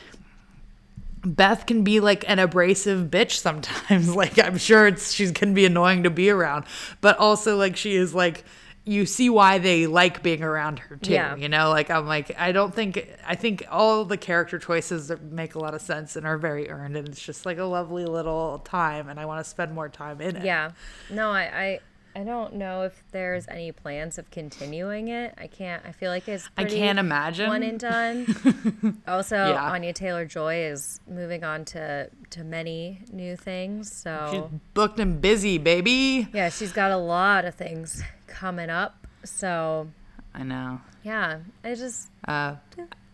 Beth 1.25 1.65
can 1.65 1.83
be 1.83 1.99
like 1.99 2.23
an 2.29 2.39
abrasive 2.39 3.09
bitch 3.09 3.31
sometimes. 3.31 4.05
Like 4.15 4.39
I'm 4.39 4.57
sure 4.57 4.87
it's 4.87 5.11
she's 5.11 5.31
can 5.31 5.53
be 5.53 5.65
annoying 5.65 6.03
to 6.03 6.09
be 6.09 6.29
around, 6.29 6.65
but 7.01 7.17
also 7.17 7.57
like 7.57 7.75
she 7.75 7.95
is 7.95 8.13
like 8.13 8.45
you 8.85 9.05
see 9.07 9.29
why 9.29 9.57
they 9.57 9.87
like 9.87 10.21
being 10.21 10.43
around 10.43 10.77
her 10.79 10.95
too. 10.97 11.11
Yeah. 11.13 11.35
You 11.35 11.49
know, 11.49 11.69
like 11.69 11.89
I'm 11.89 12.05
like 12.05 12.31
I 12.37 12.51
don't 12.51 12.73
think 12.73 13.07
I 13.25 13.33
think 13.35 13.65
all 13.69 14.05
the 14.05 14.17
character 14.17 14.59
choices 14.59 15.11
make 15.31 15.55
a 15.55 15.59
lot 15.59 15.73
of 15.73 15.81
sense 15.81 16.15
and 16.15 16.25
are 16.25 16.37
very 16.37 16.69
earned, 16.69 16.95
and 16.95 17.07
it's 17.07 17.21
just 17.23 17.45
like 17.45 17.57
a 17.57 17.63
lovely 17.63 18.05
little 18.05 18.59
time, 18.59 19.09
and 19.09 19.19
I 19.19 19.25
want 19.25 19.43
to 19.43 19.49
spend 19.49 19.73
more 19.73 19.89
time 19.89 20.21
in 20.21 20.35
it. 20.37 20.45
yeah 20.45 20.71
no 21.09 21.31
I, 21.31 21.41
I 21.41 21.79
i 22.17 22.23
don't 22.23 22.53
know 22.55 22.83
if 22.83 23.03
there's 23.11 23.45
any 23.49 23.71
plans 23.73 24.17
of 24.17 24.31
continuing 24.31 25.09
it 25.09 25.33
i 25.37 25.47
can't 25.47 25.83
i 25.85 25.91
feel 25.91 26.09
like 26.09 26.27
it's 26.29 26.47
I 26.57 26.63
can't 26.63 26.97
imagine. 26.97 27.49
one 27.49 27.61
and 27.61 27.77
done 27.77 29.01
also 29.07 29.35
Yeah. 29.35 29.71
anya 29.71 29.91
taylor 29.91 30.25
joy 30.25 30.63
is 30.63 31.01
moving 31.09 31.43
on 31.43 31.65
to 31.65 32.09
to 32.29 32.43
many 32.45 33.01
new 33.11 33.35
things 33.35 33.91
so 33.91 34.29
She's 34.31 34.59
booked 34.73 34.97
and 34.99 35.19
busy, 35.19 35.57
baby. 35.57 36.29
yeah 36.33 36.47
she's 36.49 36.71
got 36.71 36.91
a 36.91 36.97
lot 36.97 37.43
of 37.43 37.55
things 37.55 38.01
coming 38.39 38.69
up 38.69 39.07
so 39.23 39.87
I 40.33 40.43
know. 40.43 40.81
yeah 41.03 41.39
i 41.63 41.73
just 41.75 42.09
Uh, 42.27 42.55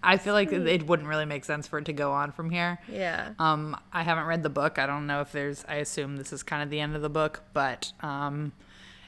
I 0.04 0.18
feel 0.18 0.34
like 0.34 0.52
it 0.52 0.88
wouldn't 0.88 1.08
really 1.08 1.26
make 1.26 1.46
sense 1.46 1.68
for 1.68 1.78
it 1.78 1.86
to 1.86 1.94
go 1.94 2.12
on 2.12 2.32
from 2.32 2.50
here. 2.50 2.80
yeah 2.92 3.34
Um, 3.38 3.78
I 3.94 4.02
haven't 4.02 4.26
read 4.26 4.42
the 4.42 4.50
book. 4.50 4.80
I 4.80 4.88
don't 4.88 5.06
know 5.06 5.22
if 5.22 5.32
there's. 5.32 5.64
I 5.68 5.76
assume 5.76 6.18
this 6.18 6.34
is 6.34 6.42
kind 6.42 6.64
of 6.64 6.72
the 6.72 6.80
end 6.80 6.96
of 6.96 7.04
the 7.04 7.10
book, 7.22 7.44
but 7.54 7.94
um, 8.02 8.52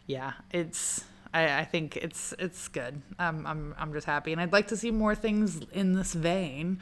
yeah, 0.06 0.34
it's. 0.52 1.04
I, 1.34 1.62
I 1.62 1.66
think 1.66 1.98
it's 1.98 2.36
it's 2.38 2.68
good. 2.68 3.02
Um, 3.18 3.48
I'm 3.48 3.74
I'm 3.80 3.92
just 3.92 4.06
happy, 4.06 4.34
and 4.34 4.40
I'd 4.40 4.54
like 4.54 4.68
to 4.68 4.78
see 4.78 4.92
more 4.92 5.16
things 5.16 5.62
in 5.72 5.94
this 5.94 6.14
vein. 6.14 6.78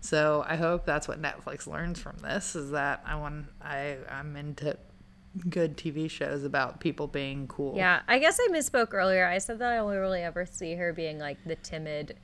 So 0.00 0.44
I 0.48 0.54
hope 0.54 0.86
that's 0.86 1.08
what 1.08 1.20
Netflix 1.20 1.66
learns 1.66 1.98
from 1.98 2.18
this. 2.22 2.54
Is 2.54 2.70
that 2.70 3.02
I 3.04 3.16
want 3.16 3.46
I 3.60 3.96
I'm 4.08 4.36
into 4.36 4.76
good 5.48 5.76
TV 5.76 6.10
shows 6.10 6.44
about 6.44 6.80
people 6.80 7.06
being 7.06 7.46
cool. 7.48 7.76
Yeah, 7.76 8.00
I 8.08 8.18
guess 8.18 8.38
I 8.40 8.48
misspoke 8.52 8.92
earlier. 8.94 9.26
I 9.26 9.38
said 9.38 9.58
that 9.58 9.72
I 9.72 9.78
only 9.78 9.96
really 9.96 10.22
ever 10.22 10.46
see 10.46 10.74
her 10.74 10.92
being 10.92 11.18
like 11.18 11.38
the 11.44 11.56
timid 11.56 12.18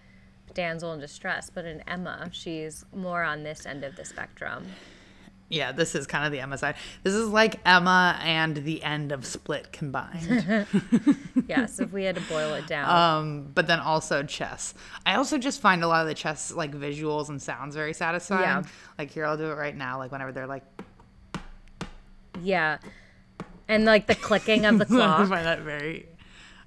damsel 0.54 0.92
in 0.92 1.00
distress, 1.00 1.50
but 1.50 1.64
in 1.64 1.82
Emma, 1.88 2.28
she's 2.32 2.84
more 2.94 3.22
on 3.22 3.42
this 3.42 3.66
end 3.66 3.84
of 3.84 3.96
the 3.96 4.04
spectrum. 4.04 4.66
Yeah, 5.48 5.70
this 5.72 5.94
is 5.94 6.06
kind 6.06 6.24
of 6.24 6.32
the 6.32 6.40
Emma 6.40 6.56
side. 6.56 6.76
This 7.02 7.12
is 7.12 7.28
like 7.28 7.60
Emma 7.66 8.18
and 8.22 8.56
the 8.56 8.82
end 8.82 9.12
of 9.12 9.26
Split 9.26 9.70
combined. 9.72 10.66
Yes, 11.48 11.80
if 11.80 11.92
we 11.92 12.04
had 12.04 12.14
to 12.14 12.22
boil 12.22 12.54
it 12.54 12.66
down. 12.66 12.88
um, 12.88 13.50
but 13.54 13.66
then 13.66 13.80
also 13.80 14.22
chess. 14.22 14.72
I 15.04 15.16
also 15.16 15.36
just 15.38 15.60
find 15.60 15.82
a 15.82 15.88
lot 15.88 16.02
of 16.02 16.08
the 16.08 16.14
chess 16.14 16.52
like 16.52 16.72
visuals 16.72 17.28
and 17.28 17.42
sounds 17.42 17.74
very 17.74 17.92
satisfying. 17.92 18.42
Yeah. 18.42 18.62
Like 18.98 19.10
here, 19.10 19.26
I'll 19.26 19.36
do 19.36 19.50
it 19.50 19.54
right 19.54 19.76
now. 19.76 19.98
Like 19.98 20.12
whenever 20.12 20.32
they're 20.32 20.46
like, 20.46 20.62
yeah. 22.40 22.78
And 23.68 23.84
like 23.84 24.06
the 24.06 24.14
clicking 24.14 24.64
of 24.66 24.78
the 24.78 24.84
clock. 24.86 25.00
I 25.00 25.16
clock. 25.16 25.28
find 25.28 25.46
that 25.46 25.60
very. 25.60 26.08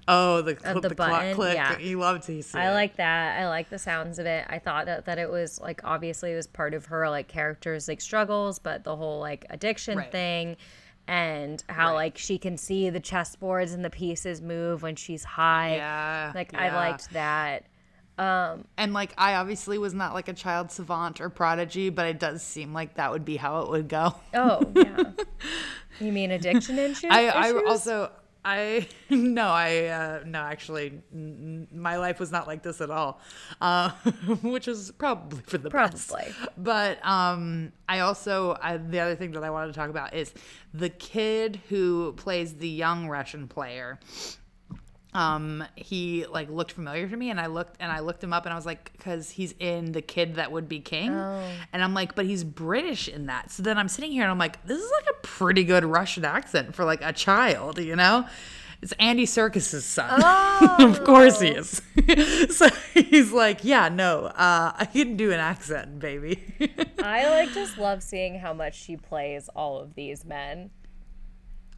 Oh, 0.08 0.40
the, 0.40 0.52
Of 0.64 0.82
the, 0.82 0.88
the 0.90 0.94
clock 0.94 1.10
button, 1.10 1.34
click. 1.34 1.54
yeah. 1.56 1.78
You 1.78 1.98
love 1.98 2.24
to 2.26 2.40
see. 2.42 2.56
I 2.56 2.70
it. 2.70 2.74
like 2.74 2.96
that. 2.96 3.40
I 3.40 3.48
like 3.48 3.70
the 3.70 3.78
sounds 3.78 4.20
of 4.20 4.26
it. 4.26 4.46
I 4.48 4.60
thought 4.60 4.86
that, 4.86 5.04
that 5.06 5.18
it 5.18 5.28
was 5.28 5.60
like 5.60 5.80
obviously 5.82 6.30
it 6.32 6.36
was 6.36 6.46
part 6.46 6.74
of 6.74 6.86
her 6.86 7.10
like 7.10 7.26
character's 7.26 7.88
like 7.88 8.00
struggles, 8.00 8.60
but 8.60 8.84
the 8.84 8.94
whole 8.94 9.18
like 9.18 9.46
addiction 9.50 9.98
Right. 9.98 10.12
thing 10.12 10.56
and 11.08 11.62
how 11.68 11.88
Right. 11.88 11.94
like 11.94 12.18
she 12.18 12.38
can 12.38 12.56
see 12.56 12.88
the 12.88 13.00
chessboards 13.00 13.74
and 13.74 13.84
the 13.84 13.90
pieces 13.90 14.40
move 14.40 14.82
when 14.82 14.94
she's 14.94 15.24
high. 15.24 15.74
Yeah. 15.76 16.32
Like 16.36 16.54
I 16.54 16.72
liked 16.74 17.12
that. 17.12 17.64
And 18.18 18.92
like, 18.92 19.12
I 19.18 19.34
obviously 19.34 19.78
was 19.78 19.94
not 19.94 20.14
like 20.14 20.28
a 20.28 20.32
child 20.32 20.70
savant 20.70 21.20
or 21.20 21.28
prodigy, 21.28 21.90
but 21.90 22.06
it 22.06 22.18
does 22.18 22.42
seem 22.42 22.72
like 22.72 22.94
that 22.94 23.10
would 23.10 23.24
be 23.24 23.36
how 23.36 23.60
it 23.60 23.70
would 23.70 23.88
go. 23.88 24.14
Oh, 24.34 24.60
yeah. 24.74 25.04
you 26.00 26.12
mean 26.12 26.30
addiction 26.30 26.78
issues? 26.78 27.10
I, 27.10 27.28
I 27.28 27.52
also 27.66 28.10
I 28.46 28.86
no 29.10 29.48
I 29.48 29.86
uh, 29.86 30.20
no 30.24 30.38
actually 30.38 31.02
n- 31.12 31.66
my 31.74 31.96
life 31.96 32.20
was 32.20 32.30
not 32.30 32.46
like 32.46 32.62
this 32.62 32.80
at 32.80 32.90
all, 32.90 33.20
uh, 33.60 33.90
which 34.42 34.68
is 34.68 34.92
probably 34.92 35.40
for 35.42 35.58
the 35.58 35.68
best. 35.68 36.08
Probably. 36.08 36.32
But 36.56 37.04
um, 37.04 37.72
I 37.88 37.98
also 38.00 38.56
I, 38.62 38.76
the 38.76 39.00
other 39.00 39.16
thing 39.16 39.32
that 39.32 39.42
I 39.42 39.50
wanted 39.50 39.68
to 39.68 39.72
talk 39.72 39.90
about 39.90 40.14
is 40.14 40.32
the 40.72 40.88
kid 40.88 41.60
who 41.68 42.12
plays 42.12 42.54
the 42.54 42.68
young 42.68 43.08
Russian 43.08 43.48
player. 43.48 43.98
Um, 45.16 45.64
he 45.76 46.26
like 46.26 46.50
looked 46.50 46.72
familiar 46.72 47.08
to 47.08 47.16
me, 47.16 47.30
and 47.30 47.40
I 47.40 47.46
looked 47.46 47.76
and 47.80 47.90
I 47.90 48.00
looked 48.00 48.22
him 48.22 48.32
up, 48.32 48.44
and 48.44 48.52
I 48.52 48.56
was 48.56 48.66
like, 48.66 48.92
because 48.92 49.30
he's 49.30 49.54
in 49.58 49.92
the 49.92 50.02
kid 50.02 50.34
that 50.34 50.52
would 50.52 50.68
be 50.68 50.80
king, 50.80 51.10
and 51.10 51.82
I'm 51.82 51.94
like, 51.94 52.14
but 52.14 52.26
he's 52.26 52.44
British 52.44 53.08
in 53.08 53.26
that. 53.26 53.50
So 53.50 53.62
then 53.62 53.78
I'm 53.78 53.88
sitting 53.88 54.12
here 54.12 54.22
and 54.22 54.30
I'm 54.30 54.38
like, 54.38 54.64
this 54.66 54.78
is 54.78 54.90
like 54.90 55.14
a 55.14 55.26
pretty 55.26 55.64
good 55.64 55.84
Russian 55.84 56.24
accent 56.24 56.74
for 56.74 56.84
like 56.84 57.00
a 57.02 57.12
child, 57.12 57.78
you 57.78 57.96
know? 57.96 58.26
It's 58.82 58.92
Andy 58.98 59.24
Serkis's 59.24 59.84
son. 59.84 60.22
of 60.80 61.02
course 61.04 61.40
he 61.40 61.48
is. 61.48 61.80
so 62.56 62.68
he's 62.92 63.32
like, 63.32 63.64
yeah, 63.64 63.88
no, 63.88 64.26
uh, 64.26 64.72
I 64.76 64.84
can 64.84 65.16
do 65.16 65.32
an 65.32 65.40
accent, 65.40 65.98
baby. 65.98 66.42
I 67.02 67.28
like 67.28 67.52
just 67.52 67.78
love 67.78 68.02
seeing 68.02 68.38
how 68.38 68.52
much 68.52 68.74
she 68.78 68.96
plays 68.96 69.48
all 69.56 69.78
of 69.78 69.94
these 69.94 70.24
men. 70.24 70.70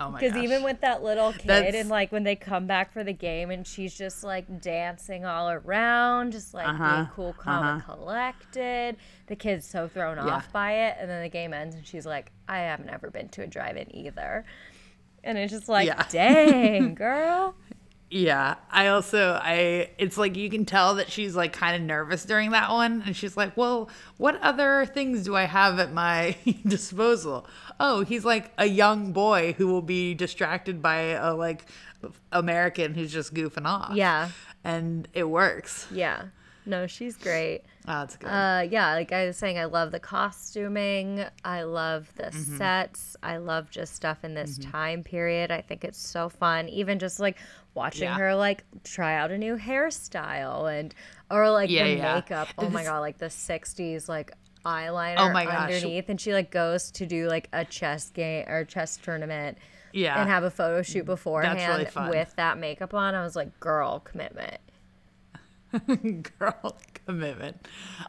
Oh 0.00 0.10
my 0.10 0.20
Because 0.20 0.36
even 0.36 0.62
with 0.62 0.80
that 0.82 1.02
little 1.02 1.32
kid, 1.32 1.46
That's- 1.48 1.74
and 1.74 1.88
like 1.88 2.12
when 2.12 2.22
they 2.24 2.36
come 2.36 2.66
back 2.66 2.92
for 2.92 3.02
the 3.04 3.12
game, 3.12 3.50
and 3.50 3.66
she's 3.66 3.96
just 3.96 4.22
like 4.24 4.60
dancing 4.60 5.24
all 5.24 5.50
around, 5.50 6.32
just 6.32 6.54
like 6.54 6.66
being 6.66 6.80
Uh-huh, 6.80 7.06
cool, 7.14 7.32
calm, 7.34 7.64
and 7.66 7.84
collected. 7.84 8.96
The 9.26 9.36
kid's 9.36 9.66
so 9.66 9.88
thrown 9.88 10.16
Yeah. 10.16 10.34
off 10.34 10.52
by 10.52 10.72
it, 10.72 10.96
and 11.00 11.10
then 11.10 11.22
the 11.22 11.28
game 11.28 11.52
ends, 11.52 11.74
and 11.74 11.86
she's 11.86 12.06
like, 12.06 12.32
"I 12.48 12.58
have 12.58 12.84
never 12.84 13.10
been 13.10 13.28
to 13.30 13.42
a 13.42 13.46
drive-in 13.46 13.94
either," 13.94 14.44
and 15.24 15.36
it's 15.38 15.52
just 15.52 15.68
like, 15.68 15.86
Yeah. 15.86 16.04
"Dang, 16.10 16.94
girl." 16.94 17.54
Yeah, 18.10 18.54
I 18.70 18.86
also 18.88 19.38
I 19.42 19.90
it's 19.98 20.16
like 20.16 20.34
you 20.34 20.48
can 20.48 20.64
tell 20.64 20.94
that 20.94 21.10
she's 21.10 21.36
like 21.36 21.52
kind 21.52 21.76
of 21.76 21.82
nervous 21.82 22.24
during 22.24 22.52
that 22.52 22.70
one 22.70 23.02
and 23.04 23.14
she's 23.14 23.36
like, 23.36 23.54
"Well, 23.56 23.90
what 24.16 24.40
other 24.40 24.86
things 24.86 25.24
do 25.24 25.36
I 25.36 25.44
have 25.44 25.78
at 25.78 25.92
my 25.92 26.36
disposal?" 26.66 27.46
Oh, 27.78 28.04
he's 28.04 28.24
like 28.24 28.52
a 28.56 28.66
young 28.66 29.12
boy 29.12 29.54
who 29.58 29.66
will 29.66 29.82
be 29.82 30.14
distracted 30.14 30.80
by 30.80 31.00
a 31.00 31.34
like 31.34 31.66
American 32.32 32.94
who's 32.94 33.12
just 33.12 33.34
goofing 33.34 33.66
off. 33.66 33.94
Yeah. 33.94 34.30
And 34.64 35.06
it 35.12 35.24
works. 35.24 35.86
Yeah. 35.90 36.24
No, 36.68 36.86
she's 36.86 37.16
great. 37.16 37.62
Oh, 37.86 38.00
that's 38.00 38.16
good. 38.16 38.28
Uh, 38.28 38.66
yeah, 38.70 38.92
like 38.92 39.10
I 39.12 39.26
was 39.26 39.36
saying, 39.38 39.58
I 39.58 39.64
love 39.64 39.90
the 39.90 39.98
costuming. 39.98 41.24
I 41.44 41.62
love 41.62 42.12
the 42.16 42.24
Mm-hmm. 42.24 42.56
sets. 42.58 43.16
I 43.22 43.38
love 43.38 43.70
just 43.70 43.94
stuff 43.94 44.22
in 44.24 44.34
this 44.34 44.58
time 44.58 45.02
period. 45.02 45.50
I 45.50 45.62
think 45.62 45.82
it's 45.84 45.98
so 45.98 46.28
fun. 46.28 46.68
Even 46.68 46.98
just 46.98 47.18
like 47.20 47.38
watching 47.74 48.04
Yeah. 48.04 48.18
her 48.18 48.34
like 48.34 48.64
try 48.84 49.16
out 49.16 49.30
a 49.30 49.38
new 49.38 49.56
hairstyle 49.56 50.70
and 50.78 50.94
or 51.30 51.50
like 51.50 51.70
Yeah, 51.70 51.84
the 51.84 51.94
yeah. 51.96 52.14
makeup. 52.16 52.48
Oh 52.58 52.68
my 52.68 52.84
god, 52.84 53.00
like 53.00 53.18
the 53.18 53.26
'60s 53.30 54.08
like 54.08 54.32
eyeliner 54.66 55.16
Oh 55.18 55.32
my 55.32 55.44
gosh. 55.46 55.70
underneath, 55.72 56.08
and 56.10 56.20
she 56.20 56.32
like 56.34 56.50
goes 56.50 56.90
to 56.92 57.06
do 57.06 57.28
like 57.28 57.48
a 57.52 57.64
chess 57.64 58.10
game 58.10 58.44
or 58.48 58.64
chess 58.64 58.98
tournament. 58.98 59.58
Yeah. 59.94 60.20
and 60.20 60.28
have 60.28 60.44
a 60.44 60.50
photo 60.50 60.82
shoot 60.82 61.06
beforehand 61.06 61.88
fun. 61.88 62.10
with 62.10 62.36
that 62.36 62.58
makeup 62.58 62.92
on. 62.92 63.14
I 63.14 63.22
was 63.22 63.34
like, 63.34 63.58
girl, 63.58 64.00
commitment. 64.00 64.58
girl 66.38 66.76
commitment. 67.06 67.56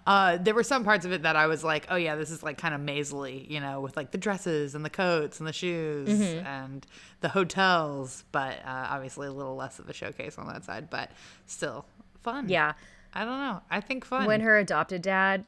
Uh 0.05 0.37
there 0.37 0.53
were 0.53 0.63
some 0.63 0.83
parts 0.83 1.05
of 1.05 1.11
it 1.11 1.23
that 1.23 1.35
i 1.35 1.47
was 1.47 1.63
like 1.63 1.85
oh 1.89 1.95
yeah 1.95 2.15
this 2.15 2.29
is 2.31 2.43
like 2.43 2.57
kind 2.57 2.73
of 2.73 2.81
mazily 2.81 3.49
you 3.49 3.59
know 3.59 3.79
with 3.81 3.95
like 3.97 4.11
the 4.11 4.17
dresses 4.17 4.75
and 4.75 4.83
the 4.83 4.89
coats 4.89 5.39
and 5.39 5.47
the 5.47 5.53
shoes 5.53 6.09
Mm-hmm. 6.09 6.45
and 6.45 6.85
the 7.21 7.29
hotels 7.29 8.23
but 8.31 8.57
uh 8.65 8.87
obviously 8.89 9.27
a 9.27 9.31
little 9.31 9.55
less 9.55 9.79
of 9.79 9.89
a 9.89 9.93
showcase 9.93 10.37
on 10.37 10.47
that 10.47 10.63
side 10.65 10.89
but 10.89 11.11
still 11.45 11.85
fun. 12.21 12.49
Yeah. 12.49 12.73
i 13.13 13.23
don't 13.25 13.39
know. 13.39 13.61
I 13.69 13.81
think 13.81 14.05
fun. 14.05 14.25
When 14.25 14.41
her 14.41 14.57
adopted 14.57 15.01
dad 15.01 15.45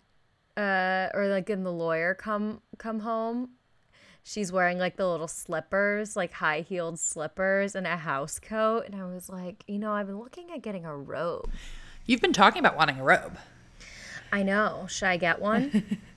uh 0.58 1.08
or 1.14 1.28
like 1.28 1.50
in 1.50 1.64
the 1.64 1.72
lawyer 1.72 2.14
come 2.14 2.62
come 2.78 3.00
home 3.02 3.52
she's 4.24 4.52
wearing 4.52 4.78
like 4.78 4.98
the 4.98 5.10
little 5.10 5.28
slippers 5.28 6.16
like 6.16 6.34
high 6.34 6.60
heeled 6.62 7.00
slippers 7.00 7.74
and 7.76 7.88
a 7.88 7.96
house 7.98 8.38
coat 8.38 8.84
and 8.86 8.94
i 8.96 9.04
was 9.06 9.30
like 9.30 9.64
you 9.68 9.80
know 9.80 9.92
i've 9.94 10.08
been 10.08 10.20
looking 10.20 10.52
at 10.52 10.62
getting 10.62 10.86
a 10.86 10.96
robe 10.96 11.50
you've 12.06 12.22
been 12.22 12.34
talking 12.34 12.60
about 12.60 12.76
wanting 12.76 13.00
a 13.00 13.04
robe. 13.04 13.38
I 14.32 14.44
know. 14.44 14.86
Should 14.90 15.08
i 15.08 15.18
get 15.18 15.42
one? 15.42 16.00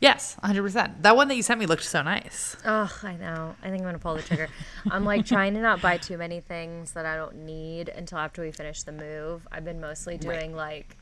Yes 0.00 0.36
100% 0.42 1.02
that 1.02 1.16
one 1.16 1.28
that 1.28 1.36
you 1.36 1.42
sent 1.42 1.58
me 1.58 1.64
looked 1.64 1.84
so 1.84 2.02
nice. 2.02 2.56
Oh 2.66 2.92
i 3.02 3.16
know. 3.16 3.54
I 3.62 3.70
think 3.70 3.80
i'm 3.80 3.86
gonna 3.86 3.98
pull 3.98 4.14
the 4.16 4.22
trigger. 4.22 4.48
I'm 4.90 5.04
like 5.04 5.24
trying 5.34 5.54
to 5.54 5.60
not 5.60 5.80
buy 5.80 5.96
too 5.96 6.18
many 6.18 6.40
things 6.40 6.92
that 6.92 7.06
i 7.06 7.16
don't 7.16 7.36
need 7.46 7.88
until 7.88 8.18
after 8.18 8.42
we 8.42 8.50
finish 8.50 8.82
the 8.82 8.92
move. 8.92 9.46
I've 9.50 9.64
been 9.64 9.80
mostly 9.80 10.18
doing 10.18 10.54
like 10.54 10.96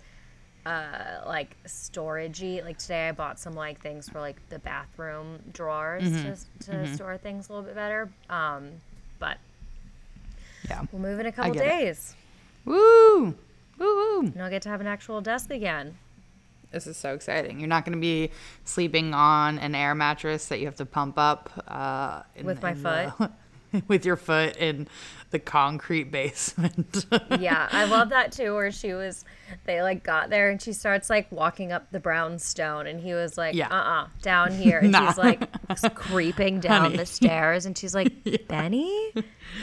uh 0.66 1.22
like 1.26 1.56
storagey. 1.66 2.62
Like 2.64 2.78
today 2.78 3.08
i 3.08 3.12
bought 3.12 3.40
some 3.40 3.54
like 3.54 3.80
things 3.80 4.08
for 4.08 4.20
like 4.20 4.36
the 4.50 4.60
bathroom 4.60 5.40
drawers 5.52 6.04
to, 6.04 6.36
to 6.66 6.94
store 6.94 7.16
things 7.16 7.48
a 7.48 7.52
little 7.52 7.64
bit 7.64 7.74
better. 7.74 8.08
Um 8.30 8.70
but 9.18 9.38
yeah. 10.68 10.82
we'll 10.92 11.02
move 11.02 11.18
in 11.18 11.26
a 11.26 11.32
couple 11.32 11.54
get 11.54 11.64
it. 11.64 11.68
days. 11.68 12.14
Woo 12.64 13.34
woo 13.84 14.20
woo 14.20 14.20
and 14.32 14.42
i'll 14.42 14.50
get 14.50 14.62
to 14.62 14.68
have 14.68 14.80
an 14.80 14.86
actual 14.86 15.20
desk 15.20 15.50
again 15.50 15.94
This 16.70 16.86
is 16.86 16.96
so 16.96 17.12
exciting. 17.14 17.60
You're 17.60 17.68
not 17.68 17.84
going 17.84 17.96
to 17.96 18.00
be 18.00 18.30
sleeping 18.64 19.12
on 19.12 19.58
an 19.58 19.74
air 19.74 19.94
mattress 19.94 20.46
that 20.48 20.58
you 20.58 20.64
have 20.66 20.76
to 20.76 20.86
pump 20.86 21.18
up 21.18 21.50
uh, 21.68 22.22
in- 22.34 22.46
With 22.46 22.62
my 22.62 22.70
in 22.72 22.82
the- 22.82 23.12
foot? 23.18 23.30
with 23.88 24.04
your 24.06 24.16
foot 24.16 24.56
in 24.56 24.86
the 25.30 25.38
concrete 25.38 26.10
basement. 26.10 27.06
yeah 27.40 27.66
i 27.72 27.84
love 27.86 28.10
that 28.10 28.30
too 28.32 28.52
where 28.54 28.70
she 28.70 28.92
was 28.92 29.24
they 29.64 29.80
like 29.80 30.02
got 30.02 30.28
there 30.28 30.50
and 30.50 30.60
she 30.60 30.74
starts 30.74 31.08
like 31.08 31.30
walking 31.32 31.72
up 31.72 31.90
the 31.90 31.98
brownstone 32.00 32.86
and 32.86 33.00
he 33.00 33.14
was 33.14 33.38
like 33.38 33.54
Yeah. 33.54 33.68
uh-uh 33.68 34.08
down 34.20 34.52
here 34.52 34.78
and 34.82 34.92
Nah. 34.92 35.08
she's 35.08 35.16
like 35.18 35.94
creeping 35.94 36.60
down 36.60 36.82
Honey. 36.82 36.96
the 36.98 37.06
stairs 37.06 37.64
and 37.64 37.76
she's 37.76 37.94
like 37.94 38.12
benny 38.46 39.12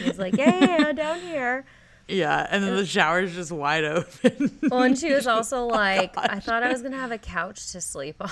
he's 0.04 0.18
like 0.18 0.36
yeah, 0.38 0.58
yeah 0.60 0.78
yeah 0.80 0.92
down 0.92 1.20
here 1.22 1.66
yeah, 2.10 2.48
and 2.50 2.64
then 2.64 2.76
the 2.76 2.86
shower's 2.86 3.34
just 3.34 3.52
wide 3.52 3.84
open. 3.84 4.60
well 4.70 4.84
and 4.84 4.98
she 4.98 5.14
was 5.14 5.28
also 5.36 5.66
like 5.66 6.12
i 6.18 6.40
thought 6.40 6.64
i 6.64 6.72
was 6.72 6.82
gonna 6.82 6.98
have 6.98 7.12
a 7.12 7.18
couch 7.18 7.72
to 7.72 7.82
sleep 7.82 8.16
on 8.20 8.30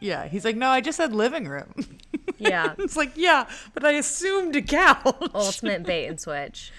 yeah, 0.00 0.28
he's 0.28 0.44
like, 0.46 0.56
no, 0.56 0.68
I 0.68 0.80
just 0.80 0.96
said 0.96 1.12
living 1.12 1.46
room. 1.46 1.74
yeah 2.38 2.74
it's 2.78 2.96
like, 2.96 3.12
yeah, 3.16 3.46
but 3.74 3.84
I 3.84 3.92
assumed 3.92 4.56
a 4.56 4.62
couch. 4.62 5.14
ultimate 5.34 5.82
bait 5.82 6.06
and 6.06 6.18
switch 6.18 6.72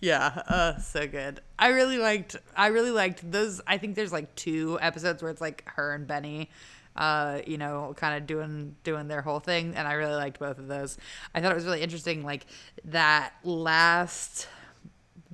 Yeah, 0.00 0.42
uh, 0.48 0.78
so 0.78 1.06
good. 1.06 1.40
I 1.58 1.68
really 1.68 1.98
liked. 1.98 2.36
I 2.56 2.68
really 2.68 2.90
liked 2.90 3.30
those. 3.30 3.60
I 3.66 3.76
think 3.78 3.94
there's 3.94 4.12
like 4.12 4.34
two 4.34 4.78
episodes 4.80 5.22
where 5.22 5.30
it's 5.30 5.40
like 5.40 5.64
her 5.66 5.94
and 5.94 6.06
Benny, 6.06 6.50
uh, 6.96 7.40
you 7.46 7.58
know, 7.58 7.94
kind 7.96 8.16
of 8.16 8.26
doing 8.26 8.76
doing 8.84 9.08
their 9.08 9.22
whole 9.22 9.40
thing, 9.40 9.74
and 9.76 9.86
I 9.86 9.92
really 9.92 10.14
liked 10.14 10.38
both 10.38 10.58
of 10.58 10.66
those. 10.66 10.96
I 11.34 11.40
thought 11.40 11.52
it 11.52 11.56
was 11.56 11.66
really 11.66 11.82
interesting, 11.82 12.24
like 12.24 12.46
that 12.84 13.34
last 13.44 14.48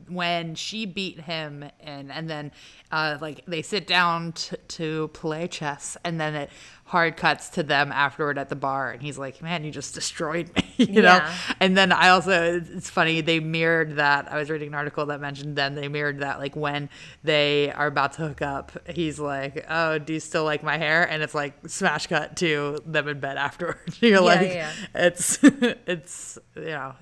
when 0.08 0.54
she 0.54 0.86
beat 0.86 1.20
him 1.20 1.64
and 1.80 2.10
and 2.10 2.28
then 2.28 2.50
uh 2.90 3.16
like 3.20 3.44
they 3.46 3.62
sit 3.62 3.86
down 3.86 4.32
t- 4.32 4.56
to 4.68 5.08
play 5.08 5.46
chess 5.46 5.96
and 6.04 6.20
then 6.20 6.34
it 6.34 6.50
hard 6.84 7.16
cuts 7.16 7.48
to 7.48 7.62
them 7.62 7.90
afterward 7.90 8.36
at 8.36 8.48
the 8.48 8.56
bar 8.56 8.90
and 8.90 9.02
he's 9.02 9.16
like 9.16 9.40
man 9.42 9.64
you 9.64 9.70
just 9.70 9.94
destroyed 9.94 10.50
me 10.56 10.74
you 10.84 11.02
know? 11.02 11.26
And 11.60 11.76
then 11.76 11.92
i 11.92 12.08
also 12.08 12.56
it's- 12.56 12.90
funny 12.90 13.20
they 13.20 13.40
mirrored 13.40 13.96
that 13.96 14.30
i 14.30 14.36
was 14.36 14.50
reading 14.50 14.68
an 14.68 14.74
article 14.74 15.06
that 15.06 15.20
mentioned 15.20 15.56
then 15.56 15.74
they 15.74 15.88
mirrored 15.88 16.20
that 16.20 16.38
like 16.38 16.56
when 16.56 16.90
they 17.22 17.72
are 17.72 17.86
about 17.86 18.14
to 18.14 18.28
hook 18.28 18.42
up 18.42 18.72
he's 18.88 19.18
like 19.18 19.64
oh 19.68 19.98
do 19.98 20.14
you 20.14 20.20
still 20.20 20.44
like 20.44 20.62
my 20.62 20.78
hair? 20.78 21.08
And 21.08 21.22
it's 21.22 21.34
like 21.34 21.54
smash 21.66 22.06
cut 22.06 22.36
to 22.36 22.78
them 22.86 23.08
in 23.08 23.20
bed 23.20 23.36
afterward. 23.36 23.78
You're 24.00 24.20
like 24.20 24.48
yeah. 24.48 24.72
it's 24.94 25.38
it's 25.42 26.38
you 26.56 26.62
know 26.62 26.94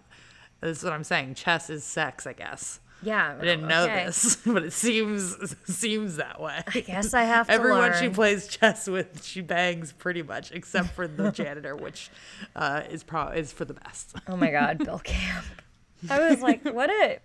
this 0.60 0.78
is 0.78 0.84
what 0.84 0.92
i'm 0.92 1.04
saying 1.04 1.34
chess 1.34 1.70
is 1.70 1.84
sex 1.84 2.26
i 2.26 2.32
guess 2.32 2.80
yeah 3.02 3.34
I 3.38 3.44
didn't 3.44 3.66
know 3.66 3.84
okay. 3.84 4.04
this, 4.06 4.36
but 4.46 4.62
it 4.62 4.72
seems 4.72 5.54
seems 5.64 6.16
that 6.16 6.40
way. 6.40 6.62
i 6.66 6.80
guess 6.80 7.14
i 7.14 7.22
have 7.22 7.46
to 7.46 7.52
Everyone 7.52 7.92
she 7.98 8.08
plays 8.10 8.46
chess 8.46 8.88
with, 8.88 9.24
she 9.24 9.40
bangs 9.40 9.92
pretty 9.92 10.22
much, 10.22 10.52
except 10.52 10.90
for 10.90 11.08
the 11.08 11.30
janitor, 11.32 11.74
which 11.74 12.10
uh, 12.54 12.82
is 12.90 13.02
pro 13.02 13.28
is 13.28 13.52
for 13.52 13.64
the 13.64 13.74
best. 13.74 14.16
Oh 14.28 14.36
my 14.36 14.50
god, 14.50 14.78
Bill 14.84 14.98
Camp. 14.98 15.46
I 16.10 16.28
was 16.28 16.40
like, 16.42 16.64
what 16.64 16.90
a 16.90 17.20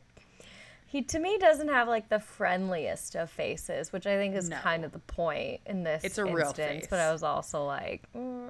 he 0.88 1.01
to 1.01 1.19
me 1.19 1.38
doesn't 1.38 1.67
have 1.67 1.89
like 1.89 2.07
the 2.07 2.19
friendliest 2.19 3.15
of 3.15 3.29
faces, 3.29 3.91
which 3.91 4.07
I 4.07 4.15
think 4.15 4.33
is 4.33 4.49
No. 4.49 4.55
kind 4.57 4.86
of 4.86 4.93
the 4.93 4.99
point 4.99 5.59
in 5.65 5.83
this 5.83 6.05
It's 6.05 6.17
a 6.17 6.23
real 6.23 6.47
instance. 6.47 6.88
But. 6.89 6.99
I 6.99 7.11
was 7.11 7.21
also 7.21 7.65
like, 7.65 8.03
mm. 8.15 8.49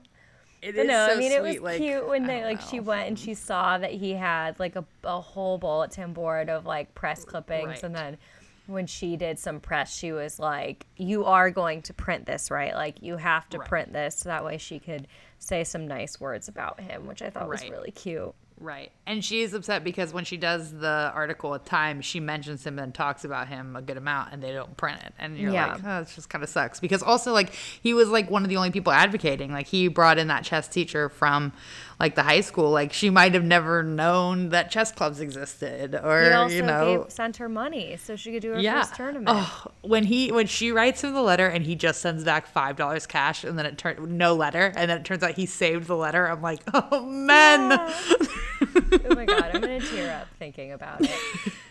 It 0.66 0.76
is 0.78 0.88
no, 0.88 1.08
so 1.08 1.14
I 1.14 1.16
mean 1.18 1.32
it 1.32 1.44
was 1.44 1.60
like, 1.60 1.78
cute 1.78 2.08
when 2.08 2.26
they 2.26 2.44
like 2.44 2.60
she 2.60 2.80
went 2.80 3.08
and 3.08 3.20
she 3.20 3.36
saw 3.36 3.78
that 3.78 3.92
he 3.92 4.14
had 4.14 4.60
like 4.60 4.76
a, 4.76 4.84
a 5.04 5.22
whole 5.22 5.60
bulletin 5.60 6.12
board 6.12 6.50
of 6.50 6.66
like 6.66 6.96
press 6.96 7.24
clippings, 7.24 7.84
and 7.84 7.94
then 7.94 8.18
when 8.66 8.88
she 8.88 9.16
did 9.16 9.38
some 9.38 9.60
press, 9.60 9.96
she 9.96 10.12
was 10.12 10.40
like, 10.40 10.88
"You 10.98 11.26
are 11.26 11.52
going 11.52 11.84
to 11.84 11.94
print 11.94 12.26
this, 12.26 12.50
right? 12.50 12.74
Like 12.74 13.04
you 13.04 13.18
have 13.18 13.48
to 13.50 13.60
Right. 13.60 13.68
print 13.68 13.94
this." 13.94 14.18
So 14.18 14.30
that 14.30 14.44
way 14.44 14.58
she 14.58 14.80
could 14.80 15.08
say 15.38 15.64
some 15.64 15.88
nice 15.88 16.20
words 16.20 16.48
about 16.48 16.80
him, 16.80 17.06
which 17.06 17.22
I 17.22 17.30
thought 17.30 17.48
was 17.48 17.70
really 17.70 17.92
cute. 17.92 18.34
Right. 18.58 18.92
And 19.06 19.24
she 19.24 19.42
is 19.42 19.54
upset 19.54 19.84
because 19.84 20.14
when 20.14 20.24
she 20.24 20.38
does 20.38 20.72
the 20.72 21.12
article 21.14 21.52
with 21.52 21.66
Time, 21.66 22.02
she 22.02 22.20
mentions 22.22 22.66
him 22.66 22.80
and 22.80 22.94
talks 22.94 23.26
about 23.26 23.50
him 23.50 23.76
a 23.76 23.82
good 23.82 23.98
amount 23.98 24.32
and 24.32 24.42
they 24.42 24.54
don't 24.54 24.76
print 24.78 25.02
it. 25.04 25.14
And 25.20 25.38
you're 25.38 25.52
Yeah. 25.52 25.74
like, 25.74 25.82
oh, 25.86 26.02
it 26.02 26.08
just 26.16 26.30
kind 26.30 26.42
of 26.44 26.50
sucks. 26.50 26.80
Because 26.80 27.04
also, 27.04 27.34
like, 27.34 27.54
he 27.54 27.94
was 27.94 28.08
like 28.10 28.32
one 28.32 28.44
of 28.44 28.50
the 28.50 28.56
only 28.58 28.72
people 28.72 28.94
advocating. 28.94 29.52
Like, 29.52 29.68
he 29.68 29.90
brought 29.90 30.18
in 30.18 30.30
that 30.30 30.46
chess 30.46 30.68
teacher 30.70 31.10
from 31.10 31.52
like 32.00 32.16
the 32.16 32.24
high 32.24 32.42
school. 32.42 32.72
Like, 32.72 32.94
she 32.94 33.10
might 33.10 33.34
have 33.34 33.44
never 33.44 33.84
known 33.84 34.50
that 34.50 34.72
chess 34.72 34.92
clubs 34.92 35.20
existed 35.20 35.94
or, 35.94 36.24
He 36.24 36.32
also 36.32 36.56
you 36.56 36.62
know. 36.62 37.04
gave, 37.04 37.12
sent 37.12 37.38
her 37.38 37.50
money 37.50 37.98
so 37.98 38.16
she 38.16 38.32
could 38.32 38.42
do 38.42 38.52
her 38.52 38.60
yeah. 38.60 38.82
first 38.84 38.96
tournament. 38.96 39.28
Oh, 39.30 39.68
when 39.82 40.06
he 40.06 40.32
when 40.32 40.48
she 40.48 40.72
writes 40.72 41.04
him 41.04 41.14
the 41.14 41.22
letter 41.22 41.48
and 41.48 41.66
he 41.66 41.76
just 41.76 42.00
sends 42.02 42.24
back 42.24 42.48
five 42.48 42.78
dollars 42.78 43.06
cash 43.06 43.44
and 43.44 43.60
then 43.60 43.66
it 43.66 43.78
turned 43.78 44.18
no 44.18 44.34
letter 44.34 44.72
and 44.76 44.90
then 44.90 44.98
it 45.00 45.04
turns 45.06 45.24
out 45.24 45.32
he 45.34 45.46
saved 45.46 45.88
the 45.88 45.96
letter. 45.98 46.26
I'm 46.26 46.42
like, 46.42 46.62
oh 46.74 47.06
man. 47.06 47.94
oh 48.62 49.16
my 49.16 49.26
god, 49.26 49.52
I'm 49.54 49.62
gonna 49.62 49.80
tear 49.82 50.20
up 50.22 50.28
thinking 50.40 50.72
about 50.72 51.02
it. 51.02 51.10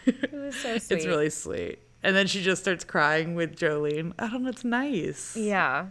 It 0.06 0.32
was 0.32 0.54
so 0.56 0.78
sweet. 0.78 0.96
It's 0.96 1.06
really 1.06 1.30
sweet. 1.30 1.78
And 2.02 2.14
then 2.14 2.26
she 2.26 2.42
just 2.42 2.62
starts 2.62 2.84
crying 2.84 3.34
with 3.34 3.56
Jolene. 3.56 4.12
I 4.18 4.28
don't 4.28 4.42
know, 4.42 4.50
it's 4.50 4.64
nice. 4.64 5.36
yeah. 5.36 5.86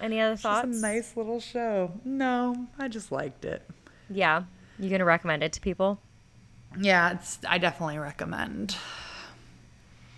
Any 0.00 0.20
other 0.20 0.32
It's 0.32 0.42
thoughts? 0.42 0.68
It's 0.68 0.78
a 0.78 0.82
nice 0.82 1.16
little 1.16 1.38
show. 1.40 1.92
No, 2.04 2.66
I 2.78 2.88
just 2.88 3.12
liked 3.12 3.44
it. 3.44 3.62
Yeah, 4.10 4.42
you 4.78 4.90
gonna 4.90 5.04
recommend 5.04 5.42
it 5.44 5.52
to 5.54 5.60
people? 5.60 6.00
Yeah, 6.78 7.12
it's 7.12 7.38
I 7.48 7.58
definitely 7.58 7.98
recommend. 7.98 8.76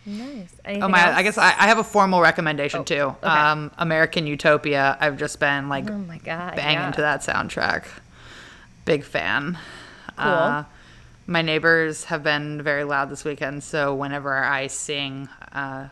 Nice. 0.07 0.55
Anything 0.65 0.83
Oh 0.83 0.89
my! 0.89 1.07
else? 1.07 1.17
I 1.17 1.23
guess 1.23 1.39
I, 1.39 1.49
I 1.49 1.67
have 1.67 1.79
a 1.79 1.85
formal 1.85 2.21
recommendation 2.21 2.81
Oh, 2.81 2.85
too. 2.85 2.95
okay. 3.01 3.27
Um, 3.27 3.71
American 3.79 4.27
Utopia. 4.27 4.99
I've 5.01 5.17
just 5.17 5.41
been 5.41 5.69
like 5.71 5.91
Oh 5.91 5.97
my 5.97 6.19
god. 6.19 6.57
banging 6.57 6.79
yeah. 6.79 6.91
to 6.91 7.01
that 7.01 7.21
soundtrack. 7.21 7.85
Big 8.85 9.05
fan. 9.05 9.59
Cool. 10.17 10.27
Uh, 10.27 10.65
My 11.27 11.43
neighbors 11.43 12.05
have 12.05 12.23
been 12.23 12.61
very 12.63 12.85
loud 12.85 13.09
this 13.11 13.25
weekend, 13.25 13.63
so 13.65 13.95
whenever 13.95 14.35
I 14.45 14.67
sing 14.67 15.29
uh, 15.53 15.89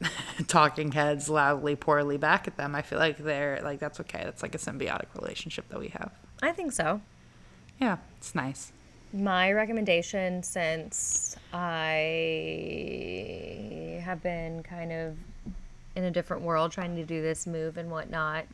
talking 0.46 0.92
heads 0.92 1.28
loudly, 1.30 1.74
poorly 1.74 2.18
back 2.18 2.46
at 2.46 2.56
them, 2.58 2.74
I 2.74 2.82
feel 2.82 2.98
like 2.98 3.16
they're 3.16 3.60
like, 3.62 3.78
that's 3.80 3.98
okay. 4.00 4.20
That's 4.24 4.42
like 4.42 4.54
a 4.54 4.58
symbiotic 4.58 5.06
relationship 5.18 5.68
that 5.70 5.80
we 5.80 5.88
have. 5.88 6.12
I 6.42 6.52
think 6.52 6.72
so. 6.72 7.00
Yeah, 7.80 7.96
it's 8.18 8.34
nice. 8.34 8.72
My 9.12 9.52
recommendation 9.52 10.42
since 10.42 11.36
I 11.52 12.02
have 14.04 14.22
been 14.22 14.62
kind 14.62 14.92
of 14.92 15.16
in 15.94 16.04
a 16.04 16.10
different 16.10 16.42
world 16.42 16.72
trying 16.72 16.94
to 16.96 17.04
do 17.04 17.22
this 17.22 17.46
move 17.46 17.78
and 17.78 17.90
whatnot. 17.90 18.44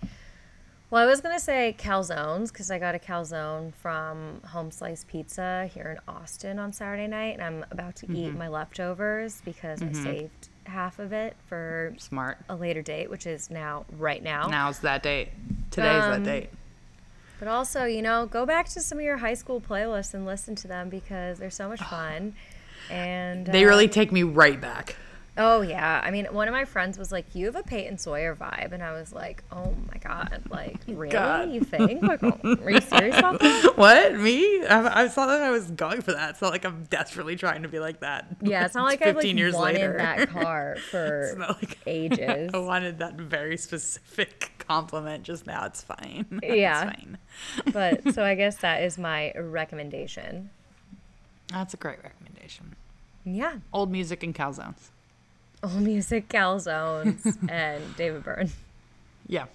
Well, 0.93 1.03
I 1.03 1.07
was 1.07 1.22
going 1.22 1.34
to 1.34 1.40
say 1.40 1.74
calzones 1.78 2.53
because 2.53 2.70
I 2.70 2.78
got 2.78 2.95
a 2.95 2.99
calzone 2.99 3.72
from 3.72 4.43
Home 4.49 4.70
Slice 4.70 5.07
Pizza 5.09 5.70
here 5.72 5.97
in 5.97 6.14
Austin 6.14 6.59
on 6.59 6.74
Saturday 6.74 7.07
night, 7.07 7.38
and 7.38 7.43
I'm 7.43 7.64
about 7.70 7.97
to 7.97 8.07
eat 8.12 8.28
mm-hmm. 8.28 8.36
my 8.36 8.49
leftovers 8.49 9.40
because 9.43 9.80
I 9.80 9.86
mm-hmm. 9.86 10.05
saved 10.05 10.49
half 10.64 10.99
of 10.99 11.14
it 11.14 11.34
for 11.49 11.95
Smart. 11.97 12.36
a 12.51 12.57
later 12.57 12.82
date, 12.82 13.09
which 13.09 13.26
is 13.26 13.49
now, 13.49 13.86
right 13.97 14.22
now. 14.22 14.49
Now's 14.49 14.80
that 14.80 15.03
date. 15.03 15.30
Today's 15.70 16.05
Um, 16.05 16.11
that 16.11 16.30
date. 16.30 16.51
But 17.38 17.49
also, 17.49 17.86
you 17.86 18.03
know, 18.03 18.26
go 18.26 18.45
back 18.45 18.68
to 18.68 18.82
some 18.82 18.99
of 18.99 19.05
your 19.05 19.16
high 19.16 19.32
school 19.32 19.62
playlists 19.62 20.12
and 20.12 20.26
listen 20.26 20.55
to 20.57 20.68
them 20.68 20.90
because 20.90 21.38
they're 21.38 21.49
so 21.49 21.70
much 21.70 21.80
fun. 21.80 22.34
And 22.90 23.47
They 23.47 23.64
really 23.64 23.86
um, 23.86 23.90
take 23.90 24.12
me 24.12 24.24
right 24.24 24.61
back. 24.61 24.97
Oh 25.39 25.62
yeah, 25.62 26.03
I 26.05 26.11
mean, 26.11 26.26
one 26.26 26.47
of 26.47 26.53
my 26.53 26.66
friends 26.66 26.99
was 26.99 27.11
like, 27.11 27.35
"You 27.35 27.47
have 27.47 27.57
a 27.57 27.62
Peyton 27.62 27.97
Sawyer 27.97 28.37
vibe," 28.37 28.72
and 28.72 28.83
I 28.83 28.93
was 28.93 29.14
like, 29.14 29.43
"Oh 29.51 29.74
my 29.91 29.99
god, 29.99 30.43
like 30.51 30.76
really? 30.87 31.09
God. 31.09 31.51
You 31.51 31.62
think? 31.62 32.03
Like, 32.03 32.22
oh, 32.22 32.39
are 32.45 32.70
you 32.70 32.80
serious 32.83 33.16
about 33.18 33.41
that?" 33.41 33.72
What? 33.76 34.14
Me? 34.20 34.62
I, 34.66 35.05
I 35.05 35.09
thought 35.09 35.28
that 35.28 35.41
I 35.41 35.51
was 35.51 35.70
going 35.70 36.03
for 36.03 36.12
that. 36.12 36.30
It's 36.30 36.43
not 36.43 36.53
like 36.53 36.66
I'm 36.66 36.85
desperately 36.85 37.35
trying 37.37 37.62
to 37.62 37.68
be 37.68 37.78
like 37.78 38.01
that. 38.01 38.26
Yeah, 38.43 38.66
it's 38.66 38.74
not 38.74 38.85
like 38.85 39.01
I've 39.01 39.14
like 39.16 39.22
15 39.22 39.39
years 39.39 39.55
wanted 39.55 39.76
later. 39.80 39.97
that 39.97 40.28
car 40.28 40.76
for 40.91 41.35
like 41.39 41.78
ages. 41.87 42.51
I 42.55 42.59
wanted 42.59 42.99
that 42.99 43.14
very 43.14 43.57
specific 43.57 44.62
compliment 44.68 45.22
just 45.22 45.47
now. 45.47 45.64
It's 45.64 45.83
fine. 45.83 46.41
Yeah. 46.43 46.91
It's 46.91 46.93
fine. 47.01 47.18
But 47.72 48.12
so 48.12 48.22
I 48.22 48.35
guess 48.35 48.57
that 48.59 48.83
is 48.83 48.99
my 48.99 49.33
recommendation. 49.35 50.51
That's 51.49 51.72
a 51.72 51.78
great 51.78 52.03
recommendation. 52.03 52.76
Yeah, 53.24 53.59
Old 53.72 53.91
music 53.91 54.22
and 54.24 54.35
calzones. 54.35 54.91
Old 55.63 55.81
music, 55.81 56.29
calzones, 56.29 57.37
and 57.49 57.83
David 57.97 58.25
Byrne. 58.25 58.51
Yeah. 59.27 59.47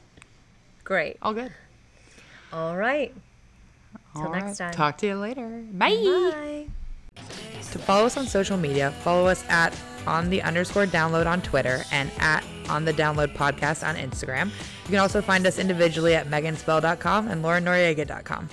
Great. 0.84 1.18
All 1.22 1.34
good. 1.34 1.52
All 2.54 2.78
right. 2.78 3.14
Till 4.14 4.24
All 4.24 4.32
next 4.32 4.58
time. 4.58 4.72
Talk 4.74 4.98
to 5.00 5.08
you 5.08 5.16
later. 5.16 5.64
Bye. 5.74 5.90
Bye. 5.90 6.68
To 7.72 7.80
follow 7.80 8.06
us 8.06 8.16
on 8.16 8.28
social 8.28 8.58
media, 8.58 8.92
follow 9.04 9.28
us 9.28 9.44
at 9.50 9.78
on 10.06 10.30
the 10.30 10.42
underscore 10.42 10.86
download 10.86 11.26
on 11.26 11.42
Twitter 11.42 11.84
and 11.92 12.10
at 12.20 12.46
on 12.70 12.86
the 12.86 12.94
download 12.94 13.36
podcast 13.36 13.88
on 13.88 13.96
Instagram. 13.96 14.46
You 14.86 14.92
can 14.92 15.00
also 15.00 15.22
find 15.22 15.46
us 15.46 15.60
individually 15.60 16.16
at 16.16 16.28
meganspell.com 16.28 17.28
and 17.28 17.44
laurenoriega.com. 17.44 18.50